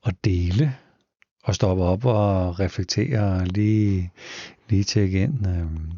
at, 0.07 0.15
dele 0.25 0.75
og 1.45 1.55
stoppe 1.55 1.83
op 1.85 2.05
og 2.05 2.61
reflektere 2.61 3.21
og 3.41 3.47
lige, 3.47 4.13
lige 4.69 4.85
tjekke 4.85 5.23
ind. 5.23 5.47
Øhm, 5.47 5.91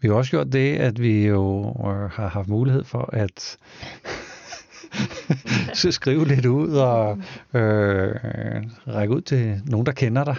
Vi 0.00 0.08
har 0.08 0.14
også 0.14 0.30
gjort 0.30 0.52
det, 0.52 0.76
at 0.76 1.00
vi 1.00 1.26
jo 1.26 1.68
øh, 1.68 2.10
har 2.10 2.28
haft 2.28 2.48
mulighed 2.48 2.84
for 2.84 3.10
at 3.12 3.56
så 5.80 5.92
skrive 5.92 6.28
lidt 6.28 6.46
ud 6.46 6.72
og 6.74 7.18
øh, 7.54 8.14
række 8.88 9.14
ud 9.14 9.20
til 9.20 9.60
nogen, 9.64 9.86
der 9.86 9.92
kender 9.92 10.24
dig. 10.24 10.36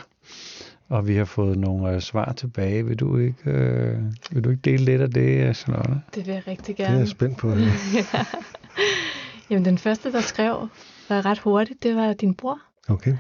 Og 0.90 1.08
vi 1.08 1.16
har 1.16 1.26
fået 1.26 1.58
nogle 1.58 1.92
øh, 1.94 2.02
svar 2.02 2.34
tilbage. 2.34 2.86
Vil 2.86 3.00
du 3.00 3.18
ikke, 3.18 3.50
øh, 3.52 3.98
vil 4.32 4.44
du 4.44 4.50
ikke 4.50 4.62
dele 4.62 4.86
lidt 4.86 5.02
af 5.02 5.10
det, 5.12 5.56
Charlotte? 5.58 6.02
Det 6.16 6.28
vil 6.28 6.34
jeg 6.34 6.44
rigtig 6.48 6.78
Det 6.78 6.84
er 6.84 6.88
gerne. 6.88 7.00
jeg 7.00 7.08
spændt 7.08 7.38
på. 7.38 7.52
Jamen, 9.50 9.66
den 9.66 9.78
første, 9.78 10.12
der 10.12 10.22
skrev 10.22 10.68
var 11.10 11.26
ret 11.26 11.40
hurtigt, 11.40 11.84
det 11.84 11.96
var 11.96 12.14
din 12.14 12.34
bror. 12.36 12.60
Okay. 12.92 13.16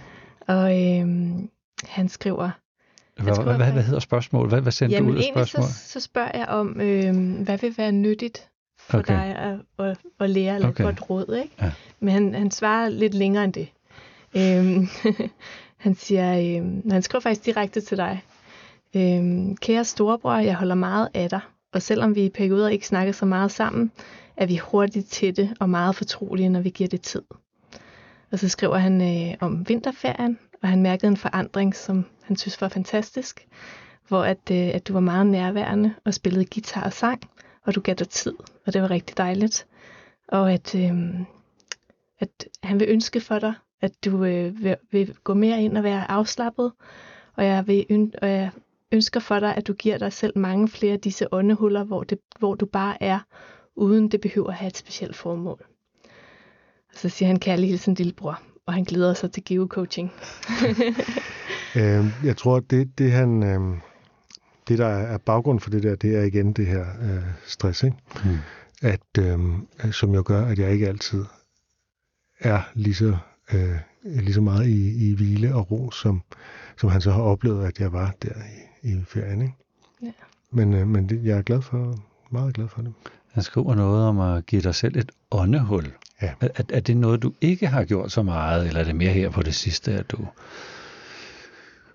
Og 0.48 0.98
øhm, 1.00 1.50
han 1.84 2.10
skriver, 2.10 2.50
Hvad, 3.24 3.36
tror, 3.36 3.44
hvad, 3.44 3.72
hvad, 3.72 3.84
hedder 3.84 4.00
spørgsmålet? 4.00 4.52
Hvad, 4.52 4.62
hvad 4.62 4.72
sendte 4.72 4.94
jamen 4.96 5.08
du 5.08 5.14
ud 5.14 5.18
af 5.18 5.22
egentlig 5.24 5.48
spørgsmål? 5.48 5.70
så, 5.70 5.90
så 5.90 6.00
spørger 6.00 6.32
jeg 6.34 6.48
om, 6.48 6.82
øhm, 6.82 7.34
hvad 7.44 7.58
vil 7.58 7.78
være 7.78 7.92
nyttigt 7.92 8.50
for 8.80 8.98
Okay. 8.98 9.14
dig 9.14 9.36
at, 9.36 9.86
at, 9.86 9.98
at 10.20 10.30
lære 10.30 10.60
lidt 10.60 10.70
Okay. 10.70 10.84
godt 10.84 11.10
råd, 11.10 11.36
ikke? 11.44 11.56
Ja. 11.62 11.72
Men 12.00 12.14
han, 12.14 12.34
han 12.36 12.52
svarer 12.52 12.90
lidt 12.90 13.14
længere 13.14 13.44
end 13.44 13.54
det. 13.54 13.68
Øhm, 14.38 14.88
han 15.86 15.96
siger, 15.96 16.58
øhm, 16.58 16.90
han 16.92 17.02
skriver 17.02 17.22
faktisk 17.22 17.46
direkte 17.46 17.82
til 17.82 17.98
dig. 17.98 18.24
Øhm, 18.96 19.56
Kære 19.58 19.86
storebror, 19.86 20.36
jeg 20.36 20.56
holder 20.56 20.76
meget 20.76 21.10
af 21.14 21.30
dig, 21.30 21.40
og 21.74 21.82
selvom 21.82 22.16
vi 22.16 22.26
i 22.26 22.30
perioder 22.30 22.70
ikke 22.70 22.88
snakker 22.88 23.14
så 23.14 23.26
meget 23.26 23.52
sammen, 23.52 23.92
er 24.38 24.46
vi 24.46 24.58
hurtigt 24.58 25.08
tætte 25.08 25.50
og 25.60 25.70
meget 25.70 25.96
fortrolige, 25.96 26.50
når 26.50 26.60
vi 26.62 26.70
giver 26.70 26.88
det 26.88 27.02
tid. 27.02 27.22
Og 28.32 28.40
så 28.40 28.50
skriver 28.50 28.78
han 28.78 29.02
øh, 29.02 29.38
om 29.40 29.70
vinterferien, 29.70 30.40
og 30.64 30.70
han 30.70 30.82
mærkede 30.82 31.08
en 31.08 31.18
forandring, 31.18 31.76
som 31.76 32.06
han 32.24 32.36
synes 32.36 32.62
var 32.62 32.70
fantastisk, 32.70 33.48
hvor 34.08 34.24
at, 34.24 34.52
øh, 34.52 34.68
at 34.74 34.88
du 34.88 34.94
var 34.94 35.00
meget 35.00 35.28
nærværende 35.28 35.94
og 36.06 36.14
spillede 36.14 36.46
guitar 36.46 36.84
og 36.84 36.94
sang, 36.94 37.22
og 37.66 37.76
du 37.76 37.82
gav 37.82 37.96
dig 37.96 38.10
tid, 38.10 38.34
og 38.66 38.74
det 38.74 38.82
var 38.82 38.92
rigtig 38.92 39.18
dejligt. 39.18 39.68
Og 40.28 40.54
at, 40.54 40.76
øh, 40.76 41.20
at 42.20 42.48
han 42.64 42.80
vil 42.80 42.90
ønske 42.90 43.22
for 43.22 43.40
dig, 43.40 43.54
at 43.82 44.06
du 44.06 44.24
øh, 44.24 44.64
vil, 44.64 44.76
vil 44.92 45.16
gå 45.24 45.34
mere 45.34 45.62
ind 45.62 45.78
og 45.78 45.84
være 45.84 46.12
afslappet, 46.12 46.72
og 47.36 47.46
jeg, 47.46 47.68
vil 47.68 47.86
øn- 47.90 48.14
og 48.22 48.30
jeg 48.30 48.50
ønsker 48.92 49.20
for 49.20 49.40
dig, 49.40 49.56
at 49.56 49.68
du 49.68 49.74
giver 49.74 49.98
dig 49.98 50.14
selv 50.14 50.38
mange 50.38 50.68
flere 50.68 50.94
af 50.94 51.00
disse 51.00 51.34
åndehuller, 51.34 51.84
hvor, 51.84 52.04
det, 52.04 52.20
hvor 52.40 52.56
du 52.56 52.66
bare 52.66 53.04
er, 53.04 53.20
uden 53.76 54.12
det 54.12 54.22
behøver 54.22 54.48
at 54.48 54.54
have 54.54 54.68
et 54.68 54.78
specielt 54.78 55.16
formål. 55.16 55.66
Og 56.94 56.98
så 56.98 57.10
siger 57.10 57.28
han 57.28 57.40
kærlig 57.40 57.70
hilsen 57.70 57.94
lillebror, 57.94 58.42
og 58.66 58.74
han 58.74 58.84
glæder 58.84 59.14
sig 59.14 59.32
til 59.32 59.44
give 59.44 59.68
coaching. 59.68 60.12
Øh, 61.76 62.06
jeg 62.24 62.38
tror, 62.38 62.60
det, 62.60 62.98
det 62.98 63.12
han... 63.12 63.44
Øh, 63.44 63.78
det, 64.68 64.78
der 64.78 64.88
er 64.88 65.18
baggrund 65.18 65.60
for 65.60 65.70
det 65.70 65.84
der, 65.84 65.96
det 65.96 66.16
er 66.16 66.22
igen 66.22 66.54
det 66.54 66.68
her 66.68 66.86
øh, 67.02 67.24
stress, 67.46 67.84
ikke? 67.84 67.98
Hmm. 68.24 68.38
At, 68.82 69.02
øh, 69.20 69.40
som 69.92 70.14
jo 70.14 70.24
gør, 70.26 70.46
at 70.46 70.60
jeg 70.60 70.72
ikke 70.72 70.88
altid 70.88 71.26
er 72.40 72.62
lige 72.74 72.96
så, 72.96 73.18
øh, 73.54 73.76
lige 74.04 74.34
så 74.34 74.42
meget 74.42 74.68
i, 74.68 75.10
i 75.10 75.16
hvile 75.16 75.56
og 75.56 75.72
ro, 75.72 75.92
som, 75.92 76.22
som 76.78 76.90
han 76.90 77.02
så 77.02 77.12
har 77.12 77.22
oplevet, 77.22 77.66
at 77.66 77.80
jeg 77.80 77.94
var 77.94 78.14
der 78.22 78.34
i, 78.84 78.92
i 78.92 79.04
ferien. 79.08 79.42
Ikke? 79.42 79.54
Ja. 80.04 80.12
Men, 80.52 80.74
øh, 80.74 80.88
men 80.88 81.10
det, 81.10 81.26
jeg 81.26 81.38
er 81.38 81.42
glad 81.42 81.62
for, 81.62 82.00
meget 82.32 82.54
glad 82.54 82.68
for 82.68 82.82
det. 82.82 82.94
Han 83.32 83.44
skriver 83.44 83.76
noget 83.76 84.08
om 84.08 84.20
at 84.20 84.46
give 84.46 84.62
dig 84.62 84.76
selv 84.76 84.98
et 84.98 85.12
åndehul. 85.32 85.86
Ja. 86.22 86.32
Er, 86.42 86.48
er, 86.56 86.64
er 86.74 86.80
det 86.80 86.98
noget, 86.98 87.24
du 87.24 87.34
ikke 87.42 87.68
har 87.68 87.84
gjort 87.84 88.12
så 88.12 88.24
meget, 88.24 88.68
eller 88.68 88.80
er 88.80 88.84
det 88.84 88.96
mere 88.96 89.12
her 89.14 89.30
på 89.30 89.44
det 89.44 89.56
sidste, 89.56 89.92
at 89.94 90.12
du 90.12 90.18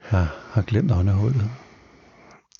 har, 0.00 0.34
har 0.50 0.62
glemt 0.62 0.92
åndehullet? 0.92 1.50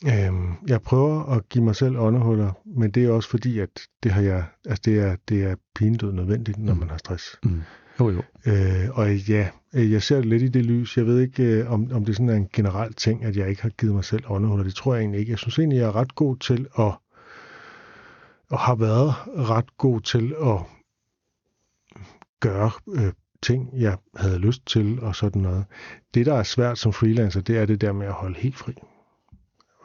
Øhm, 0.07 0.53
jeg 0.69 0.83
prøver 0.83 1.25
at 1.37 1.49
give 1.49 1.65
mig 1.65 1.77
selv 1.77 1.97
åndehuller, 1.99 2.53
men 2.65 2.91
det 2.91 3.05
er 3.05 3.11
også 3.11 3.29
fordi, 3.31 3.59
at 3.59 3.69
det 4.03 4.13
har 4.13 4.23
jeg, 4.23 4.45
altså 4.67 4.83
det 4.85 5.01
er, 5.01 5.17
det 5.29 5.45
er 5.45 5.55
pinedød 5.75 6.13
nødvendigt, 6.13 6.59
når 6.59 6.73
Mm. 6.75 6.79
man 6.81 6.91
har 6.91 6.97
stress. 6.97 7.39
Mm. 7.43 7.63
Jo, 8.01 8.11
jo. 8.11 8.23
Øh, 8.47 8.89
og 8.99 9.17
ja, 9.17 9.49
øh, 9.75 9.93
jeg 9.93 10.03
ser 10.03 10.17
det 10.17 10.25
lidt 10.27 10.43
i 10.43 10.49
det 10.49 10.65
lys. 10.67 10.97
Jeg 10.97 11.07
ved 11.07 11.21
ikke, 11.21 11.43
øh, 11.43 11.73
om, 11.73 11.93
om 11.93 12.05
det 12.05 12.17
sådan 12.17 12.29
er 12.29 12.35
en 12.35 12.49
generel 12.53 12.95
ting, 12.95 13.25
at 13.25 13.37
jeg 13.37 13.49
ikke 13.51 13.63
har 13.63 13.69
givet 13.69 13.95
mig 13.95 14.05
selv 14.05 14.25
åndehuller. 14.29 14.65
Det 14.65 14.75
tror 14.75 14.95
jeg 14.95 15.01
egentlig 15.01 15.21
ikke. 15.21 15.31
Jeg 15.31 15.39
synes 15.39 15.59
egentlig, 15.59 15.79
jeg 15.79 15.87
er 15.87 15.97
ret 15.97 16.15
god 16.15 16.37
til 16.37 16.67
at, 16.79 16.93
og 18.51 18.59
har 18.59 18.75
været 18.75 19.15
ret 19.51 19.77
god 19.79 20.01
til 20.01 20.35
at 20.45 20.59
gøre 22.41 22.71
øh, 22.95 23.13
ting, 23.43 23.71
jeg 23.81 23.97
havde 24.17 24.39
lyst 24.39 24.67
til 24.67 25.01
og 25.01 25.17
sådan 25.17 25.43
noget. 25.43 25.65
Det, 26.15 26.27
der 26.27 26.35
er 26.35 26.43
svært 26.43 26.79
som 26.79 26.93
freelancer, 26.93 27.41
det 27.41 27.59
er 27.59 27.67
det 27.67 27.81
der 27.81 27.93
med 27.93 28.07
at 28.07 28.13
holde 28.13 28.39
helt 28.39 28.57
fri. 28.57 28.73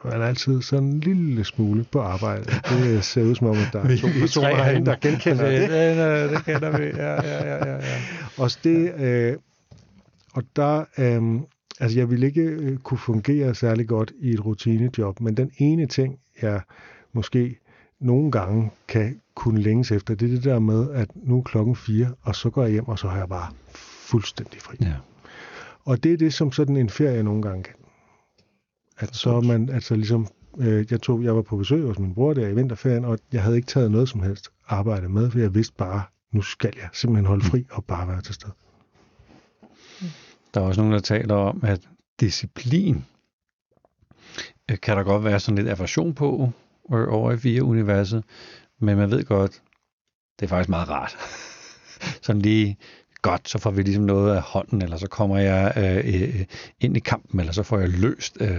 Man 0.04 0.20
er 0.20 0.26
altid 0.26 0.62
sådan 0.62 0.88
en 0.88 1.00
lille 1.00 1.44
smule 1.44 1.84
på 1.92 2.00
arbejde. 2.00 2.44
Det 2.68 3.04
ser 3.04 3.22
ud 3.22 3.34
som 3.34 3.46
om, 3.46 3.56
at 3.56 3.68
der 3.72 3.80
er 3.80 3.96
to 3.96 4.08
personer 4.20 4.64
herinde, 4.64 4.86
der 4.86 4.96
genkender 4.96 5.50
det. 5.50 5.70
Det, 5.70 6.30
det, 6.30 6.44
kender 6.44 6.78
vi. 6.78 6.84
Ja, 6.84 7.12
ja, 7.12 7.44
ja, 7.46 7.66
ja, 7.66 7.74
ja. 7.74 8.00
Også 8.38 8.58
det, 8.64 8.94
øh, 9.00 9.36
og 10.34 10.42
der, 10.56 10.84
øh, 10.98 11.40
altså 11.80 11.98
jeg 11.98 12.10
ville 12.10 12.26
ikke 12.26 12.42
øh, 12.42 12.78
kunne 12.78 12.98
fungere 12.98 13.54
særlig 13.54 13.88
godt 13.88 14.12
i 14.20 14.30
et 14.30 14.44
rutinejob, 14.44 15.20
men 15.20 15.36
den 15.36 15.50
ene 15.58 15.86
ting, 15.86 16.18
jeg 16.42 16.60
måske 17.12 17.58
nogle 18.02 18.30
gange 18.30 18.70
kan 18.88 19.20
kunne 19.34 19.60
længes 19.60 19.92
efter, 19.92 20.14
det 20.14 20.26
er 20.30 20.34
det 20.34 20.44
der 20.44 20.58
med, 20.58 20.90
at 20.90 21.10
nu 21.14 21.38
er 21.38 21.42
klokken 21.42 21.76
fire, 21.76 22.14
og 22.22 22.36
så 22.36 22.50
går 22.50 22.62
jeg 22.62 22.72
hjem, 22.72 22.88
og 22.88 22.98
så 22.98 23.08
har 23.08 23.18
jeg 23.18 23.28
bare 23.28 23.52
fuldstændig 24.10 24.60
fri. 24.60 24.76
ja. 24.80 24.94
Og 25.84 26.02
det 26.02 26.12
er 26.12 26.16
det, 26.16 26.34
som 26.34 26.52
sådan 26.52 26.76
en 26.76 26.90
ferie 26.90 27.22
nogle 27.22 27.42
gange 27.42 27.62
kan. 27.62 27.74
At 28.98 29.16
så 29.16 29.40
man, 29.40 29.68
altså 29.68 29.94
ligesom, 29.94 30.26
øh, 30.58 30.86
jeg, 30.90 31.00
tog, 31.00 31.24
jeg 31.24 31.36
var 31.36 31.42
på 31.42 31.56
besøg 31.56 31.86
hos 31.86 31.98
min 31.98 32.14
bror 32.14 32.34
der 32.34 32.48
i 32.48 32.54
vinterferien, 32.54 33.04
og 33.04 33.18
jeg 33.32 33.42
havde 33.42 33.56
ikke 33.56 33.66
taget 33.66 33.90
noget 33.90 34.08
som 34.08 34.22
helst 34.22 34.48
arbejde 34.68 35.08
med, 35.08 35.30
for 35.30 35.38
jeg 35.38 35.54
vidste 35.54 35.74
bare, 35.74 36.02
nu 36.32 36.42
skal 36.42 36.72
jeg 36.76 36.88
simpelthen 36.92 37.26
holde 37.26 37.44
fri 37.44 37.66
og 37.70 37.84
bare 37.84 38.08
være 38.08 38.22
til 38.22 38.34
stede. 38.34 38.52
Der 40.54 40.60
er 40.60 40.64
også 40.64 40.80
nogen, 40.80 40.92
der 40.92 41.00
taler 41.00 41.34
om, 41.34 41.60
at 41.64 41.80
disciplin 42.20 43.04
øh, 44.70 44.78
kan 44.82 44.96
der 44.96 45.02
godt 45.02 45.24
være 45.24 45.40
sådan 45.40 45.58
lidt 45.58 45.68
aversion 45.68 46.14
på 46.14 46.50
over 46.90 47.32
i 47.32 47.36
fire 47.36 47.62
universet, 47.62 48.24
men 48.80 48.96
man 48.96 49.10
ved 49.10 49.24
godt, 49.24 49.62
det 50.40 50.46
er 50.46 50.48
faktisk 50.48 50.68
meget 50.68 50.88
rart. 50.90 51.16
sådan 52.22 52.42
lige 52.42 52.76
godt, 53.22 53.48
så 53.48 53.58
får 53.58 53.70
vi 53.70 53.82
ligesom 53.82 54.04
noget 54.04 54.36
af 54.36 54.42
hånden, 54.42 54.82
eller 54.82 54.96
så 54.96 55.08
kommer 55.08 55.38
jeg 55.38 55.72
øh, 55.76 56.14
øh, 56.22 56.44
ind 56.80 56.96
i 56.96 57.00
kampen, 57.00 57.40
eller 57.40 57.52
så 57.52 57.62
får 57.62 57.78
jeg 57.78 57.88
løst 57.88 58.36
øh, 58.40 58.58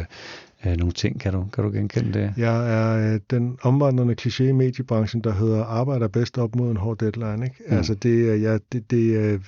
øh, 0.65 0.77
nogle 0.77 0.91
ting. 0.93 1.19
Kan 1.19 1.33
du, 1.33 1.45
kan 1.53 1.63
du 1.63 1.69
genkende 1.71 2.13
det? 2.19 2.33
Jeg 2.37 2.73
er 2.73 3.13
øh, 3.13 3.19
den 3.29 3.57
omvandrende 3.61 4.15
kliché 4.21 4.43
i 4.43 4.51
mediebranchen, 4.51 5.23
der 5.23 5.33
hedder 5.33 5.63
arbejder 5.63 6.07
bedst 6.07 6.37
op 6.37 6.55
mod 6.55 6.71
en 6.71 6.77
hård 6.77 6.97
deadline. 6.97 7.45
Ikke? 7.45 7.63
Mm. 7.69 7.77
Altså 7.77 7.93
det, 7.95 8.29
er- 8.29 8.35
jeg, 8.35 8.59
det, 8.71 8.91
det, 8.91 9.15
er- 9.15 9.39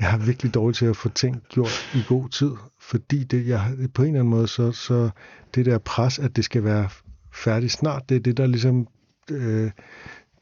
jeg 0.00 0.14
er 0.14 0.18
virkelig 0.18 0.54
dårlig 0.54 0.76
til 0.76 0.86
at 0.86 0.96
få 0.96 1.08
ting 1.08 1.42
gjort 1.48 1.90
i 1.94 2.02
god 2.08 2.28
tid, 2.28 2.50
fordi 2.80 3.24
det, 3.24 3.48
jeg, 3.48 3.60
på 3.94 4.02
en 4.02 4.08
eller 4.08 4.20
anden 4.20 4.30
måde, 4.30 4.48
så, 4.48 4.72
så 4.72 5.10
det 5.54 5.66
der 5.66 5.78
pres, 5.78 6.18
at 6.18 6.36
det 6.36 6.44
skal 6.44 6.64
være 6.64 6.88
færdigt 7.32 7.72
snart, 7.72 8.08
det 8.08 8.14
er 8.16 8.20
det, 8.20 8.36
der 8.36 8.46
ligesom 8.46 8.86
øh, 9.30 9.70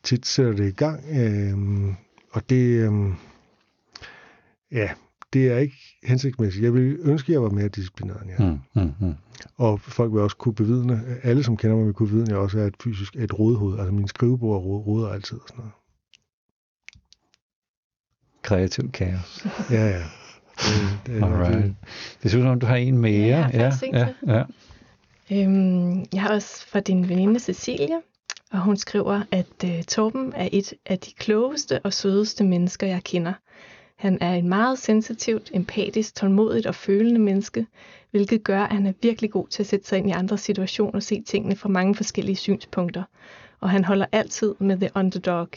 tit 0.02 0.26
sætter 0.26 0.52
det 0.52 0.68
i 0.68 0.74
gang. 0.74 1.04
Øh, 1.10 1.94
og 2.32 2.50
det, 2.50 2.90
øh, 2.90 2.92
ja, 4.72 4.90
det 5.32 5.52
er 5.52 5.58
ikke 5.58 5.76
hensigtsmæssigt. 6.04 6.64
Jeg 6.64 6.74
vil 6.74 6.98
ønske, 7.02 7.30
at 7.30 7.32
jeg 7.32 7.42
var 7.42 7.50
mere 7.50 7.68
disciplineret, 7.68 8.22
end 8.22 8.30
jeg. 8.38 8.58
Mm, 8.74 8.82
mm, 8.82 8.92
mm. 9.00 9.14
Og 9.56 9.80
folk 9.80 10.12
vil 10.12 10.20
også 10.20 10.36
kunne 10.36 10.54
bevidne, 10.54 11.04
alle 11.22 11.44
som 11.44 11.56
kender 11.56 11.76
mig 11.76 11.86
vil 11.86 11.94
kunne 11.94 12.08
bevidne, 12.08 12.26
at 12.26 12.30
jeg 12.30 12.38
også 12.38 12.58
er 12.58 12.66
et 12.66 12.74
fysisk 12.84 13.16
et 13.16 13.38
rodehoved. 13.38 13.78
Altså 13.78 13.92
min 13.92 14.08
skrivebord 14.08 14.62
ro- 14.62 14.82
roder 14.82 15.08
altid 15.08 15.38
og 15.38 15.44
sådan 15.48 15.58
noget. 15.58 15.72
Kreativ 18.42 18.90
kaos. 18.92 19.46
Ja, 19.70 19.86
ja. 19.88 20.02
Det, 20.58 20.98
det, 21.06 21.22
Alright. 21.22 21.64
det, 21.64 21.74
Det 22.22 22.30
ser 22.30 22.38
ud 22.38 22.44
som, 22.44 22.60
du 22.60 22.66
har 22.66 22.76
en 22.76 22.98
mere. 22.98 23.26
Ja, 23.26 23.46
jeg 23.52 23.72
har 23.72 23.86
ja, 23.92 24.08
ja, 24.26 24.34
ja. 24.38 24.44
Øhm, 25.32 26.04
jeg 26.12 26.22
har 26.22 26.34
også 26.34 26.66
fra 26.66 26.80
din 26.80 27.08
veninde 27.08 27.40
Cecilie, 27.40 28.00
og 28.52 28.60
hun 28.60 28.76
skriver, 28.76 29.22
at 29.30 29.64
øh, 29.64 29.82
Torben 29.82 30.32
er 30.36 30.48
et 30.52 30.74
af 30.86 30.98
de 30.98 31.12
klogeste 31.12 31.80
og 31.84 31.92
sødeste 31.92 32.44
mennesker, 32.44 32.86
jeg 32.86 33.04
kender. 33.04 33.32
Han 33.96 34.18
er 34.20 34.34
et 34.34 34.44
meget 34.44 34.78
sensitivt, 34.78 35.50
empatisk, 35.54 36.14
tålmodigt 36.14 36.66
og 36.66 36.74
følende 36.74 37.20
menneske, 37.20 37.66
hvilket 38.10 38.44
gør, 38.44 38.62
at 38.62 38.74
han 38.74 38.86
er 38.86 38.92
virkelig 39.02 39.30
god 39.30 39.48
til 39.48 39.62
at 39.62 39.66
sætte 39.66 39.88
sig 39.88 39.98
ind 39.98 40.08
i 40.08 40.12
andre 40.12 40.38
situationer 40.38 40.92
og 40.94 41.02
se 41.02 41.22
tingene 41.22 41.56
fra 41.56 41.68
mange 41.68 41.94
forskellige 41.94 42.36
synspunkter. 42.36 43.02
Og 43.60 43.70
han 43.70 43.84
holder 43.84 44.06
altid 44.12 44.54
med 44.58 44.76
the 44.76 44.90
underdog. 44.94 45.48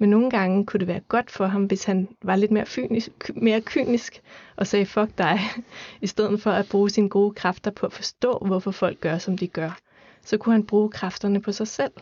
Men 0.00 0.10
nogle 0.10 0.30
gange 0.30 0.66
kunne 0.66 0.80
det 0.80 0.88
være 0.88 1.00
godt 1.00 1.30
for 1.30 1.46
ham, 1.46 1.64
hvis 1.64 1.84
han 1.84 2.08
var 2.22 2.36
lidt 2.36 2.50
mere, 2.50 2.66
fynisk, 2.66 3.30
mere 3.36 3.60
kynisk 3.60 4.22
og 4.56 4.66
sagde 4.66 4.86
fuck 4.86 5.18
dig, 5.18 5.40
i 6.00 6.06
stedet 6.06 6.42
for 6.42 6.50
at 6.50 6.66
bruge 6.70 6.90
sine 6.90 7.08
gode 7.08 7.34
kræfter 7.34 7.70
på 7.70 7.86
at 7.86 7.92
forstå, 7.92 8.38
hvorfor 8.46 8.70
folk 8.70 9.00
gør, 9.00 9.18
som 9.18 9.38
de 9.38 9.48
gør. 9.48 9.78
Så 10.24 10.38
kunne 10.38 10.52
han 10.52 10.66
bruge 10.66 10.90
kræfterne 10.90 11.42
på 11.42 11.52
sig 11.52 11.68
selv, 11.68 11.92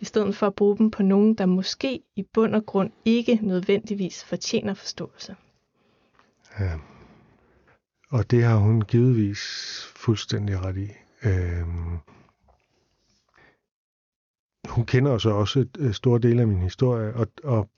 i 0.00 0.04
stedet 0.04 0.36
for 0.36 0.46
at 0.46 0.54
bruge 0.54 0.78
dem 0.78 0.90
på 0.90 1.02
nogen, 1.02 1.34
der 1.34 1.46
måske 1.46 2.00
i 2.16 2.22
bund 2.34 2.54
og 2.54 2.66
grund 2.66 2.90
ikke 3.04 3.38
nødvendigvis 3.42 4.24
fortjener 4.24 4.74
forståelse. 4.74 5.36
ja. 6.60 6.72
Og 8.10 8.30
det 8.30 8.44
har 8.44 8.56
hun 8.56 8.82
givetvis 8.82 9.40
fuldstændig 9.96 10.64
ret 10.64 10.76
i. 10.76 10.88
Øhm, 11.22 11.98
hun 14.68 14.84
kender 14.84 15.12
jo 15.12 15.18
så 15.18 15.30
også 15.30 15.58
et, 15.60 15.76
et 16.16 16.22
del 16.22 16.40
af 16.40 16.46
min 16.46 16.58
historie, 16.58 17.14
og, 17.14 17.26
og 17.44 17.68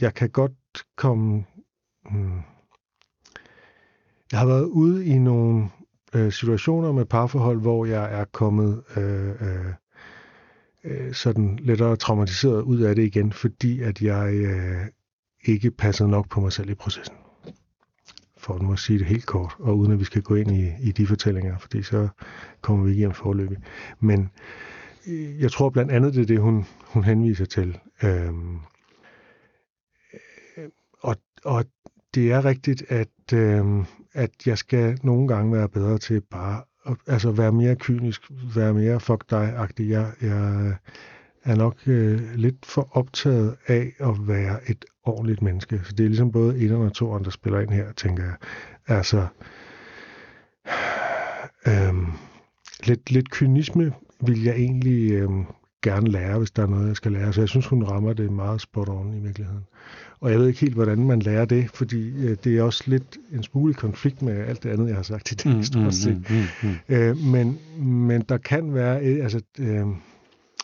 jeg 0.00 0.14
kan 0.14 0.30
godt 0.30 0.52
komme... 0.96 1.44
Hmm, 2.10 2.40
jeg 4.32 4.40
har 4.40 4.46
været 4.46 4.64
ude 4.64 5.06
i 5.06 5.18
nogle 5.18 5.68
øh, 6.14 6.32
situationer 6.32 6.92
med 6.92 7.04
parforhold, 7.04 7.60
hvor 7.60 7.86
jeg 7.86 8.20
er 8.20 8.24
kommet 8.24 8.82
øh, 8.96 9.28
øh, 9.28 9.72
øh, 10.84 11.14
sådan 11.14 11.58
lettere 11.62 11.96
traumatiseret 11.96 12.62
ud 12.62 12.80
af 12.80 12.94
det 12.94 13.04
igen, 13.04 13.32
fordi 13.32 13.80
at 13.80 14.02
jeg 14.02 14.34
øh, 14.34 14.86
ikke 15.44 15.70
passede 15.70 16.08
nok 16.08 16.28
på 16.28 16.40
mig 16.40 16.52
selv 16.52 16.70
i 16.70 16.74
processen. 16.74 17.16
For 18.36 18.58
nu 18.58 18.72
at 18.72 18.78
sige 18.78 18.98
det 18.98 19.06
helt 19.06 19.26
kort, 19.26 19.56
og 19.58 19.78
uden 19.78 19.92
at 19.92 20.00
vi 20.00 20.04
skal 20.04 20.22
gå 20.22 20.34
ind 20.34 20.52
i, 20.52 20.70
i 20.82 20.92
de 20.92 21.06
fortællinger, 21.06 21.58
fordi 21.58 21.82
så 21.82 22.08
kommer 22.60 22.84
vi 22.84 22.90
ikke 22.90 22.98
hjem 22.98 23.12
forløbig. 23.12 23.58
Men 24.00 24.20
øh, 24.20 24.28
jeg 25.40 25.52
tror 25.52 25.70
blandt 25.70 25.92
andet, 25.92 26.14
det 26.14 26.22
er 26.22 26.26
det, 26.26 26.40
hun, 26.40 26.66
hun 26.80 27.04
henviser 27.04 27.44
til. 27.44 27.78
Øhm, 28.02 28.58
øh, 30.56 30.68
og, 31.00 31.16
og 31.44 31.64
det 32.14 32.32
er 32.32 32.44
rigtigt, 32.44 32.84
at, 32.88 33.32
øhm, 33.34 33.84
at 34.12 34.30
jeg 34.46 34.58
skal 34.58 34.98
nogle 35.02 35.28
gange 35.28 35.52
være 35.52 35.68
bedre 35.68 35.98
til 35.98 36.20
bare 36.20 36.62
at, 36.86 36.96
altså 37.06 37.30
være 37.30 37.52
mere 37.52 37.76
kynisk, 37.76 38.22
være 38.54 38.74
mere 38.74 39.00
fuck 39.00 39.30
dig-agtig. 39.30 39.90
Jeg, 39.90 40.12
jeg 40.20 40.76
er 41.44 41.56
nok 41.56 41.76
øh, 41.86 42.34
lidt 42.34 42.66
for 42.66 42.88
optaget 42.96 43.56
af 43.66 43.92
at 44.00 44.28
være 44.28 44.70
et 44.70 44.84
ordentligt 45.04 45.42
menneske. 45.42 45.80
Så 45.84 45.92
det 45.92 46.04
er 46.04 46.08
ligesom 46.08 46.32
både 46.32 46.58
etteren 46.58 46.86
og 46.86 46.92
toeren, 46.92 47.24
der 47.24 47.30
spiller 47.30 47.60
ind 47.60 47.70
her, 47.70 47.92
tænker 47.92 48.24
jeg. 48.24 48.34
Altså, 48.86 49.26
øhm, 51.66 52.06
lidt, 52.86 53.10
lidt 53.10 53.30
kynisme 53.30 53.92
vil 54.20 54.42
jeg 54.42 54.54
egentlig 54.54 55.12
øhm, 55.12 55.44
gerne 55.82 56.10
lære, 56.10 56.38
hvis 56.38 56.50
der 56.50 56.62
er 56.62 56.66
noget, 56.66 56.88
jeg 56.88 56.96
skal 56.96 57.12
lære. 57.12 57.32
Så 57.32 57.40
jeg 57.40 57.48
synes, 57.48 57.66
hun 57.66 57.84
rammer 57.84 58.12
det 58.12 58.32
meget 58.32 58.60
spot 58.60 58.88
on 58.88 59.14
i 59.14 59.18
virkeligheden. 59.18 59.64
Og 60.20 60.30
jeg 60.30 60.38
ved 60.38 60.46
ikke 60.46 60.60
helt, 60.60 60.74
hvordan 60.74 61.06
man 61.06 61.18
lærer 61.18 61.44
det, 61.44 61.70
fordi 61.70 62.26
øh, 62.26 62.36
det 62.44 62.58
er 62.58 62.62
også 62.62 62.84
lidt 62.86 63.18
en 63.32 63.42
smule 63.42 63.74
konflikt 63.74 64.22
med 64.22 64.32
alt 64.32 64.62
det 64.62 64.70
andet, 64.70 64.88
jeg 64.88 64.96
har 64.96 65.02
sagt 65.02 65.32
i 65.32 65.34
det, 65.34 65.56
mm, 65.56 65.62
stort 65.72 65.94
set. 65.94 66.30
mm, 66.30 66.68
mm. 66.68 66.76
Øh, 66.88 67.16
men, 67.16 67.58
men 67.78 68.20
der 68.20 68.38
kan 68.38 68.74
være, 68.74 69.04
øh, 69.04 69.22
altså, 69.22 69.40
øh, 69.58 69.86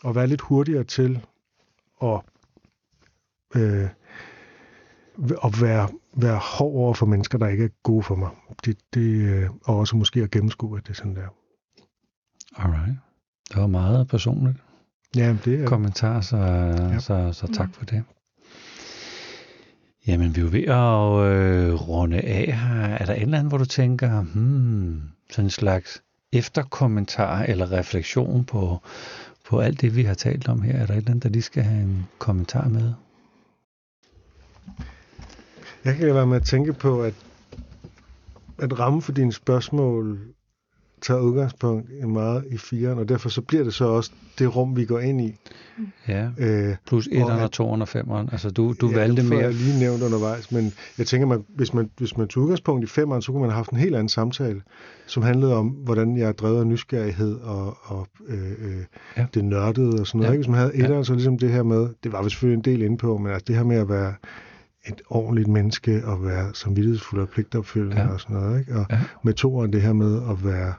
at 0.05 0.15
være 0.15 0.27
lidt 0.27 0.41
hurtigere 0.41 0.85
til 0.85 1.21
at, 2.03 2.21
øh, 3.57 3.89
at 5.45 5.63
være, 5.63 5.89
være 6.17 6.39
hård 6.39 6.75
over 6.75 6.95
for 6.95 7.07
mennesker, 7.07 7.39
der 7.39 7.49
ikke 7.49 7.65
er 7.65 7.69
gode 7.83 8.03
for 8.03 8.15
mig. 8.15 8.31
Det, 8.65 8.79
det, 8.95 9.01
øh, 9.01 9.51
og 9.65 9.79
også 9.79 9.97
måske 9.97 10.23
at 10.23 10.31
gennemskue, 10.31 10.79
at 10.79 10.87
det 10.87 10.91
er 10.91 10.95
sådan 10.95 11.17
der. 11.17 11.29
Alright. 12.57 12.97
Det 13.49 13.57
var 13.61 13.67
meget 13.67 14.09
personligt 14.09 14.57
Ja, 15.17 15.37
det 15.45 15.61
er... 15.61 15.67
kommentar, 15.67 16.21
så, 16.21 16.37
ja. 16.37 16.99
så, 16.99 17.33
så 17.33 17.53
tak 17.53 17.75
for 17.75 17.85
det. 17.85 18.05
Jamen, 20.07 20.37
vi 20.37 20.41
er 20.41 20.45
jo 20.45 20.51
ved 20.53 20.63
at 20.63 21.33
øh, 21.33 21.89
runde 21.89 22.21
af 22.21 22.53
her. 22.57 22.85
Er 22.85 23.07
der 23.07 23.15
et 23.15 23.23
eller 23.23 23.39
andet, 23.39 23.51
hvor 23.51 23.59
du 23.59 23.65
tænker, 23.65 24.23
hmm, 24.23 25.03
sådan 25.31 25.47
en 25.47 25.51
slags 25.51 26.03
efterkommentar 26.33 27.43
eller 27.43 27.73
refleksion 27.73 28.45
på, 28.45 28.79
på 29.49 29.61
alt 29.61 29.81
det, 29.81 29.97
vi 29.97 30.03
har 30.03 30.15
talt 30.15 30.49
om 30.49 30.63
her? 30.63 30.73
Er 30.73 30.87
der 30.87 30.95
et 30.95 30.99
eller 30.99 31.11
andet, 31.11 31.23
der 31.23 31.29
lige 31.29 31.43
skal 31.43 31.63
have 31.63 31.83
en 31.83 32.07
kommentar 32.19 32.69
med? 32.69 32.93
Jeg 35.85 35.97
kan 35.97 36.15
være 36.15 36.27
med 36.27 36.37
at 36.37 36.47
tænke 36.47 36.73
på, 36.73 37.03
at, 37.03 37.15
at 38.59 38.79
ramme 38.79 39.03
for 39.03 39.13
dine 39.13 39.33
spørgsmål 39.33 40.19
tager 41.03 41.21
udgangspunkt 41.21 42.09
meget 42.09 42.45
i 42.51 42.57
firen, 42.57 42.99
og 42.99 43.09
derfor 43.09 43.29
så 43.29 43.41
bliver 43.41 43.65
det 43.65 43.75
så 43.75 43.85
også 43.85 44.11
det 44.39 44.57
rum, 44.57 44.77
vi 44.77 44.85
går 44.85 44.99
ind 44.99 45.21
i. 45.21 45.35
Ja, 46.09 46.29
Øh, 46.39 46.75
plus 46.87 47.07
1'eren 47.09 47.33
at- 47.33 47.61
og 47.61 47.75
2'eren 47.75 47.81
og 47.83 47.89
5'eren. 47.89 48.33
Altså, 48.33 48.51
du, 48.51 48.75
du 48.81 48.89
ja, 48.89 48.95
valgte 48.95 49.23
mere... 49.23 49.41
jeg 49.41 49.53
lige 49.55 49.79
nævnt 49.79 50.03
undervejs, 50.03 50.53
men 50.53 50.73
jeg 50.99 51.07
tænker, 51.07 51.27
man, 51.27 51.45
hvis, 51.57 51.75
man, 51.75 51.91
hvis 51.99 52.17
man 52.17 52.29
tog 52.29 52.43
udgangspunkt 52.43 52.85
i 52.85 52.87
femmeren, 52.87 53.23
så 53.23 53.33
kunne 53.33 53.41
man 53.41 53.51
have 53.51 53.57
haft 53.57 53.71
en 53.71 53.79
helt 53.79 53.95
anden 53.95 54.09
samtale, 54.09 54.63
som 55.07 55.23
handlede 55.23 55.55
om, 55.57 55.67
hvordan 55.69 56.17
jeg 56.17 56.29
er 56.29 56.33
drevet 56.33 56.61
af 56.61 56.67
nysgerrighed 56.67 57.35
og, 57.41 57.77
og 57.83 58.07
øh, 58.29 58.39
øh, 58.39 58.77
Ja. 59.17 59.21
ja. 59.23 59.27
det 59.35 59.45
nørdede 59.45 60.01
og 60.01 60.07
sådan 60.07 60.19
noget. 60.19 60.27
Ja. 60.27 60.29
Ja. 60.29 60.33
Ikke? 60.33 60.39
Hvis 60.41 60.49
man 60.49 60.59
havde 60.59 60.73
Ja. 60.77 60.83
etteren, 60.83 61.05
så 61.05 61.13
ligesom 61.13 61.39
det 61.39 61.51
her 61.51 61.63
med, 61.63 61.89
det 62.05 62.13
var 62.13 62.23
vi 62.23 62.31
selvfølgelig 62.31 62.57
en 62.59 62.65
del 62.65 62.83
inde 62.83 62.97
på, 62.97 63.19
men 63.19 63.33
altså 63.33 63.45
det 63.49 63.57
her 63.57 63.65
med 63.65 63.77
at 63.77 63.89
være 63.89 64.15
et 64.89 65.01
ordentligt 65.11 65.49
menneske 65.49 66.05
og 66.07 66.25
være 66.25 66.55
samvittighedsfuld 66.55 67.21
og 67.21 67.29
pligtopfyldende 67.29 67.97
Ja. 68.03 68.09
og 68.09 68.21
sådan 68.21 68.37
noget. 68.37 68.61
Ikke? 68.61 68.75
Og 68.77 68.87
Ja. 68.91 69.01
med 69.25 69.35
toeren 69.35 69.73
det 69.73 69.83
her 69.83 69.93
med 69.93 70.17
at 70.31 70.45
være 70.45 70.75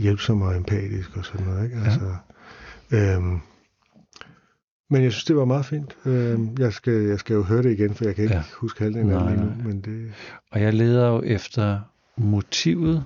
hjælpsom 0.00 0.42
og 0.42 0.56
empatisk 0.56 1.16
og 1.16 1.24
sådan 1.24 1.46
noget. 1.46 1.64
Ikke? 1.64 1.78
Ja. 1.78 1.84
Altså, 1.84 2.14
øhm, 2.90 3.38
men 4.90 5.02
jeg 5.02 5.12
synes, 5.12 5.24
det 5.24 5.36
var 5.36 5.44
meget 5.44 5.66
fint. 5.66 5.96
Øhm, 6.06 6.56
jeg, 6.58 6.72
skal, 6.72 6.92
jeg 6.92 7.18
skal 7.18 7.34
jo 7.34 7.42
høre 7.42 7.62
det 7.62 7.70
igen, 7.72 7.94
for 7.94 8.04
jeg 8.04 8.14
kan 8.14 8.24
ikke 8.24 8.34
Ja. 8.34 8.40
ja. 8.40 8.44
huske 8.56 8.82
halvdelen 8.82 9.10
af 9.10 9.20
det 9.20 9.28
lige 9.30 9.40
nu. 9.44 9.46
nej. 9.54 9.66
Men 9.66 9.80
det, 9.80 10.12
Og 10.52 10.60
jeg 10.60 10.74
leder 10.74 11.08
jo 11.08 11.22
efter 11.22 11.80
motivet, 12.16 13.04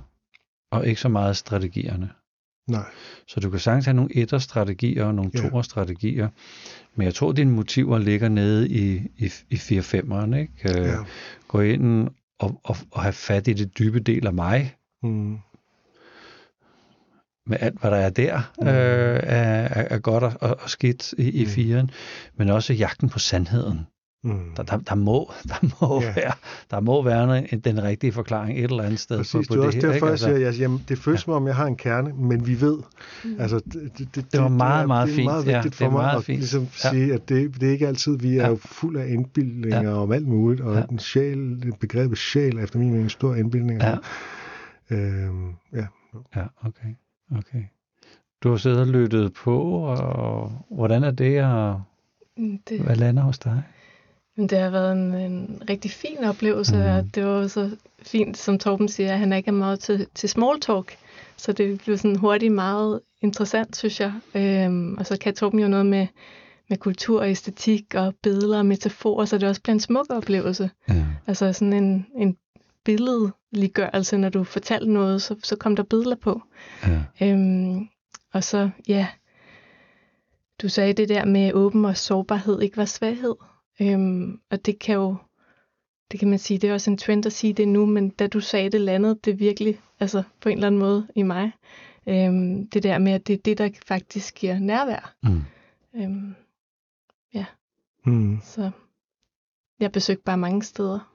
og 0.70 0.86
ikke 0.86 1.00
så 1.00 1.08
meget 1.08 1.36
strategierne. 1.36 2.10
Nej. 2.68 2.84
Så 3.28 3.40
du 3.40 3.50
kan 3.50 3.60
sagtens 3.60 3.84
have 3.84 3.94
nogle 3.94 4.16
etter-strategier 4.16 5.04
og 5.04 5.14
nogle 5.14 5.30
Ja. 5.34 5.48
toer-strategier, 5.48 6.28
men 6.96 7.04
jeg 7.04 7.14
tror, 7.14 7.32
dine 7.32 7.50
motiver 7.52 7.98
ligger 7.98 8.28
nede 8.28 8.68
i, 8.68 8.94
i, 9.18 9.30
i 9.50 9.54
4-5'eren. 9.54 10.34
Ikke? 10.36 10.52
Øh, 10.80 10.86
Ja. 10.86 10.96
Gå 11.48 11.60
ind 11.60 12.08
og, 12.38 12.60
og, 12.64 12.76
og 12.90 13.02
have 13.02 13.12
fat 13.12 13.48
i 13.48 13.52
det 13.52 13.78
dybe 13.78 14.00
del 14.00 14.26
af 14.26 14.32
mig, 14.32 14.74
Mm, 15.02 15.38
med 17.46 17.56
alt, 17.60 17.80
hvad 17.80 17.90
der 17.90 17.96
er 17.96 18.10
der, 18.10 18.52
Mm. 18.60 18.66
øh, 18.66 19.20
er, 19.22 19.84
er, 19.94 19.98
godt 19.98 20.24
og, 20.24 20.32
og 20.62 20.70
skidt 20.70 21.12
i, 21.18 21.30
i 21.30 21.44
Mm. 21.44 21.50
firen, 21.50 21.90
men 22.36 22.48
også 22.50 22.72
jagten 22.72 23.08
på 23.08 23.18
sandheden. 23.18 23.80
Mm. 24.26 24.54
Der, 24.56 24.62
der, 24.62 24.76
der, 24.76 24.94
må, 24.94 25.32
der, 25.50 25.68
må 25.80 26.00
ja. 26.00 26.12
være, 26.14 26.32
der 26.70 26.80
må 26.80 27.02
være 27.02 27.52
en, 27.52 27.60
den 27.60 27.82
rigtige 27.82 28.12
forklaring 28.12 28.58
et 28.58 28.64
eller 28.64 28.82
andet 28.82 29.00
sted 29.00 29.16
Præcis, 29.16 29.48
på, 29.48 29.54
på 29.54 29.54
det, 29.54 29.60
det 29.60 29.66
også 29.66 29.86
her. 29.86 29.92
Derfor, 29.92 30.06
altså, 30.06 30.30
jeg 30.30 30.54
siger, 30.54 30.64
jamen, 30.64 30.84
det 30.88 30.98
føles 30.98 31.20
ja. 31.20 31.24
som 31.24 31.32
om, 31.32 31.46
jeg 31.46 31.56
har 31.56 31.66
en 31.66 31.76
kerne, 31.76 32.12
men 32.12 32.46
vi 32.46 32.60
ved. 32.60 32.78
Mm. 33.24 33.36
Altså, 33.38 33.56
det, 33.56 33.98
det, 33.98 34.14
det, 34.14 34.32
det 34.32 34.40
var 34.40 34.48
meget, 34.48 34.80
det, 34.80 34.88
meget 34.88 35.06
det, 35.08 35.14
fint. 35.14 35.28
Det 35.28 35.30
er 35.30 35.32
meget 35.32 35.46
vigtigt 35.46 35.80
ja, 35.80 35.86
for 35.86 35.90
mig 35.90 36.12
at 36.12 36.28
ligesom 36.28 36.62
ja. 36.84 36.90
sige, 36.90 37.14
at 37.14 37.28
det, 37.28 37.60
det 37.60 37.68
er 37.68 37.72
ikke 37.72 37.86
altid, 37.86 38.18
vi 38.18 38.36
er 38.36 38.42
ja. 38.42 38.48
jo 38.48 38.56
fuld 38.56 38.96
af 38.96 39.08
indbildninger 39.08 39.90
ja. 39.90 39.96
om 39.96 40.12
alt 40.12 40.28
muligt, 40.28 40.60
og 40.60 40.74
ja. 40.74 40.82
den 40.82 40.98
sjæl, 40.98 41.72
begrebet 41.80 42.18
sjæl, 42.18 42.58
efter 42.58 42.78
min 42.78 42.88
mening, 42.88 43.04
en 43.04 43.10
stor 43.10 43.34
indbildning. 43.34 43.82
Ja. 43.82 43.96
Øhm, 44.90 45.52
ja. 45.72 45.86
ja, 46.36 46.44
okay. 46.64 46.94
okay. 47.38 47.62
Du 48.42 48.50
har 48.50 48.56
siddet 48.56 48.80
og 48.80 48.86
lyttet 48.86 49.32
på, 49.32 49.60
og 49.60 50.52
hvordan 50.70 51.04
er 51.04 51.10
det, 51.10 51.44
og 51.44 51.82
mm, 52.36 52.58
det... 52.68 52.80
hvad 52.80 52.96
lander 52.96 53.22
hos 53.22 53.38
dig? 53.38 53.62
Det 54.36 54.58
har 54.58 54.70
været 54.70 54.92
en, 54.92 55.14
en 55.14 55.62
rigtig 55.70 55.90
fin 55.90 56.24
oplevelse, 56.24 56.76
mm. 56.76 56.82
og 56.82 57.14
det 57.14 57.26
var 57.26 57.46
så 57.46 57.76
fint, 58.02 58.38
som 58.38 58.58
Torben 58.58 58.88
siger, 58.88 59.12
at 59.12 59.18
han 59.18 59.32
ikke 59.32 59.48
er 59.48 59.52
meget 59.52 59.80
til, 59.80 60.06
til 60.14 60.28
small 60.28 60.60
talk. 60.60 60.96
Så 61.36 61.52
det 61.52 61.80
blev 61.84 61.98
sådan 61.98 62.16
hurtigt 62.16 62.52
meget 62.52 63.00
interessant, 63.22 63.76
synes 63.76 64.00
jeg. 64.00 64.12
Øhm, 64.34 64.94
og 64.94 65.06
så 65.06 65.18
kan 65.18 65.34
Torben 65.34 65.60
jo 65.60 65.68
noget 65.68 65.86
med, 65.86 66.06
med 66.68 66.76
kultur 66.76 67.20
og 67.20 67.30
æstetik 67.30 67.94
og 67.94 68.14
billeder 68.22 68.58
og 68.58 68.66
metaforer, 68.66 69.24
så 69.24 69.38
det 69.38 69.48
også 69.48 69.62
bliver 69.62 69.74
en 69.74 69.80
smuk 69.80 70.06
oplevelse. 70.10 70.70
Ja. 70.88 71.04
Altså 71.26 71.52
sådan 71.52 71.72
en, 71.72 72.06
en 72.16 72.36
billedliggørelse, 72.84 74.16
når 74.18 74.28
du 74.28 74.44
fortalte 74.44 74.92
noget, 74.92 75.22
så, 75.22 75.36
så 75.42 75.56
kom 75.56 75.76
der 75.76 75.82
billeder 75.82 76.16
på. 76.16 76.42
Ja. 76.86 77.26
Øhm, 77.26 77.88
og 78.32 78.44
så, 78.44 78.70
ja, 78.88 79.06
du 80.62 80.68
sagde 80.68 80.92
det 80.92 81.08
der 81.08 81.24
med 81.24 81.52
åben 81.52 81.84
og 81.84 81.96
sårbarhed 81.96 82.60
ikke 82.60 82.76
var 82.76 82.84
svaghed. 82.84 83.34
Øhm, 83.80 84.40
og 84.50 84.66
det 84.66 84.78
kan 84.78 84.94
jo, 84.94 85.16
det 86.10 86.20
kan 86.20 86.30
man 86.30 86.38
sige, 86.38 86.58
det 86.58 86.70
er 86.70 86.74
også 86.74 86.90
en 86.90 86.98
trend 86.98 87.26
at 87.26 87.32
sige 87.32 87.52
det 87.52 87.68
nu, 87.68 87.86
men 87.86 88.08
da 88.08 88.26
du 88.26 88.40
sagde 88.40 88.70
det, 88.70 88.80
landede 88.80 89.18
det 89.24 89.38
virkelig, 89.38 89.80
altså 90.00 90.22
på 90.40 90.48
en 90.48 90.56
eller 90.58 90.66
anden 90.66 90.78
måde 90.78 91.06
i 91.14 91.22
mig. 91.22 91.52
Øhm, 92.08 92.68
det 92.68 92.82
der 92.82 92.98
med, 92.98 93.12
at 93.12 93.26
det 93.26 93.32
er 93.32 93.42
det, 93.44 93.58
der 93.58 93.70
faktisk 93.86 94.34
giver 94.34 94.58
nærvær. 94.58 95.14
Mm. 95.22 95.42
Øhm, 95.94 96.34
ja. 97.34 97.44
Mm. 98.06 98.40
Så 98.42 98.70
jeg 99.80 99.92
besøgte 99.92 100.22
bare 100.24 100.38
mange 100.38 100.62
steder 100.62 101.12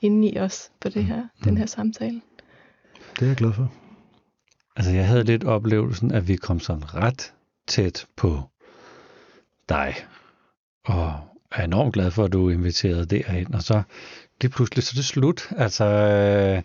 inde 0.00 0.30
i 0.30 0.38
os 0.38 0.72
på 0.80 0.88
det 0.88 1.04
her, 1.04 1.22
mm. 1.22 1.44
den 1.44 1.56
her 1.56 1.66
samtale. 1.66 2.22
Det 3.14 3.22
er 3.22 3.26
jeg 3.26 3.36
glad 3.36 3.52
for. 3.52 3.72
Altså 4.76 4.92
jeg 4.92 5.06
havde 5.06 5.24
lidt 5.24 5.44
oplevelsen, 5.44 6.12
at 6.12 6.28
vi 6.28 6.36
kom 6.36 6.60
sådan 6.60 6.94
ret 6.94 7.34
tæt 7.66 8.06
på 8.16 8.40
dig. 9.68 9.94
Og 10.84 11.31
er 11.54 11.64
enormt 11.64 11.94
glad 11.94 12.10
for, 12.10 12.24
at 12.24 12.32
du 12.32 12.48
er 12.48 12.52
inviteret 12.52 13.10
derhen, 13.10 13.54
og 13.54 13.62
så 13.62 13.82
lige 14.40 14.52
pludselig, 14.52 14.84
så 14.84 14.92
er 14.94 14.96
det 14.98 15.04
slut. 15.04 15.48
Altså, 15.56 15.84
øh, 15.84 16.62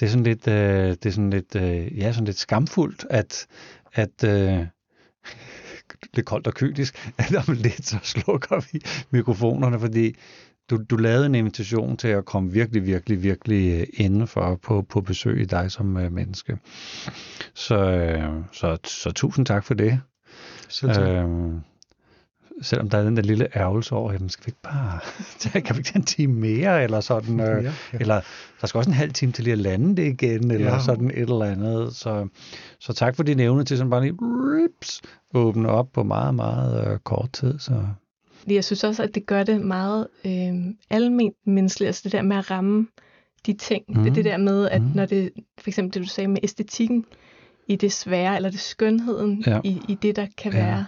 det 0.00 0.06
er 0.06 0.10
sådan 0.10 0.24
lidt, 0.24 0.48
øh, 0.48 0.88
det 0.90 1.06
er 1.06 1.10
sådan 1.10 1.30
lidt, 1.30 1.56
øh, 1.56 1.98
ja, 1.98 2.12
sådan 2.12 2.24
lidt 2.24 2.38
skamfuldt, 2.38 3.06
at, 3.10 3.46
at 3.92 4.24
øh, 4.24 4.66
lidt 6.14 6.26
koldt 6.26 6.46
og 6.46 6.54
kynisk, 6.54 7.08
at 7.18 7.48
om 7.48 7.54
lidt 7.54 7.86
så 7.86 7.98
slukker 8.02 8.72
vi 8.72 8.80
mikrofonerne, 9.10 9.80
fordi 9.80 10.16
du, 10.70 10.78
du 10.90 10.96
lavede 10.96 11.26
en 11.26 11.34
invitation 11.34 11.96
til 11.96 12.08
at 12.08 12.24
komme 12.24 12.52
virkelig, 12.52 12.86
virkelig, 12.86 13.22
virkelig 13.22 13.86
indenfor 14.00 14.56
på, 14.62 14.82
på 14.82 15.00
besøg 15.00 15.40
i 15.40 15.44
dig 15.44 15.70
som 15.70 15.96
uh, 15.96 16.12
menneske. 16.12 16.58
Så, 17.54 17.76
uh, 18.28 18.44
så, 18.52 18.78
så 18.84 19.10
tusind 19.10 19.46
tak 19.46 19.64
for 19.64 19.74
det. 19.74 20.00
Selv 20.68 20.92
tak. 20.92 21.26
Uh, 21.26 21.54
selvom 22.62 22.90
der 22.90 22.98
er 22.98 23.04
den 23.04 23.16
der 23.16 23.22
lille 23.22 23.56
ærgelse 23.56 23.94
over, 23.94 24.12
jamen 24.12 24.28
skal 24.28 24.46
vi 24.46 24.48
ikke 24.48 24.62
bare, 24.62 25.00
kan 25.62 25.76
vi 25.76 25.78
ikke 25.78 25.88
tage 25.88 25.98
en 25.98 26.04
time 26.04 26.34
mere, 26.34 26.84
eller 26.84 27.00
sådan, 27.00 27.40
øh, 27.40 27.64
ja, 27.64 27.72
ja. 27.92 27.98
eller 28.00 28.20
der 28.60 28.66
skal 28.66 28.78
også 28.78 28.90
en 28.90 28.94
halv 28.94 29.12
time 29.12 29.32
til 29.32 29.44
lige 29.44 29.52
at 29.52 29.58
lande 29.58 29.96
det 29.96 30.06
igen, 30.06 30.50
eller 30.50 30.72
ja. 30.72 30.80
sådan 30.80 31.10
et 31.10 31.18
eller 31.18 31.44
andet. 31.44 31.96
Så, 31.96 32.28
så 32.80 32.92
tak 32.92 33.16
for 33.16 33.22
din 33.22 33.40
evne 33.40 33.64
til 33.64 33.76
sådan 33.76 33.90
bare 33.90 34.02
lige 34.02 34.16
rips, 34.20 35.00
åbne 35.34 35.68
op 35.68 35.92
på 35.92 36.02
meget, 36.02 36.34
meget 36.34 36.92
øh, 36.92 36.98
kort 36.98 37.32
tid. 37.32 37.58
Så. 37.58 37.84
Jeg 38.46 38.64
synes 38.64 38.84
også, 38.84 39.02
at 39.02 39.14
det 39.14 39.26
gør 39.26 39.42
det 39.42 39.60
meget 39.60 40.06
øh, 40.24 40.54
almindeligt 40.90 41.46
menneskeligt, 41.46 41.86
altså 41.86 42.00
det 42.04 42.12
der 42.12 42.22
med 42.22 42.36
at 42.36 42.50
ramme 42.50 42.86
de 43.46 43.52
ting. 43.52 43.84
Mm. 43.88 44.02
Det 44.02 44.10
er 44.10 44.14
det 44.14 44.24
der 44.24 44.36
med, 44.36 44.68
at 44.68 44.82
mm. 44.82 44.90
når 44.94 45.06
det, 45.06 45.30
for 45.58 45.70
eksempel 45.70 45.94
det 45.94 46.02
du 46.02 46.08
sagde 46.08 46.28
med 46.28 46.38
æstetikken, 46.42 47.04
i 47.68 47.76
det 47.76 47.92
svære, 47.92 48.36
eller 48.36 48.50
det 48.50 48.60
skønheden 48.60 49.44
ja. 49.46 49.60
i, 49.64 49.80
i 49.88 49.94
det, 49.94 50.16
der 50.16 50.26
kan 50.38 50.52
ja. 50.52 50.58
være 50.58 50.86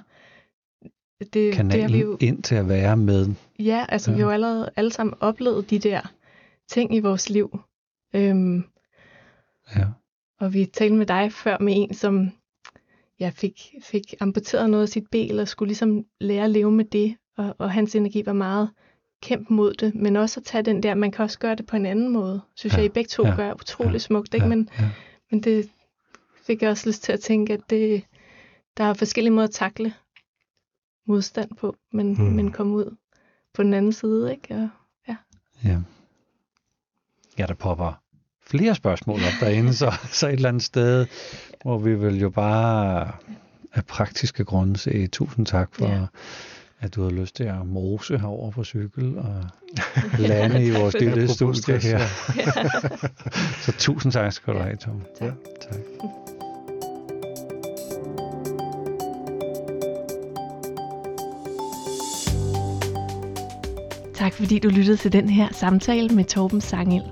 det, 1.25 1.55
kanalen 1.55 1.71
det 1.71 1.83
har 1.83 1.89
vi 1.89 2.01
jo, 2.01 2.17
ind 2.21 2.43
til 2.43 2.55
at 2.55 2.69
være 2.69 2.97
med. 2.97 3.29
Ja, 3.59 3.87
altså 3.89 4.11
ja. 4.11 4.17
vi 4.17 4.21
har 4.21 4.29
jo 4.29 4.33
allerede 4.33 4.71
alle 4.77 4.93
sammen 4.93 5.15
oplevet 5.21 5.71
de 5.71 5.79
der 5.79 6.01
ting 6.69 6.95
i 6.95 7.01
vores 7.01 7.31
liv. 7.31 7.61
Øhm, 8.15 8.65
ja. 9.77 9.87
Og 10.41 10.55
vi 10.55 10.65
talte 10.65 10.97
med 10.97 11.07
dig 11.07 11.33
før 11.33 11.59
med 11.59 11.73
en, 11.77 11.95
som 11.95 12.31
ja, 13.21 13.33
fik, 13.35 13.75
fik 13.83 14.15
amputeret 14.21 14.71
noget 14.71 14.83
af 14.83 14.89
sit 14.89 15.05
ben, 15.11 15.39
og 15.39 15.49
skulle 15.49 15.69
ligesom 15.69 16.05
lære 16.21 16.45
at 16.45 16.51
leve 16.51 16.73
med 16.73 16.85
det. 16.85 17.17
Og, 17.37 17.55
og 17.59 17.71
hans 17.71 17.95
energi 17.95 18.23
var 18.27 18.33
meget 18.33 18.71
kæmpe 19.23 19.55
mod 19.55 19.75
det, 19.75 19.95
men 19.95 20.17
også 20.17 20.41
at 20.41 20.45
tage 20.45 20.63
den 20.63 20.83
der, 20.83 20.95
man 20.95 21.11
kan 21.11 21.23
også 21.23 21.39
gøre 21.39 21.55
det 21.55 21.67
på 21.67 21.77
en 21.77 21.87
anden 21.87 22.09
måde. 22.09 22.41
Synes 22.57 22.73
ja. 22.73 22.79
jeg, 22.79 22.87
I 22.87 22.89
begge 22.89 23.09
to 23.09 23.27
ja. 23.27 23.37
gør 23.37 23.55
utrolig 23.55 23.93
ja. 23.93 23.99
smukt, 23.99 24.35
ikke? 24.35 24.45
Ja. 24.45 24.49
Men, 24.49 24.69
ja. 24.79 24.91
men 25.31 25.43
det 25.43 25.71
fik 26.47 26.63
jeg 26.63 26.71
også 26.71 26.89
lyst 26.89 27.03
til 27.03 27.13
at 27.13 27.21
tænke, 27.21 27.53
at 27.53 27.61
det, 27.71 28.03
der 28.77 28.85
er 28.85 28.95
forskellige 28.95 29.33
måder 29.33 29.49
at 29.49 29.55
takle 29.55 29.95
modstand 31.07 31.51
på, 31.61 31.77
men, 31.93 32.13
mm. 32.13 32.25
men 32.25 32.53
komme 32.53 32.77
ud 32.77 32.97
på 33.55 33.63
den 33.63 33.75
anden 33.75 33.93
side, 33.93 34.33
ikke? 34.33 34.55
Og, 34.55 34.69
ja. 35.09 35.17
ja. 35.65 35.79
Ja, 37.39 37.47
der 37.47 37.55
popper 37.55 38.01
flere 38.47 38.75
spørgsmål 38.75 39.17
op 39.17 39.41
derinde, 39.41 39.75
så, 39.75 39.93
så 40.13 40.27
et 40.29 40.33
eller 40.33 40.49
andet 40.49 40.63
sted, 40.63 41.07
hvor 41.63 41.79
vi 41.79 41.95
vil 41.95 42.21
jo 42.21 42.31
bare 42.31 43.13
af 43.75 43.87
praktiske 43.87 44.45
grunde 44.45 44.77
sige 44.77 45.09
tusind 45.09 45.47
tak 45.47 45.75
for, 45.75 45.87
ja. 45.87 46.07
at 46.81 46.95
du 46.95 47.03
har 47.03 47.11
lyst 47.11 47.37
til 47.37 47.45
at 47.45 47.67
mose 47.67 48.19
herover 48.19 48.51
på 48.51 48.65
cykel 48.65 49.19
og 49.19 49.45
lande 50.19 50.65
i 50.65 50.71
vores 50.71 50.95
lille 51.01 51.29
studie 51.29 51.79
her. 51.79 51.99
så 53.65 53.73
tusind 53.79 54.13
tak 54.13 54.33
skal 54.33 54.55
du 54.55 54.59
have, 54.59 54.77
Tom. 54.77 55.03
Ja. 55.21 55.31
Tak. 55.61 56.40
Tak 64.31 64.37
fordi 64.37 64.59
du 64.59 64.69
lyttede 64.69 64.97
til 64.97 65.13
den 65.13 65.29
her 65.29 65.49
samtale 65.53 66.09
med 66.09 66.25
Torben 66.25 66.61
Sangel. 66.61 67.03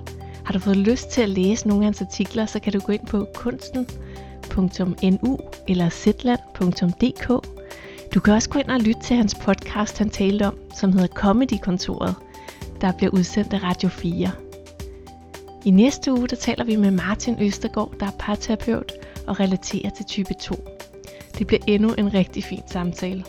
Har 0.45 0.53
du 0.53 0.59
fået 0.59 0.77
lyst 0.77 1.09
til 1.09 1.21
at 1.21 1.29
læse 1.29 1.67
nogle 1.67 1.83
af 1.83 1.85
hans 1.85 2.01
artikler, 2.01 2.45
så 2.45 2.59
kan 2.59 2.73
du 2.73 2.79
gå 2.79 2.91
ind 2.91 3.07
på 3.07 3.27
kunsten.nu 3.35 5.39
eller 5.67 5.89
zetland.dk. 5.89 7.27
Du 8.13 8.19
kan 8.19 8.33
også 8.33 8.49
gå 8.49 8.59
ind 8.59 8.69
og 8.69 8.79
lytte 8.79 9.01
til 9.01 9.15
hans 9.15 9.35
podcast, 9.35 9.97
han 9.97 10.09
talte 10.09 10.47
om, 10.47 10.55
som 10.75 10.93
hedder 10.93 11.07
Comedy-kontoret, 11.07 12.15
der 12.81 12.91
bliver 12.91 13.11
udsendt 13.11 13.53
af 13.53 13.63
Radio 13.63 13.89
4. 13.89 14.31
I 15.65 15.71
næste 15.71 16.11
uge, 16.11 16.27
der 16.27 16.35
taler 16.35 16.65
vi 16.65 16.75
med 16.75 16.91
Martin 16.91 17.41
Østergaard, 17.41 17.93
der 17.99 18.05
er 18.05 18.15
parterapeut 18.19 18.91
og 19.27 19.39
relaterer 19.39 19.89
til 19.89 20.05
type 20.05 20.33
2. 20.41 20.55
Det 21.37 21.47
bliver 21.47 21.61
endnu 21.67 21.93
en 21.93 22.13
rigtig 22.13 22.43
fin 22.43 22.63
samtale 22.67 23.23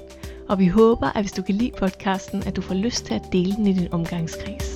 og 0.50 0.58
vi 0.58 0.66
håber, 0.66 1.06
at 1.06 1.22
hvis 1.22 1.32
du 1.32 1.42
kan 1.42 1.54
lide 1.54 1.72
podcasten, 1.78 2.42
at 2.46 2.56
du 2.56 2.60
får 2.60 2.74
lyst 2.74 3.04
til 3.04 3.14
at 3.14 3.22
dele 3.32 3.56
den 3.56 3.66
i 3.66 3.72
din 3.72 3.92
omgangskreds. 3.92 4.69